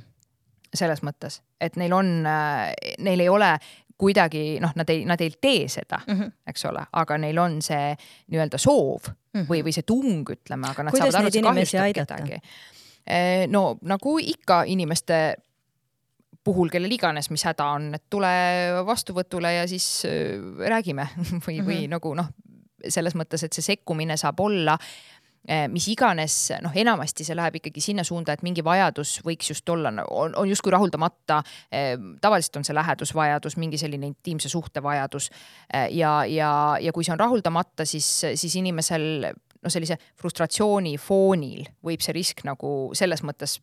[0.76, 2.72] selles mõttes, et neil on, äh,
[3.03, 3.51] neil ei ole
[3.97, 6.32] kuidagi noh, nad ei, nad ei tee seda mm, -hmm.
[6.51, 7.95] eks ole, aga neil on see
[8.28, 9.47] nii-öelda soov mm -hmm.
[9.49, 12.41] või, või see tung, ütleme, aga nad Kuidas saavad aru, et see kahjustab kedagi.
[13.08, 15.38] Äh, no nagu ikka inimeste
[16.43, 18.32] puhul, kellel iganes, mis häda on, et tule
[18.88, 20.38] vastuvõtule ja siis äh,
[20.70, 21.68] räägime või mm, -hmm.
[21.68, 22.32] või nagu noh,
[22.88, 24.78] selles mõttes, et see sekkumine saab olla
[25.47, 29.70] Eh, mis iganes, noh, enamasti see läheb ikkagi sinna suunda, et mingi vajadus võiks just
[29.72, 31.38] olla, on, on justkui rahuldamata.
[31.72, 35.30] Eh, tavaliselt on see lähedusvajadus, mingi selline intiimse suhte vajadus.
[35.72, 36.49] Eh, ja, ja,
[36.84, 39.30] ja kui see on rahuldamata, siis, siis inimesel
[39.64, 43.58] no sellise frustratsiooni foonil võib see risk nagu selles mõttes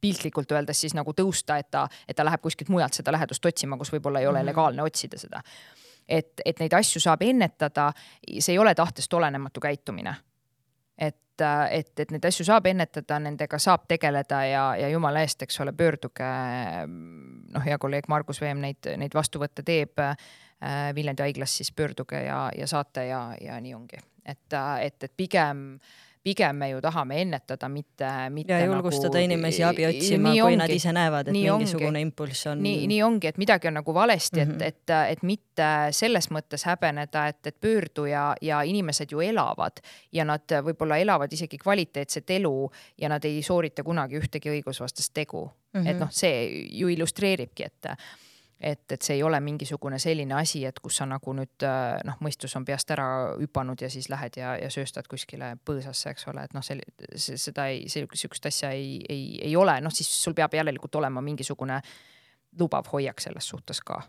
[0.00, 3.76] piltlikult öeldes siis nagu tõusta, et ta, et ta läheb kuskilt mujalt seda lähedust otsima,
[3.76, 4.48] kus võib-olla ei ole mhm.
[4.48, 5.42] legaalne otsida seda.
[6.08, 7.92] et, et neid asju saab ennetada,
[8.38, 10.16] see ei ole tahtest olenematu käitumine
[11.00, 15.60] et, et, et neid asju saab ennetada, nendega saab tegeleda ja, ja jumala eest, eks
[15.64, 16.28] ole, pöörduge.
[17.54, 20.14] noh, hea kolleeg Margus Veem neid, neid vastuvõtte teeb äh,
[20.94, 25.78] Viljandi haiglas, siis pöörduge ja, ja saate ja, ja nii ongi, et, et, et pigem
[26.22, 28.52] pigem me ju tahame ennetada, mitte, mitte.
[28.52, 32.60] ja julgustada nagu, inimesi abi otsima, kui ongi, nad ise näevad, et mingisugune impulss on.
[32.62, 34.66] nii, nii ongi, et midagi on nagu valesti mm, -hmm.
[34.66, 35.00] et, mhm.
[35.00, 39.80] et, et mitte selles mõttes häbeneda, et, et pöörduja ja inimesed ju elavad
[40.12, 45.46] ja nad võib-olla elavad isegi kvaliteetset elu ja nad ei soorita kunagi ühtegi õigusvastast tegu
[45.46, 45.80] mm.
[45.80, 45.90] -hmm.
[45.90, 47.86] et noh, see ju illustreeribki, et
[48.60, 52.18] et, et see ei ole mingisugune selline asi, et kus sa nagu nüüd äh, noh,
[52.24, 53.06] mõistus on peast ära
[53.40, 57.70] hüpanud ja siis lähed ja, ja sööstad kuskile põõsasse, eks ole, et noh, see, seda
[57.72, 61.80] ei, sihukest asja ei, ei, ei ole, noh siis sul peab järelikult olema mingisugune
[62.60, 64.02] lubav hoiak selles suhtes ka.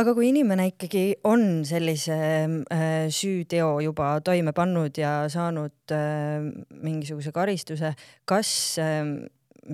[0.00, 6.40] Aga kui inimene ikkagi on sellise äh, süüteo juba toime pannud ja saanud äh,
[6.80, 7.92] mingisuguse karistuse,
[8.24, 9.04] kas äh,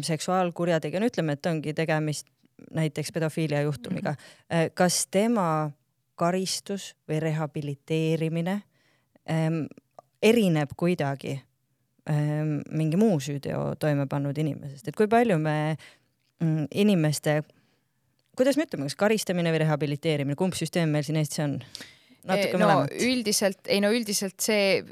[0.03, 2.27] seksuaalkurjategija, no ütleme, et ongi tegemist
[2.75, 4.15] näiteks pedofiilia juhtumiga.
[4.53, 5.71] Äh, kas tema
[6.19, 8.63] karistus või rehabiliteerimine
[9.31, 9.67] ähm,
[10.23, 11.37] erineb kuidagi
[12.11, 15.77] ähm, mingi muu süüteo toime pannud inimesest, et kui palju me
[16.43, 17.43] mm, inimeste,
[18.39, 21.61] kuidas me ütleme, kas karistamine või rehabiliteerimine, kumb süsteem meil siin Eestis on?
[22.29, 22.97] natuke no, mõlemat.
[23.07, 24.83] üldiselt, ei no üldiselt see,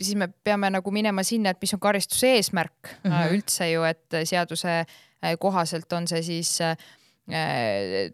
[0.00, 3.36] siis me peame nagu minema sinna, et mis on karistuse eesmärk mm -hmm.
[3.36, 4.80] üldse ju, et seaduse
[5.38, 6.99] kohaselt on see siis äh, Äh,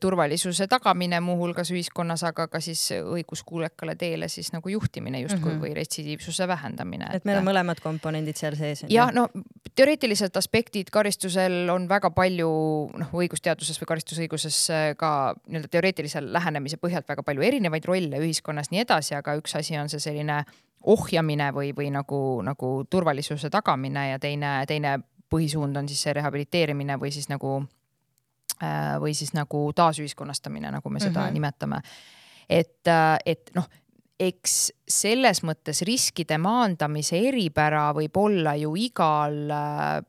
[0.00, 5.62] turvalisuse tagamine muuhulgas ühiskonnas, aga ka siis õiguskuulekale teele siis nagu juhtimine justkui mm -hmm.
[5.62, 7.06] või retsidiivsuse vähendamine.
[7.12, 8.84] et meil on mõlemad komponendid seal sees.
[8.88, 9.28] jah, no
[9.74, 12.50] teoreetilised aspektid karistusel on väga palju
[12.98, 18.70] noh, õigusteaduses või karistusõiguses äh, ka nii-öelda teoreetilise lähenemise põhjalt väga palju erinevaid rolle ühiskonnas,
[18.70, 20.44] nii edasi, aga üks asi on see selline
[20.86, 24.98] ohjamine või, või nagu, nagu turvalisuse tagamine ja teine, teine
[25.30, 27.75] põhisuund on siis see rehabiliteerimine või siis nagu Äh,
[29.00, 31.32] või siis nagu taasühiskonnastamine, nagu me seda mm -hmm.
[31.32, 31.80] nimetame.
[32.48, 33.68] et, äh, et noh,
[34.20, 40.00] eks selles mõttes riskide maandamise eripära võib olla ju igal äh,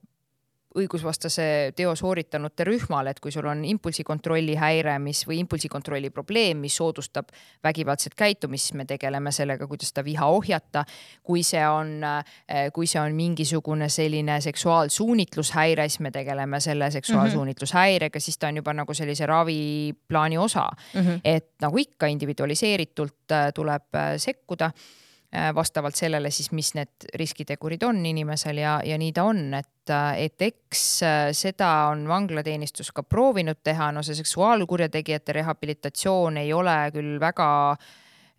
[0.77, 6.77] õigusvastase teo sooritanute rühmale, et kui sul on impulsikontrolli häire, mis või impulsikontrolli probleem, mis
[6.77, 7.31] soodustab
[7.63, 10.85] vägivaldset käitumist, siis me tegeleme sellega, kuidas seda viha ohjata.
[11.23, 18.19] kui see on, äh, kui see on mingisugune selline seksuaalsuunitlushäire, siis me tegeleme selle seksuaalsuunitlushäirega,
[18.19, 21.01] siis ta on juba nagu sellise raviplaani osa mm.
[21.01, 21.19] -hmm.
[21.23, 23.83] et nagu ikka individualiseeritult tuleb
[24.17, 25.06] sekkuda Äh,
[25.55, 30.23] vastavalt sellele siis, mis need riskitegurid on inimesel ja, ja nii ta on, et, äh,
[30.27, 36.77] et eks äh, seda on vanglateenistus ka proovinud teha, no see seksuaalkurjategijate rehabilitatsioon ei ole
[36.95, 37.47] küll väga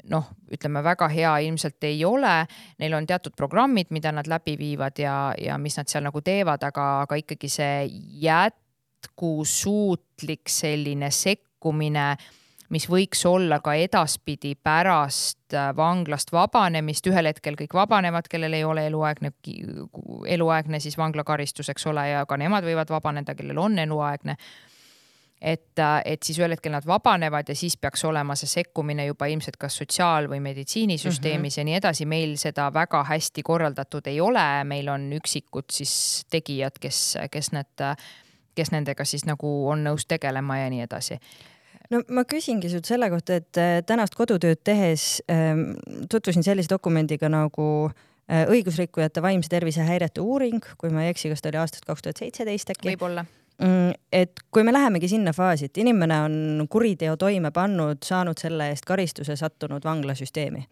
[0.08, 2.46] noh, ütleme väga hea ilmselt ei ole.
[2.78, 6.62] Neil on teatud programmid, mida nad läbi viivad ja, ja mis nad seal nagu teevad,
[6.68, 7.88] aga, aga ikkagi see
[8.22, 12.16] jätkusuutlik selline sekkumine
[12.68, 18.64] mis võiks olla ka edaspidi pärast äh, vanglast vabanemist, ühel hetkel kõik vabanevad, kellel ei
[18.64, 19.32] ole eluaegne,
[20.26, 24.36] eluaegne siis vanglakaristus, eks ole, ja ka nemad võivad vabaneda, kellel on eluaegne
[25.40, 29.28] et, äh, et siis ühel hetkel nad vabanevad ja siis peaks olema see sekkumine juba
[29.30, 31.60] ilmselt kas sotsiaal- või meditsiinisüsteemis mm -hmm.
[31.60, 32.06] ja nii edasi.
[32.06, 37.86] meil seda väga hästi korraldatud ei ole, meil on üksikud siis tegijad, kes, kes need,
[38.54, 41.20] kes nendega siis nagu on nõus tegelema ja nii edasi
[41.94, 45.72] no ma küsingi sult selle kohta, et äh, tänast kodutööd tehes ähm,
[46.10, 51.44] tutvusin sellise dokumendiga nagu äh, õigusrikkujate vaimse tervise häirete uuring, kui ma ei eksi, kas
[51.44, 52.92] ta oli aastast kaks tuhat seitseteist äkki?
[52.92, 58.40] võib-olla mm, et kui me lähemegi sinna faasi, et inimene on kuriteo toime pannud, saanud
[58.40, 60.66] selle eest karistuse, sattunud vanglasüsteemi.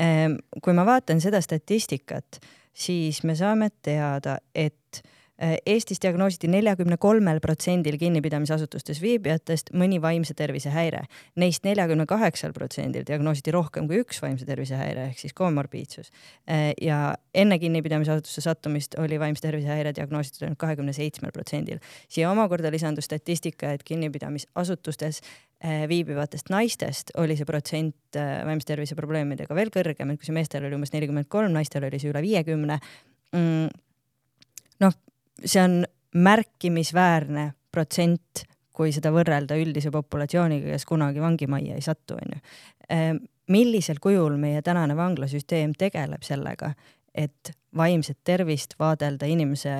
[0.00, 2.40] Ähm, kui ma vaatan seda statistikat,
[2.72, 5.02] siis me saame teada, et
[5.42, 11.02] Eestis diagnoositi neljakümne kolmel protsendil kinnipidamisasutustes viibijatest mõni vaimse tervise häire.
[11.42, 16.12] Neist neljakümne kaheksal protsendil diagnoositi rohkem kui üks vaimse tervise häire ehk siis komorbiidsus.
[16.46, 21.82] Äh, ja enne kinnipidamisasutusse sattumist oli vaimse tervise häire diagnoositud ainult kahekümne seitsmel protsendil.
[22.08, 25.22] siia omakorda lisandus statistika, et kinnipidamisasutustes
[25.64, 27.96] äh, viibivatest naistest oli see protsent
[28.46, 31.98] vaimse tervise probleemidega veel kõrgem, et kui see meestel oli umbes nelikümmend kolm, naistel oli
[31.98, 32.78] see üle viiekümne
[33.34, 33.72] mm,
[35.44, 35.82] see on
[36.14, 42.40] märkimisväärne protsent, kui seda võrrelda üldise populatsiooniga, kes kunagi vangimajja ei satu, onju.
[42.92, 43.22] Ehm,
[43.52, 46.72] millisel kujul meie tänane vanglasüsteem tegeleb sellega,
[47.14, 49.74] et vaimset tervist vaadelda inimese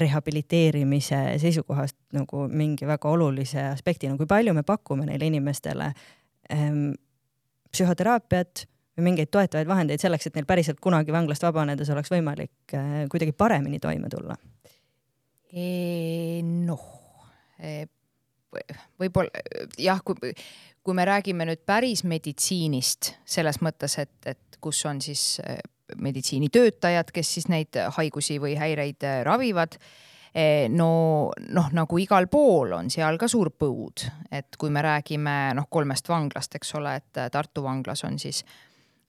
[0.00, 5.92] rehabiliteerimise seisukohast nagu mingi väga olulise aspektina, kui palju me pakume neile inimestele
[6.52, 6.96] ähm,
[7.70, 8.64] psühhoteraapiat
[8.96, 13.36] või mingeid toetavaid vahendeid selleks, et neil päriselt kunagi vanglast vabanedes oleks võimalik äh, kuidagi
[13.36, 14.34] paremini toime tulla
[15.52, 16.86] noh,
[18.98, 19.44] võib-olla
[19.78, 20.32] jah, kui,
[20.82, 25.60] kui me räägime nüüd päris meditsiinist selles mõttes, et, et kus on siis äh,
[26.02, 29.78] meditsiinitöötajad, kes siis neid haigusi või häireid äh, ravivad
[30.68, 30.88] no
[31.48, 36.10] noh, nagu igal pool on seal ka suur põud, et kui me räägime noh, kolmest
[36.12, 38.42] vanglast, eks ole, et Tartu vanglas on siis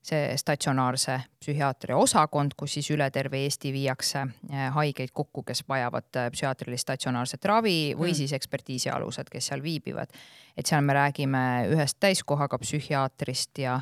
[0.08, 6.08] see statsionaarse psühhiaatria osakond, kus siis üle terve Eesti viiakse eh, haigeid kokku, kes vajavad
[6.16, 8.18] eh, psühhiaatrilist statsionaarset ravi või mm.
[8.22, 10.14] siis ekspertiisi alused, kes seal viibivad.
[10.58, 11.44] et seal me räägime
[11.74, 13.80] ühest täiskohaga psühhiaatrist ja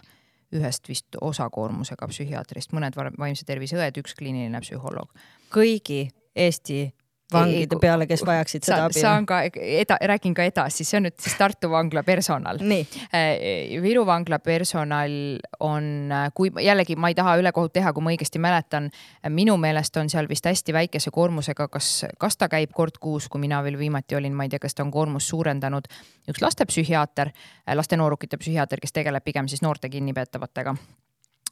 [0.55, 5.11] ühest vist osakoormusega psühhiaatrist, mõned vaimse tervise õed, üks kliiniline psühholoog.
[5.53, 6.93] kõigi Eesti
[7.33, 8.99] vangide peale, kes vajaksid seda abi.
[8.99, 12.59] saan ka eda-, räägin ka edasi, see on nüüd siis Tartu vangla personal.
[12.61, 15.15] Äh, Viru vangla personal
[15.59, 18.89] on, kui jällegi ma ei taha ülekohut teha, kui ma õigesti mäletan,
[19.33, 21.89] minu meelest on seal vist hästi väikese koormusega, kas,
[22.21, 24.85] kas ta käib kord kuus, kui mina veel viimati olin, ma ei tea, kas ta
[24.85, 25.89] on koormust suurendanud.
[26.29, 27.31] üks lastepsühhiaater,
[27.73, 30.75] laste-noorukite psühhiaater, kes tegeleb pigem siis noorte kinnipeetavatega.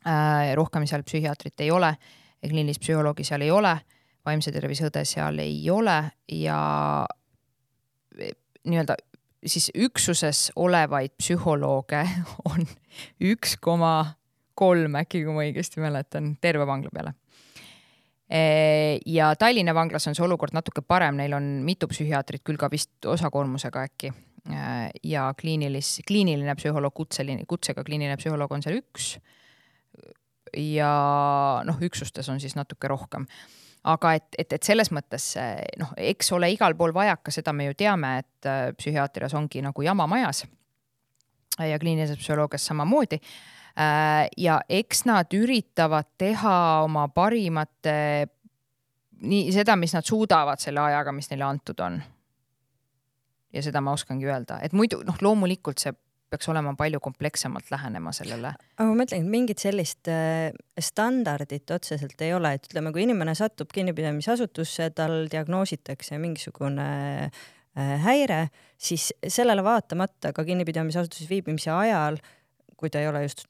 [0.04, 1.96] Äh, rohkem seal psühhiaatrit ei ole,
[2.44, 3.78] kliinilist psühholoogi seal ei ole
[4.26, 5.98] vaimse tervise õde seal ei ole
[6.32, 6.60] ja
[8.64, 8.96] nii-öelda
[9.46, 12.04] siis üksuses olevaid psühholooge
[12.52, 12.66] on
[13.22, 14.16] üks koma
[14.56, 17.14] kolm äkki, kui ma õigesti mäletan, terve vangla peale.
[19.06, 23.06] ja Tallinna vanglas on see olukord natuke parem, neil on mitu psühhiaatrit, küll ka vist
[23.06, 24.14] osakoormusega äkki.
[25.04, 29.18] ja kliinilis, kliiniline psühholoog, kutseline, kutsega kliiniline psühholoog on seal üks.
[30.54, 30.94] ja
[31.66, 33.26] noh, üksustes on siis natuke rohkem
[33.84, 35.26] aga et, et, et selles mõttes
[35.80, 39.84] noh, eks ole igal pool vajaka, seda me ju teame, et äh, psühhiaatrias ongi nagu
[39.84, 40.46] jama majas.
[41.60, 43.20] ja kliinilises psühholoogias samamoodi.
[43.80, 48.28] Äh, ja eks nad üritavad teha oma parimate,
[49.24, 52.02] nii seda, mis nad suudavad selle ajaga, mis neile antud on.
[53.54, 55.92] ja seda ma oskangi öelda, et muidu noh, loomulikult see
[56.34, 58.54] peaks olema palju komplekssemalt lähenema sellele.
[58.78, 60.50] aga ma mõtlen, et mingit sellist äh,
[60.82, 66.90] standardit otseselt ei ole, et ütleme, kui inimene satub kinnipidamisasutusse, tal diagnoositakse mingisugune
[67.30, 68.48] äh, häire,
[68.82, 72.20] siis sellele vaatamata ka kinnipidamisasutuses viibimise ajal,
[72.78, 73.46] kui ta ei ole just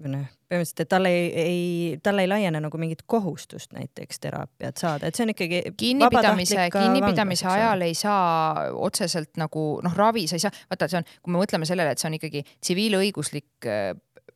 [0.00, 5.08] noh, põhimõtteliselt, et tal ei, ei, tal ei laiene nagu mingit kohustust näiteks teraapiat saada,
[5.08, 10.38] et see on ikkagi kinnipidamise, kinnipidamise vanglas, ajal ei saa otseselt nagu noh, ravi sa
[10.38, 13.68] ei saa, vaata, see on, kui me mõtleme sellele, et see on ikkagi tsiviilõiguslik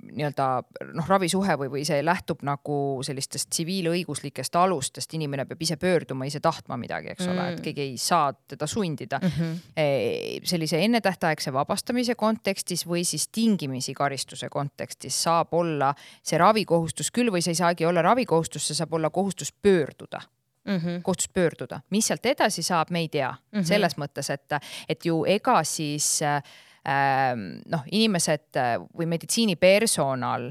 [0.03, 0.47] nii-öelda
[0.95, 6.41] noh, ravisuhe või, või see lähtub nagu sellistest tsiviilõiguslikest alustest, inimene peab ise pöörduma, ise
[6.45, 7.65] tahtma midagi, eks ole, et mm.
[7.65, 9.35] keegi ei saa teda sundida mm.
[9.39, 10.47] -hmm.
[10.47, 17.43] sellise ennetähtaegse vabastamise kontekstis või siis tingimisi karistuse kontekstis saab olla see ravikohustus küll või
[17.43, 20.21] see ei saagi olla ravikohustus, see saab olla kohustus pöörduda
[20.67, 21.03] mm -hmm.
[21.03, 23.65] kohtus pöörduda, mis sealt edasi saab, me ei tea mm -hmm.
[23.65, 26.43] selles mõttes, et, et ju ega siis äh,
[26.87, 30.51] noh, inimesed äh, või meditsiinipersonal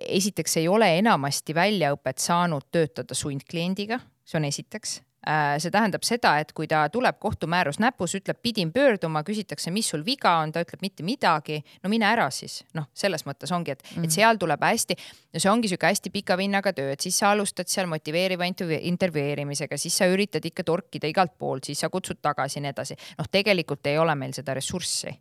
[0.00, 6.30] esiteks ei ole enamasti väljaõpet saanud töötada sundkliendiga, see on esiteks Äh, see tähendab seda,
[6.40, 10.62] et kui ta tuleb kohtumäärus näpus, ütleb, pidin pöörduma, küsitakse, mis sul viga on, ta
[10.64, 11.58] ütleb mitte midagi.
[11.84, 14.04] no mine ära siis, noh, selles mõttes ongi, et mm, -hmm.
[14.04, 14.96] et seal tuleb hästi,
[15.34, 19.76] no see ongi sihuke hästi pika vinnaga töö, et siis sa alustad seal motiveeriva intervjueerimisega,
[19.76, 22.96] siis sa üritad ikka torkida igalt poolt, siis sa kutsud tagasi ja nii edasi.
[23.18, 25.12] noh, tegelikult ei ole meil seda ressurssi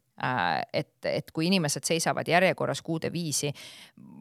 [0.73, 3.51] et, et kui inimesed seisavad järjekorras kuude viisi,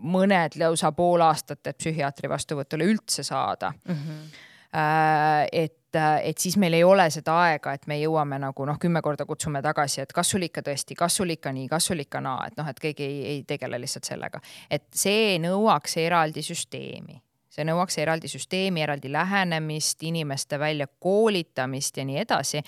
[0.03, 3.95] mõned lausa pool aastat, et psühhiaatri vastuvõtule üldse saada mm.
[3.95, 4.47] -hmm
[4.77, 9.01] Äh, et, et siis meil ei ole seda aega, et me jõuame nagu noh, kümme
[9.01, 12.21] korda kutsume tagasi, et kas sul ikka tõesti, kas sul ikka nii, kas sul ikka
[12.21, 14.43] naa, et noh, et keegi ei, ei tegele lihtsalt sellega.
[14.71, 17.17] et see nõuaks eraldi süsteemi
[17.49, 22.61] see nõuaks eraldi süsteemi, eraldi lähenemist, inimeste väljakoolitamist ja nii edasi.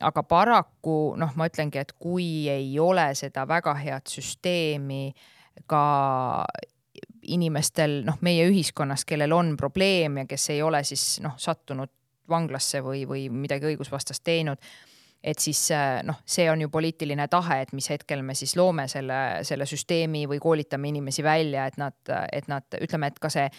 [0.00, 5.10] Aga paraku noh, ma ütlengi, et kui ei ole seda väga head süsteemi
[5.70, 5.84] ka
[7.30, 11.90] inimestel noh, meie ühiskonnas, kellel on probleem ja kes ei ole siis noh, sattunud
[12.30, 14.62] vanglasse või, või midagi õigusvastast teinud
[15.20, 15.66] et siis
[16.06, 20.24] noh, see on ju poliitiline tahe, et mis hetkel me siis loome selle, selle süsteemi
[20.30, 21.96] või koolitame inimesi välja, et nad,
[22.32, 23.50] et nad ütleme, et ka see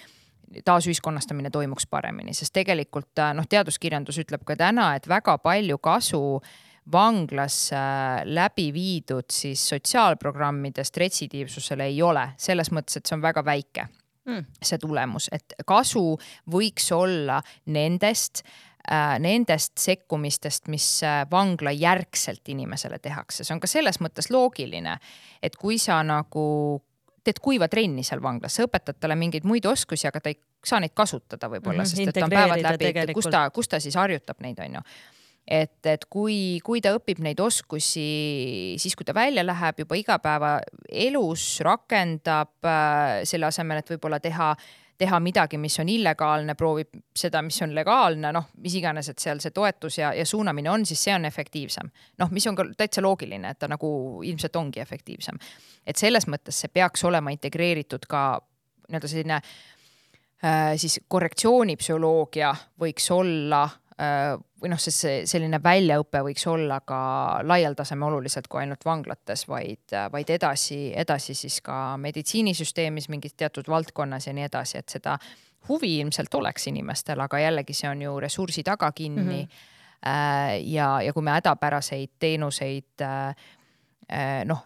[0.65, 6.52] taasühiskonnastamine toimuks paremini, sest tegelikult noh, teaduskirjandus ütleb ka täna, et väga palju kasu äh,
[6.91, 7.80] vanglas äh,
[8.26, 13.86] läbi viidud siis sotsiaalprogrammidest retsidiivsusele ei ole, selles mõttes, et see on väga väike
[14.26, 14.45] mm.
[14.64, 16.03] see tulemus, et kasu
[16.52, 18.44] võiks olla nendest
[18.90, 24.98] äh, nendest sekkumistest, mis äh, vangla järgselt inimesele tehakse, see on ka selles mõttes loogiline,
[25.41, 26.82] et kui sa nagu
[27.23, 30.81] teed kuiva trenni seal vanglas, sa õpetad talle mingeid muid oskusi, aga ta ei saa
[30.81, 33.80] neid kasutada võib-olla mm, -hmm, sest et ta on päevad läbi, kus ta, kus ta
[33.80, 34.85] siis harjutab neid, on ju.
[35.52, 41.45] Et, et kui, kui ta õpib neid oskusi siis, kui ta välja läheb juba igapäevaelus,
[41.65, 44.53] rakendab äh, selle asemel, et võib-olla teha
[45.02, 49.41] teha midagi, mis on illegaalne, proovib seda, mis on legaalne, noh, mis iganes, et seal
[49.41, 51.90] see toetus ja, ja suunamine on, siis see on efektiivsem.
[52.22, 53.90] noh, mis on ka täitsa loogiline, et ta nagu
[54.28, 55.41] ilmselt ongi efektiivsem.
[55.88, 58.23] et selles mõttes see peaks olema integreeritud ka
[58.91, 63.64] nii-öelda selline äh, siis korrektsioonipsühholoogia võiks olla
[64.02, 67.02] või noh, see selline väljaõpe võiks olla ka
[67.45, 73.69] laial tasemel oluliselt kui ainult vanglates, vaid, vaid edasi, edasi siis ka meditsiinisüsteemis mingis teatud
[73.69, 75.18] valdkonnas ja nii edasi, et seda
[75.69, 79.48] huvi ilmselt oleks inimestel, aga jällegi see on ju ressursi taga kinni mm.
[79.48, 80.61] -hmm.
[80.73, 83.36] ja, ja kui me hädapäraseid teenuseid äh,
[84.45, 84.65] noh,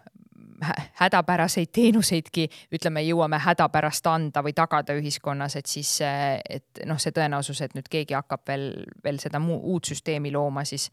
[1.00, 7.60] hädapäraseid teenuseidki ütleme, jõuame hädapärast anda või tagada ühiskonnas, et siis, et noh, see tõenäosus,
[7.64, 8.70] et nüüd keegi hakkab veel,
[9.04, 10.88] veel seda muu, uut süsteemi looma, siis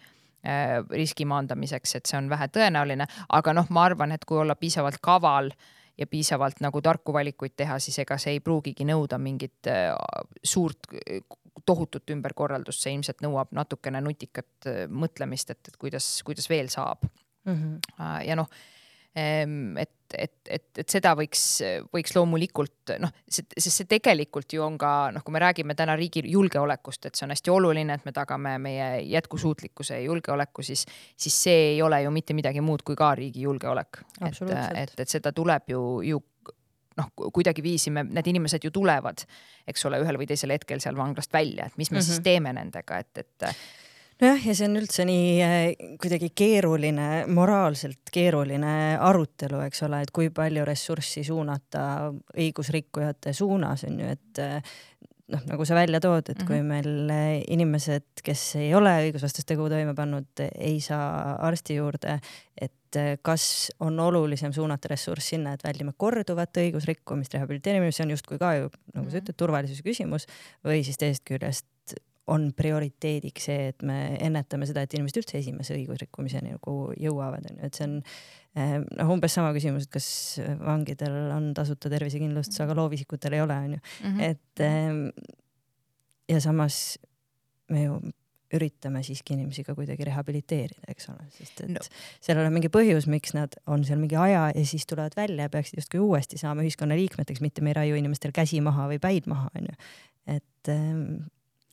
[0.47, 4.99] äh, riski maandamiseks, et see on vähetõenäoline, aga noh, ma arvan, et kui olla piisavalt
[5.03, 5.53] kaval
[5.97, 9.93] ja piisavalt nagu tarku valikuid teha, siis ega see ei pruugigi nõuda mingit äh,
[10.43, 10.91] suurt
[11.65, 17.05] tohutut ümberkorraldust, see ilmselt nõuab natukene nutikat äh, mõtlemist, et, et kuidas, kuidas veel saab
[17.45, 17.53] mm.
[17.53, 18.23] -hmm.
[18.27, 18.49] ja noh
[19.15, 21.41] et, et, et, et seda võiks,
[21.93, 26.23] võiks loomulikult noh, sest see tegelikult ju on ka noh, kui me räägime täna riigi
[26.33, 30.85] julgeolekust, et see on hästi oluline, et me tagame meie jätkusuutlikkuse ja julgeoleku, siis,
[31.17, 34.01] siis see ei ole ju mitte midagi muud kui ka riigi julgeolek.
[34.25, 36.23] et, et, et seda tuleb ju, ju
[36.97, 39.23] noh, kuidagiviisi me, need inimesed ju tulevad,
[39.69, 42.05] eks ole, ühel või teisel hetkel seal vanglast välja, et mis me mm -hmm.
[42.09, 43.49] siis teeme nendega, et, et
[44.23, 45.65] nojah, ja see on üldse nii äh,
[46.01, 51.85] kuidagi keeruline, moraalselt keeruline arutelu, eks ole, et kui palju ressurssi suunata
[52.37, 54.75] õigusrikkujate suunas on ju, et äh,
[55.33, 56.69] noh, nagu sa välja tood, et kui mhm.
[56.71, 62.19] meil inimesed, kes ei ole õigusvastast tegu toime pannud, ei saa arsti juurde,
[62.59, 68.37] et kas on olulisem suunata ressurss sinna, et väldime korduvat õigusrikkumist, rehabiliteerimist, see on justkui
[68.41, 69.23] ka ju, nagu sa mhm.
[69.23, 70.29] ütled, turvalisuse küsimus
[70.65, 71.67] või siis teisest küljest
[72.31, 77.67] on prioriteediks see, et me ennetame seda, et inimesed üldse esimese õigusrikkumiseni nagu jõuavad, onju,
[77.67, 80.07] et see on eh, noh, umbes sama küsimus, et kas
[80.61, 84.27] vangidel on tasuta tervisekindlustus, aga loovisikutel ei ole, onju, mhm.
[84.31, 85.33] et eh,
[86.31, 86.83] ja samas
[87.73, 87.99] me ju
[88.53, 91.83] üritame siiski inimesi ka kuidagi rehabiliteerida, eks ole, sest et no.
[92.23, 95.53] seal on mingi põhjus, miks nad on seal mingi aja ja siis tulevad välja ja
[95.53, 99.49] peaksid justkui uuesti saama ühiskonnaliikmeteks, mitte me ei raiu inimestel käsi maha või päid maha,
[99.57, 99.73] onju.
[100.35, 101.25] et ähm,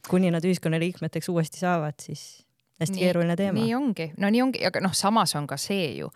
[0.09, 2.47] kuni nad ühiskonnaliikmeteks uuesti saavad, siis
[2.81, 3.59] hästi nii, keeruline teema.
[3.61, 6.11] nii ongi, no nii ongi, aga noh, samas on ka see ju,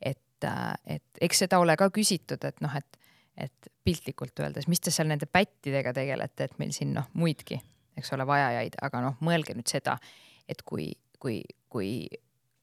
[0.00, 2.98] et, äh, et eks seda ole ka küsitud, et noh, et,
[3.36, 7.60] et piltlikult öeldes, mis te seal nende pättidega tegelete, et meil siin noh, muidki,
[7.98, 9.96] eks ole, vajajaid, aga noh, mõelge nüüd seda,
[10.48, 10.90] et kui,
[11.22, 11.40] kui,
[11.72, 11.94] kui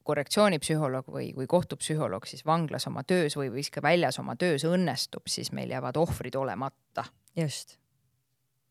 [0.08, 4.64] korrektsioonipsühholoog või, või kohtupsühholoog siis vanglas oma töös või, või siis ka väljas oma töös
[4.68, 7.04] õnnestub, siis meil jäävad ohvrid olemata.
[7.36, 7.76] just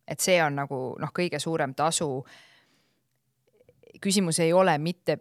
[0.08, 2.26] et see on nagu noh, kõige suurem tasu.
[4.00, 5.18] küsimus ei ole mitte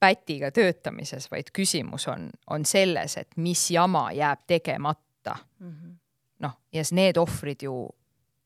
[0.00, 5.94] pätiga töötamises, vaid küsimus on, on selles, et mis jama jääb tegemata mm -hmm..
[6.38, 7.88] noh, ja need ohvrid ju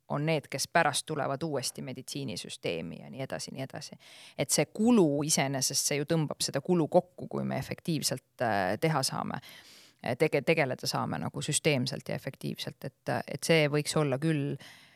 [0.09, 3.99] on need, kes pärast tulevad uuesti meditsiinisüsteemi ja nii edasi, nii edasi.
[4.39, 9.03] et see kulu iseenesest, see ju tõmbab seda kulu kokku, kui me efektiivselt äh, teha
[9.03, 9.41] saame
[10.19, 14.88] tege-, tegeleda saame nagu süsteemselt ja efektiivselt, et, et see võiks olla küll Äh,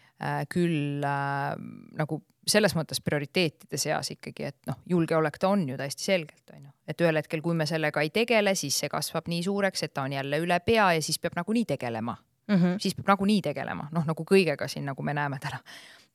[0.52, 1.54] küll äh,
[1.98, 6.66] nagu selles mõttes prioriteetide seas ikkagi, et noh, julgeolek ta on ju täiesti selgelt, on
[6.66, 6.70] ju.
[6.90, 10.06] et ühel hetkel, kui me sellega ei tegele, siis see kasvab nii suureks, et ta
[10.06, 12.16] on jälle üle pea ja siis peab nagunii tegelema
[12.48, 12.54] mm.
[12.54, 12.78] -hmm.
[12.78, 15.60] siis peab nagunii tegelema, noh nagu kõigega siin, nagu me näeme täna,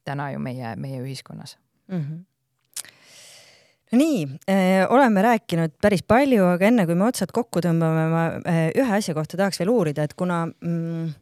[0.03, 1.57] täna ju meie, meie ühiskonnas
[1.87, 2.01] mm.
[2.01, 2.25] -hmm
[3.91, 8.25] no nii äh,, oleme rääkinud päris palju, aga enne kui me otsad kokku tõmbame, ma
[8.43, 11.13] äh, ühe asja kohta tahaks veel uurida, et kuna mm,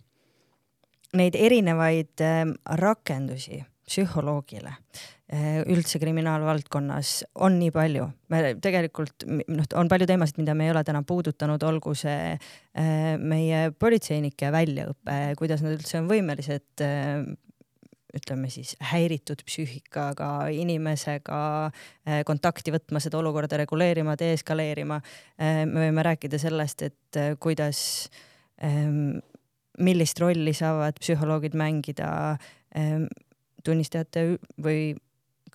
[1.20, 8.08] neid erinevaid ähm, rakendusi psühholoogile äh, üldse kriminaalvaldkonnas on nii palju.
[8.34, 13.16] me tegelikult noh, on palju teemasid, mida me ei ole täna puudutanud, olgu see äh,
[13.22, 17.26] meie politseinike väljaõpe, kuidas nad üldse on võimelised äh,
[18.16, 21.40] ütleme siis häiritud psüühikaga inimesega
[22.24, 25.02] kontakti võtma, seda olukorda reguleerima, deeskaleerima.
[25.36, 27.82] me võime rääkida sellest, et kuidas
[28.64, 29.18] ähm,
[29.80, 32.10] millist rolli saavad psühholoogid mängida
[32.78, 33.10] ähm,
[33.66, 34.96] tunnistajate või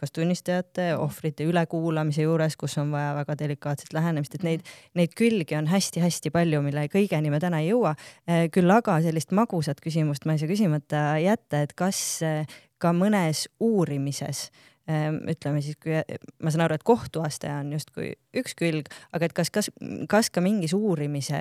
[0.01, 4.65] kas tunnistajate, ohvrite ülekuulamise juures, kus on vaja väga delikaatset lähenemist, et neid,
[4.97, 7.93] neid külgi on hästi-hästi palju, mille kõigeni me täna ei jõua.
[8.25, 12.95] Äh, küll aga sellist magusat küsimust ma ei saa küsimata jätta, et kas äh, ka
[12.97, 14.49] mõnes uurimises
[14.91, 16.01] ütleme siis, kui
[16.43, 19.69] ma saan aru, et kohtuaste on justkui üks külg, aga et kas, kas,
[20.11, 21.39] kas ka mingis uurimise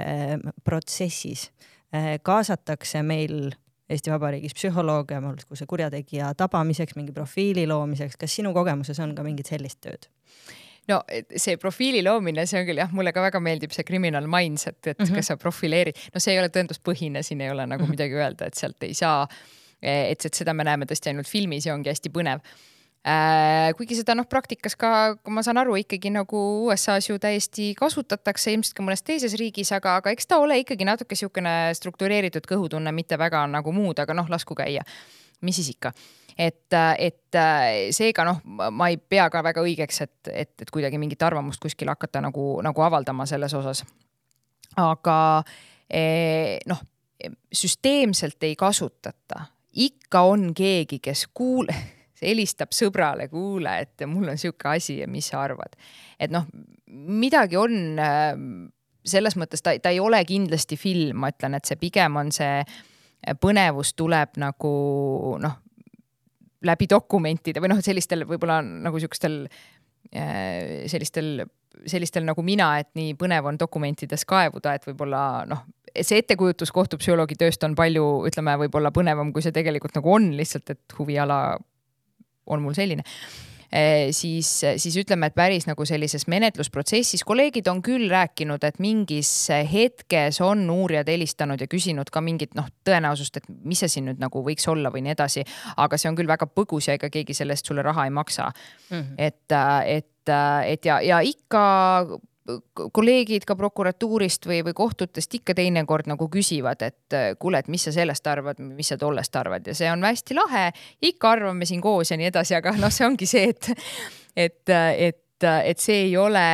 [0.67, 1.78] protsessis Äh,
[2.23, 3.51] kaasatakse meil
[3.89, 9.25] Eesti Vabariigis psühholooge, olgu see kurjategija tabamiseks, mingi profiili loomiseks, kas sinu kogemuses on ka
[9.25, 10.09] mingit sellist tööd?
[10.89, 11.03] no
[11.37, 14.79] see profiili loomine, see on küll jah, mulle ka väga meeldib see criminal minds, et,
[14.85, 15.15] mm -hmm.
[15.15, 17.91] kas sa profileerid, no see ei ole tõenduspõhine, siin ei ole nagu mhm.
[17.91, 19.27] midagi öelda, et sealt ei saa.
[19.81, 22.68] et, et seda me näeme tõesti ainult filmis ja ongi hästi põnev Äh,
[23.77, 24.89] kuigi seda noh, praktikas ka,
[25.31, 29.95] ma saan aru, ikkagi nagu USA-s ju täiesti kasutatakse, ilmselt ka mõnes teises riigis, aga,
[30.01, 34.27] aga eks ta ole ikkagi natuke niisugune struktureeritud kõhutunne, mitte väga nagu muud, aga noh,
[34.29, 34.83] lasku käia.
[35.41, 35.93] mis siis ikka
[36.39, 37.39] et, et
[37.95, 38.39] seega noh,
[38.71, 42.45] ma ei pea ka väga õigeks, et, et, et kuidagi mingit arvamust kuskil hakata nagu,
[42.65, 43.83] nagu avaldama selles osas.
[44.79, 45.17] aga
[45.89, 46.81] eh, noh,
[47.53, 51.27] süsteemselt ei kasutata, ikka on keegi, kes
[52.19, 55.75] kuule helistab sõbrale, kuule, et mul on sihuke asi ja mis sa arvad.
[56.19, 56.45] et noh,
[56.87, 58.67] midagi on ähm,
[59.05, 62.63] selles mõttes ta, ta ei ole kindlasti film, ma ütlen, et see pigem on see
[63.39, 65.55] põnevus tuleb nagu noh,
[66.63, 69.47] läbi dokumentide või noh, sellistel võib-olla nagu sihukestel
[70.13, 71.45] äh, sellistel,
[71.85, 75.65] sellistel nagu mina, et nii põnev on dokumentides kaevuda, et võib-olla noh,
[75.95, 80.75] see ettekujutus kohtupsühholoogi tööst on palju, ütleme, võib-olla põnevam, kui see tegelikult nagu on, lihtsalt
[80.75, 81.57] et huviala
[82.49, 83.05] on mul selline
[83.71, 84.49] eh, siis,
[84.81, 89.31] siis ütleme, et päris nagu sellises menetlusprotsessis kolleegid on küll rääkinud, et mingis
[89.71, 94.21] hetkes on uurijad helistanud ja küsinud ka mingit noh, tõenäosust, et mis see siin nüüd
[94.21, 95.45] nagu võiks olla või nii edasi.
[95.77, 98.49] aga see on küll väga põgus ja ega keegi selle eest sulle raha ei maksa
[98.49, 98.97] mm.
[98.97, 99.13] -hmm.
[99.17, 99.59] et,
[99.97, 100.33] et,
[100.73, 102.19] et ja, ja ikka
[102.95, 107.93] kolleegid ka prokuratuurist või, või kohtutest ikka teinekord nagu küsivad, et kuule, et mis sa
[107.95, 110.69] sellest arvad, mis sa tollest arvad ja see on hästi lahe.
[111.01, 113.71] ikka arvame siin koos ja nii edasi, aga noh, see ongi see, et,
[114.35, 114.75] et,
[115.09, 116.45] et, et see ei ole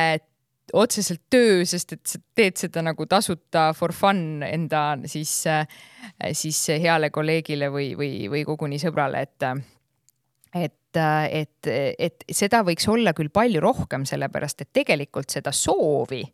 [0.74, 5.32] otseselt töö, sest et sa teed seda nagu tasuta for fun enda siis,
[6.32, 9.46] siis heale kolleegile või, või, või koguni sõbrale, et
[10.64, 10.98] et,
[11.30, 16.24] et, et seda võiks olla küll palju rohkem, sellepärast et tegelikult seda soovi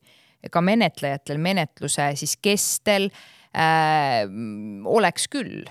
[0.50, 3.10] ka menetlejatel menetluse siis kestel
[3.54, 4.26] äh,
[4.86, 5.62] oleks küll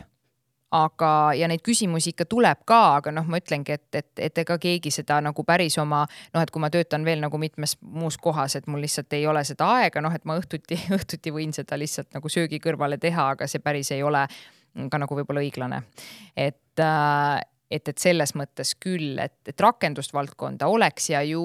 [0.71, 4.57] aga, ja neid küsimusi ikka tuleb ka, aga noh, ma ütlengi, et, et, et ega
[4.61, 8.55] keegi seda nagu päris oma noh, et kui ma töötan veel nagu mitmes muus kohas,
[8.55, 12.11] et mul lihtsalt ei ole seda aega, noh, et ma õhtuti, õhtuti võin seda lihtsalt
[12.15, 14.25] nagu söögi kõrvale teha, aga see päris ei ole
[14.71, 15.81] ka nagu võib-olla õiglane.
[16.39, 17.41] et äh,
[17.71, 21.41] et, et selles mõttes küll, et, et rakendust valdkonda oleks ja ju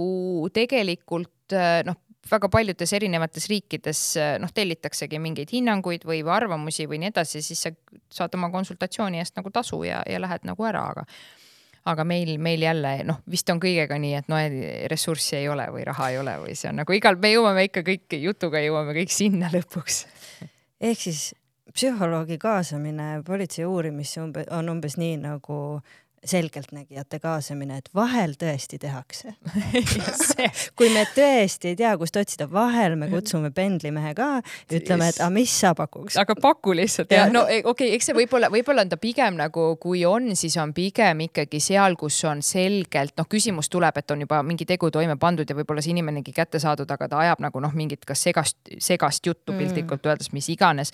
[0.54, 4.02] tegelikult äh, noh, väga paljudes erinevates riikides
[4.42, 7.70] noh, tellitaksegi mingeid hinnanguid või, või arvamusi või nii edasi, siis sa
[8.10, 11.06] saad oma konsultatsiooni eest nagu tasu ja, ja lähed nagu ära, aga
[11.86, 14.38] aga meil, meil jälle noh, vist on kõigega nii, et no
[14.90, 17.84] ressurssi ei ole või raha ei ole või see on nagu igal, me jõuame ikka
[17.86, 20.00] kõik jutuga jõuame kõik sinna lõpuks.
[20.80, 21.28] ehk siis
[21.72, 25.60] psühholoogi kaasamine politsei uurimisse on umbes nii nagu
[26.30, 29.34] selgeltnägijate kaasamine, et vahel tõesti tehakse
[30.78, 34.28] kui me tõesti ei tea, kust otsida, vahel me kutsume pendlimehe ka,
[34.72, 36.18] ütleme, et aga mis sa pakuks.
[36.20, 39.38] aga paku lihtsalt ja no e, okei okay,, eks see võib-olla, võib-olla on ta pigem
[39.38, 44.14] nagu, kui on, siis on pigem ikkagi seal, kus on selgelt noh, küsimus tuleb, et
[44.14, 47.44] on juba mingi tegu toime pandud ja võib-olla see inimenegi kätte saadud, aga ta ajab
[47.44, 49.62] nagu noh, mingit kas segast, segast juttu mm.
[49.62, 50.92] piltlikult öeldes, mis iganes.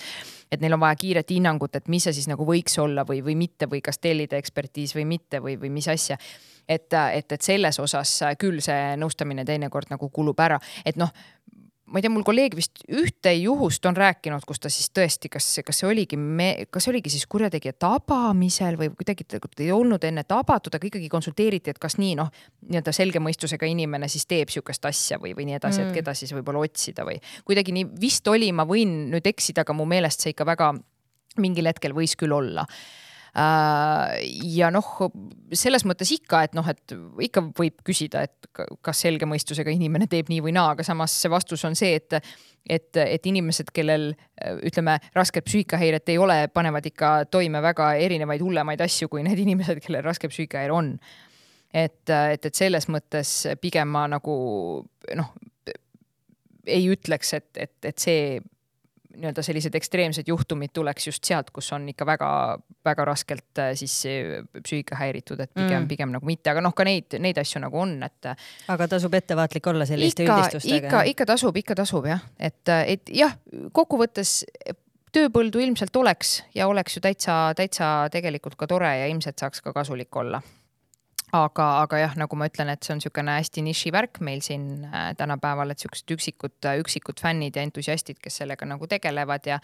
[0.53, 3.37] Et neil on vaja kiiret hinnangut, et mis see siis nagu võiks olla või, või
[3.41, 6.19] mitte või kas tellida ekspertiis või mitte või, või mis asja.
[6.69, 11.11] et, et, et selles osas küll see nõustamine teinekord nagu kulub ära, et noh
[11.93, 15.49] ma ei tea, mul kolleeg vist ühte juhust on rääkinud, kus ta siis tõesti, kas,
[15.67, 19.27] kas see oligi me, kas see oligi siis kurjategija tabamisel või kuidagi
[19.61, 22.33] ei olnud enne tabatud, aga ikkagi konsulteeriti, et kas nii noh,
[22.71, 26.17] nii-öelda selge mõistusega inimene siis teeb sihukest asja või, või nii edasi mm., et keda
[26.17, 30.25] siis võib-olla otsida või kuidagi nii vist oli, ma võin nüüd eksida, aga mu meelest
[30.25, 30.73] see ikka väga
[31.43, 32.65] mingil hetkel võis küll olla
[33.33, 34.89] ja noh,
[35.57, 36.95] selles mõttes ikka, et noh, et
[37.25, 38.51] ikka võib küsida, et
[38.85, 42.21] kas selge mõistusega inimene teeb nii või naa, aga samas see vastus on see, et
[42.69, 44.13] et, et inimesed, kellel
[44.63, 49.81] ütleme, rasket psüühikahäiret ei ole, panevad ikka toime väga erinevaid hullemaid asju kui need inimesed,
[49.83, 50.93] kellel raske psüühikahäire on.
[51.73, 54.37] et, et, et selles mõttes pigem ma nagu
[55.17, 55.33] noh,
[56.67, 58.41] ei ütleks, et, et, et see
[59.17, 63.97] nii-öelda sellised ekstreemsed juhtumid tuleks just sealt, kus on ikka väga-väga raskelt äh, siis
[64.59, 67.83] psüühika häiritud, et pigem mm., pigem nagu mitte, aga noh, ka neid, neid asju nagu
[67.83, 68.33] on, et.
[68.73, 70.87] aga tasub ettevaatlik olla selliste ikka, üldistustega?
[70.89, 73.37] ikka, ikka tasub, ikka tasub jah, et, et jah,
[73.77, 74.41] kokkuvõttes
[75.13, 79.75] tööpõldu ilmselt oleks ja oleks ju täitsa, täitsa tegelikult ka tore ja ilmselt saaks ka
[79.77, 80.41] kasulik olla
[81.33, 85.13] aga, aga jah, nagu ma ütlen, et see on niisugune hästi nišivärk meil siin äh,
[85.19, 89.61] tänapäeval, et siuksed üksikud, üksikud fännid ja entusiastid, kes sellega nagu tegelevad ja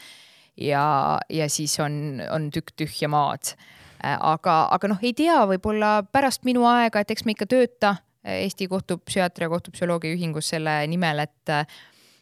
[0.58, 0.84] ja,
[1.30, 3.52] ja siis on, on tükk tühja maad.
[4.00, 7.94] Äh, aga, aga noh, ei tea, võib-olla pärast minu aega, et eks me ikka tööta
[7.98, 11.54] äh, Eesti Kohtupsühhiaatria Kohtupsühholoogia Ühingus selle nimel, et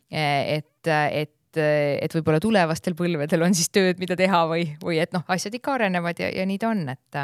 [0.06, 5.12] et, et et, et võib-olla tulevastel põlvedel on siis tööd, mida teha või, või et
[5.16, 7.20] noh, asjad ikka arenevad ja, ja nii ta on, et,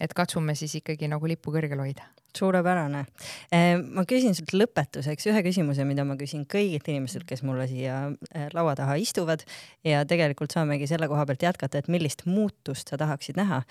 [0.00, 3.04] et katsume siis ikkagi nagu lippu kõrgel hoida suurepärane.
[3.52, 8.02] Eh, ma küsin sult lõpetuseks ühe küsimuse, mida ma küsin kõigilt inimestelt, kes mulle siia
[8.30, 9.44] eh, laua taha istuvad
[9.86, 13.62] ja tegelikult saamegi selle koha pealt jätkata, et millist muutust sa tahaksid näha.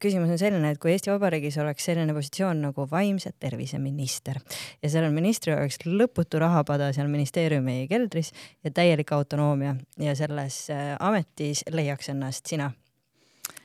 [0.00, 4.40] Küsimus on selline, et kui Eesti Vabariigis oleks selline positsioon nagu vaimse tervise minister
[4.82, 8.32] ja sellel ministril oleks lõputu rahapada seal ministeeriumi keldris
[8.64, 12.72] ja täielik autonoomia ja selles äh, ametis leiaks ennast sina,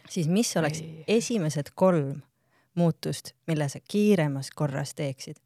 [0.10, 2.20] siis mis oleks esimesed kolm
[2.76, 5.40] muutust, mille sa kiiremas korras teeksid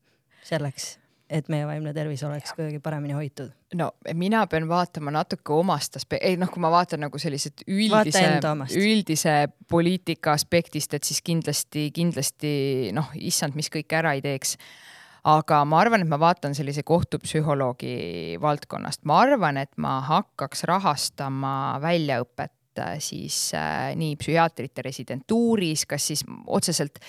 [0.43, 0.97] selleks,
[1.29, 3.51] et meie vaimne tervis oleks kuidagi paremini hoitud?
[3.77, 8.25] no mina pean vaatama natuke omast aspe-, ei noh, kui ma vaatan nagu sellised üldise,
[8.79, 9.35] üldise
[9.69, 12.53] poliitika aspektist, et siis kindlasti, kindlasti
[12.97, 14.57] noh, issand, mis kõik ära ei teeks.
[15.29, 21.51] Aga ma arvan, et ma vaatan sellise kohtupsühholoogi valdkonnast, ma arvan, et ma hakkaks rahastama
[21.83, 27.03] väljaõpet äh, siis äh, nii psühhiaatrite residentuuris, kas siis otseselt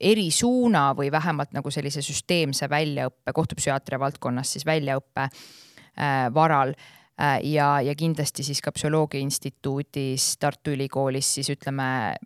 [0.00, 7.80] erisuuna või vähemalt nagu sellise süsteemse väljaõppe, kohtupsühhiaatria valdkonnas siis väljaõppe äh, varal äh, ja,
[7.80, 12.16] ja kindlasti siis ka Psühholoogia Instituudis Tartu Ülikoolis siis ütleme,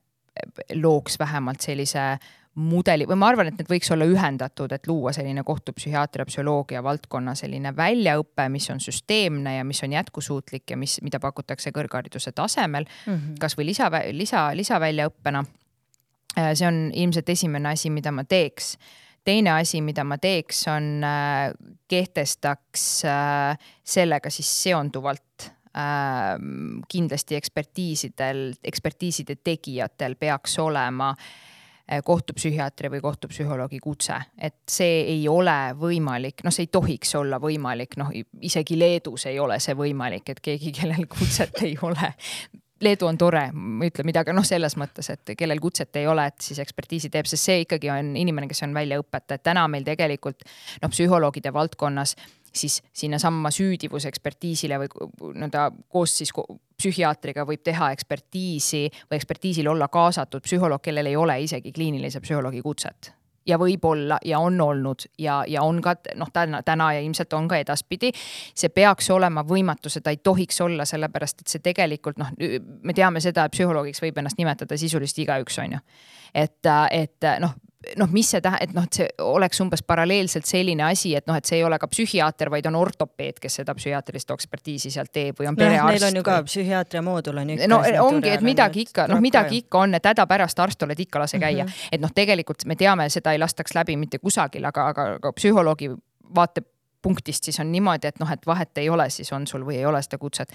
[0.74, 2.16] looks vähemalt sellise
[2.54, 7.36] mudeli või ma arvan, et need võiks olla ühendatud, et luua selline kohtupsühhiaatria, psühholoogia valdkonna
[7.38, 12.84] selline väljaõpe, mis on süsteemne ja mis on jätkusuutlik ja mis, mida pakutakse kõrghariduse tasemel
[12.84, 13.38] mm -hmm.
[13.40, 15.44] kasvõi lisa, lisa, lisaväljaõppena.
[16.38, 18.74] Äh, see on ilmselt esimene asi, mida ma teeks
[19.26, 21.50] teine asi, mida ma teeks, on äh,
[21.90, 25.50] kehtestaks äh, sellega siis seonduvalt
[26.90, 31.12] kindlasti ekspertiisidel, ekspertiiside tegijatel peaks olema
[32.04, 37.94] kohtupsühhiaatri või kohtupsühholoogi kutse, et see ei ole võimalik, noh, see ei tohiks olla võimalik,
[38.02, 38.10] noh
[38.42, 42.10] isegi Leedus ei ole see võimalik, et keegi, kellel kutset ei ole.
[42.80, 46.24] Leedu on tore, ma ei ütle midagi, noh, selles mõttes, et kellel kutset ei ole,
[46.30, 49.84] et siis ekspertiisi teeb, sest see ikkagi on inimene, kes on väljaõpetaja, et täna meil
[49.84, 50.46] tegelikult
[50.80, 52.16] noh, psühholoogide valdkonnas
[52.56, 56.32] siis sinnasamma süüdivusekspertiisile või nii-öelda koos siis
[56.80, 62.64] psühhiaatriga võib teha ekspertiisi või ekspertiisil olla kaasatud psühholoog, kellel ei ole isegi kliinilise psühholoogi
[62.64, 63.12] kutset
[63.50, 67.48] ja võib-olla ja on olnud ja, ja on ka noh, täna, täna ja ilmselt on
[67.50, 68.12] ka edaspidi.
[68.54, 72.30] see peaks olema võimatu, seda ei tohiks olla, sellepärast et see tegelikult noh,
[72.82, 75.82] me teame seda, et psühholoogiks võib ennast nimetada sisuliselt igaüks, on ju.
[76.34, 77.58] et, et noh
[77.96, 81.36] noh, mis see tähendab, et noh, et see oleks umbes paralleelselt selline asi, et noh,
[81.38, 85.40] et see ei ole ka psühhiaater, vaid on ortopeed, kes seda psühhiaatrilist ekspertiisi sealt teeb
[85.40, 85.94] või on perearst.
[85.94, 87.70] Neil on ju ka psühhiaatria moodul on ju.
[87.70, 91.40] no ongi, et midagi ikka, noh, midagi ikka on, et hädapärast arst oled ikka lase
[91.40, 91.88] käia mm, -hmm.
[91.92, 95.90] et noh, tegelikult me teame, seda ei lastaks läbi mitte kusagil, aga, aga, aga psühholoogi
[96.34, 96.62] vaate
[97.02, 99.86] punktist siis on niimoodi, et noh, et vahet ei ole, siis on sul või ei
[99.86, 100.52] ole seda kutset.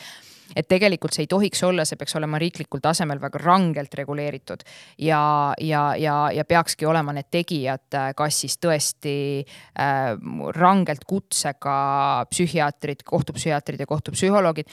[0.56, 4.66] Et tegelikult see ei tohiks olla, see peaks olema riiklikul tasemel väga rangelt reguleeritud
[5.02, 10.12] ja, ja, ja, ja peakski olema need tegijad, kas siis tõesti äh,
[10.60, 11.78] rangelt kutsega
[12.32, 14.70] psühhiaatrid, kohtupsühhiaatrid ja kohtupsühholoogid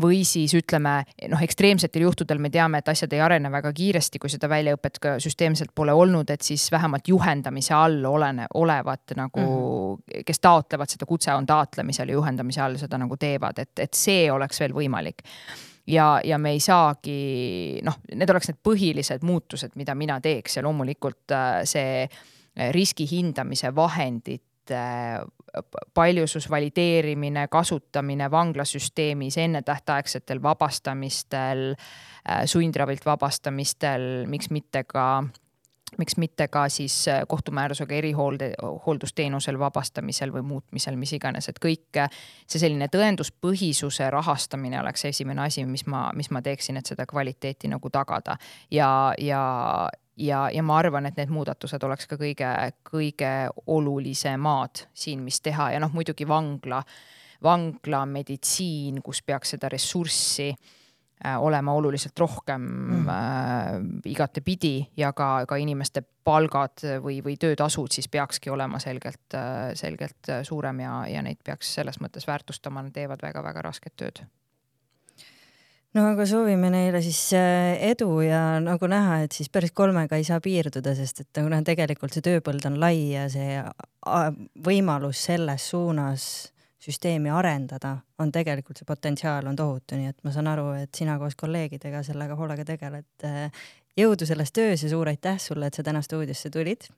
[0.00, 1.00] või siis ütleme
[1.30, 5.14] noh, ekstreemsetel juhtudel me teame, et asjad ei arene väga kiiresti, kui seda väljaõpet ka
[5.22, 10.26] süsteemselt pole olnud, et siis vähemalt juhendamise all olene, olevad nagu mm, -hmm.
[10.26, 14.30] kes taotlevad seda kutse, on taotlemisel ja juhendamise all seda nagu teevad, et, et see
[14.32, 15.22] oleks veel võimalik
[15.86, 20.62] ja, ja me ei saagi noh, need oleks need põhilised muutused, mida mina teeks ja
[20.62, 22.08] loomulikult äh, see
[22.74, 24.42] riski hindamise vahendid
[25.94, 35.24] paljusus valideerimine, kasutamine vanglasüsteemis ennetähtaegsetel vabastamistel, äh, sundravilt vabastamistel, miks mitte ka
[35.98, 38.52] miks mitte ka siis äh, kohtumäärusega erihoolde,
[38.86, 41.98] hooldusteenusel vabastamisel või muutmisel, mis iganes, et kõik
[42.46, 47.68] see selline tõenduspõhisuse rahastamine oleks esimene asi, mis ma, mis ma teeksin, et seda kvaliteeti
[47.68, 48.36] nagu tagada.
[48.70, 49.42] ja, ja,
[50.20, 52.50] ja, ja ma arvan, et need muudatused oleks ka kõige,
[52.86, 53.32] kõige
[53.70, 55.70] olulisemad siin, mis teha.
[55.74, 56.82] Ja noh, muidugi vangla,
[57.44, 63.12] vanglameditsiin, kus peaks seda ressurssi äh, olema oluliselt rohkem mm.
[63.14, 63.70] äh,
[64.12, 70.34] igatepidi ja ka, ka inimeste palgad või, või töötasud siis peakski olema selgelt äh,, selgelt
[70.46, 74.24] suurem ja, ja neid peaks selles mõttes väärtustama, nad teevad väga-väga rasket tööd
[75.96, 80.26] no aga soovime neile siis äh, edu ja nagu näha, et siis päris kolmega ei
[80.26, 83.58] saa piirduda, sest et nagu noh, tegelikult see tööpõld on lai ja see
[84.66, 86.24] võimalus selles suunas
[86.80, 91.18] süsteemi arendada on tegelikult see potentsiaal on tohutu, nii et ma saan aru, et sina
[91.20, 93.10] koos kolleegidega sellega hoolega tegeled.
[93.26, 93.62] Äh,
[93.98, 96.88] jõudu selles töös ja suur aitäh sulle, et sa täna stuudiosse tulid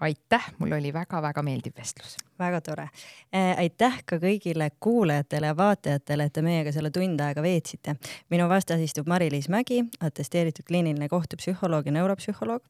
[0.00, 2.16] aitäh, mul oli väga-väga meeldiv vestlus.
[2.38, 2.88] väga tore.
[3.34, 7.96] Äh, aitäh ka kõigile kuulajatele ja vaatajatele, et te meiega selle tund aega veetsite.
[8.30, 12.62] minu vastas istub Mari-Liis Mägi, atesteeritud kliiniline kohtupsühholoog ja neuropsühholoog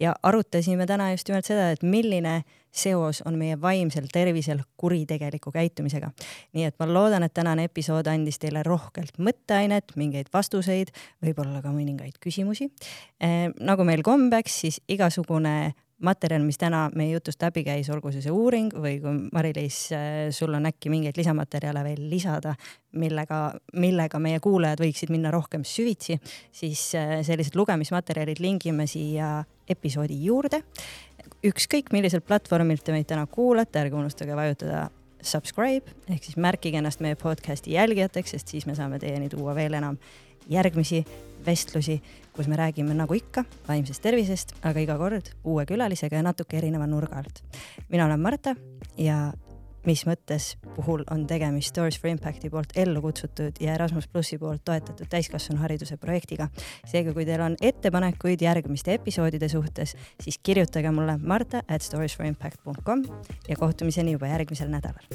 [0.00, 2.42] ja arutasime täna just nimelt seda, et milline
[2.76, 6.10] seos on meie vaimsel tervisel kuritegeliku käitumisega.
[6.52, 10.92] nii et ma loodan, et tänane episood andis teile rohkelt mõtteainet, mingeid vastuseid,
[11.24, 12.70] võib-olla ka mõningaid küsimusi.
[13.22, 15.72] Äh, nagu meil kombeks, siis igasugune
[16.04, 19.78] materjal, mis täna meie jutust läbi käis, olgu see see uuring või kui Mari-Liis,
[20.36, 22.52] sul on äkki mingeid lisamaterjale veel lisada,
[23.00, 23.40] millega,
[23.80, 26.18] millega meie kuulajad võiksid minna rohkem süvitsi,
[26.52, 30.62] siis äh, sellised lugemismaterjalid lingime siia episoodi juurde.
[31.46, 34.88] ükskõik milliselt platvormilt te meid täna kuulate, ärge unustage vajutada
[35.22, 39.74] subscribe ehk siis märkige ennast meie podcast'i jälgijateks, sest siis me saame teieni tuua veel
[39.74, 39.98] enam
[40.50, 41.04] järgmisi
[41.46, 42.00] vestlusi,
[42.32, 46.86] kus me räägime nagu ikka vaimsest tervisest, aga iga kord uue külalisega ja natuke erineva
[46.86, 47.42] nurga alt.
[47.88, 48.54] mina olen Marta
[48.98, 49.32] ja
[49.86, 54.64] mis mõttes puhul on tegemist Stories for Impacti poolt ellu kutsutud ja Erasmus plussi poolt
[54.64, 56.48] toetatud täiskasvanuhariduse projektiga.
[56.86, 63.04] seega, kui teil on ettepanekuid järgmiste episoodide suhtes, siis kirjutage mulle marta at storiesforimpact.com
[63.48, 65.06] ja kohtumiseni juba järgmisel nädalal.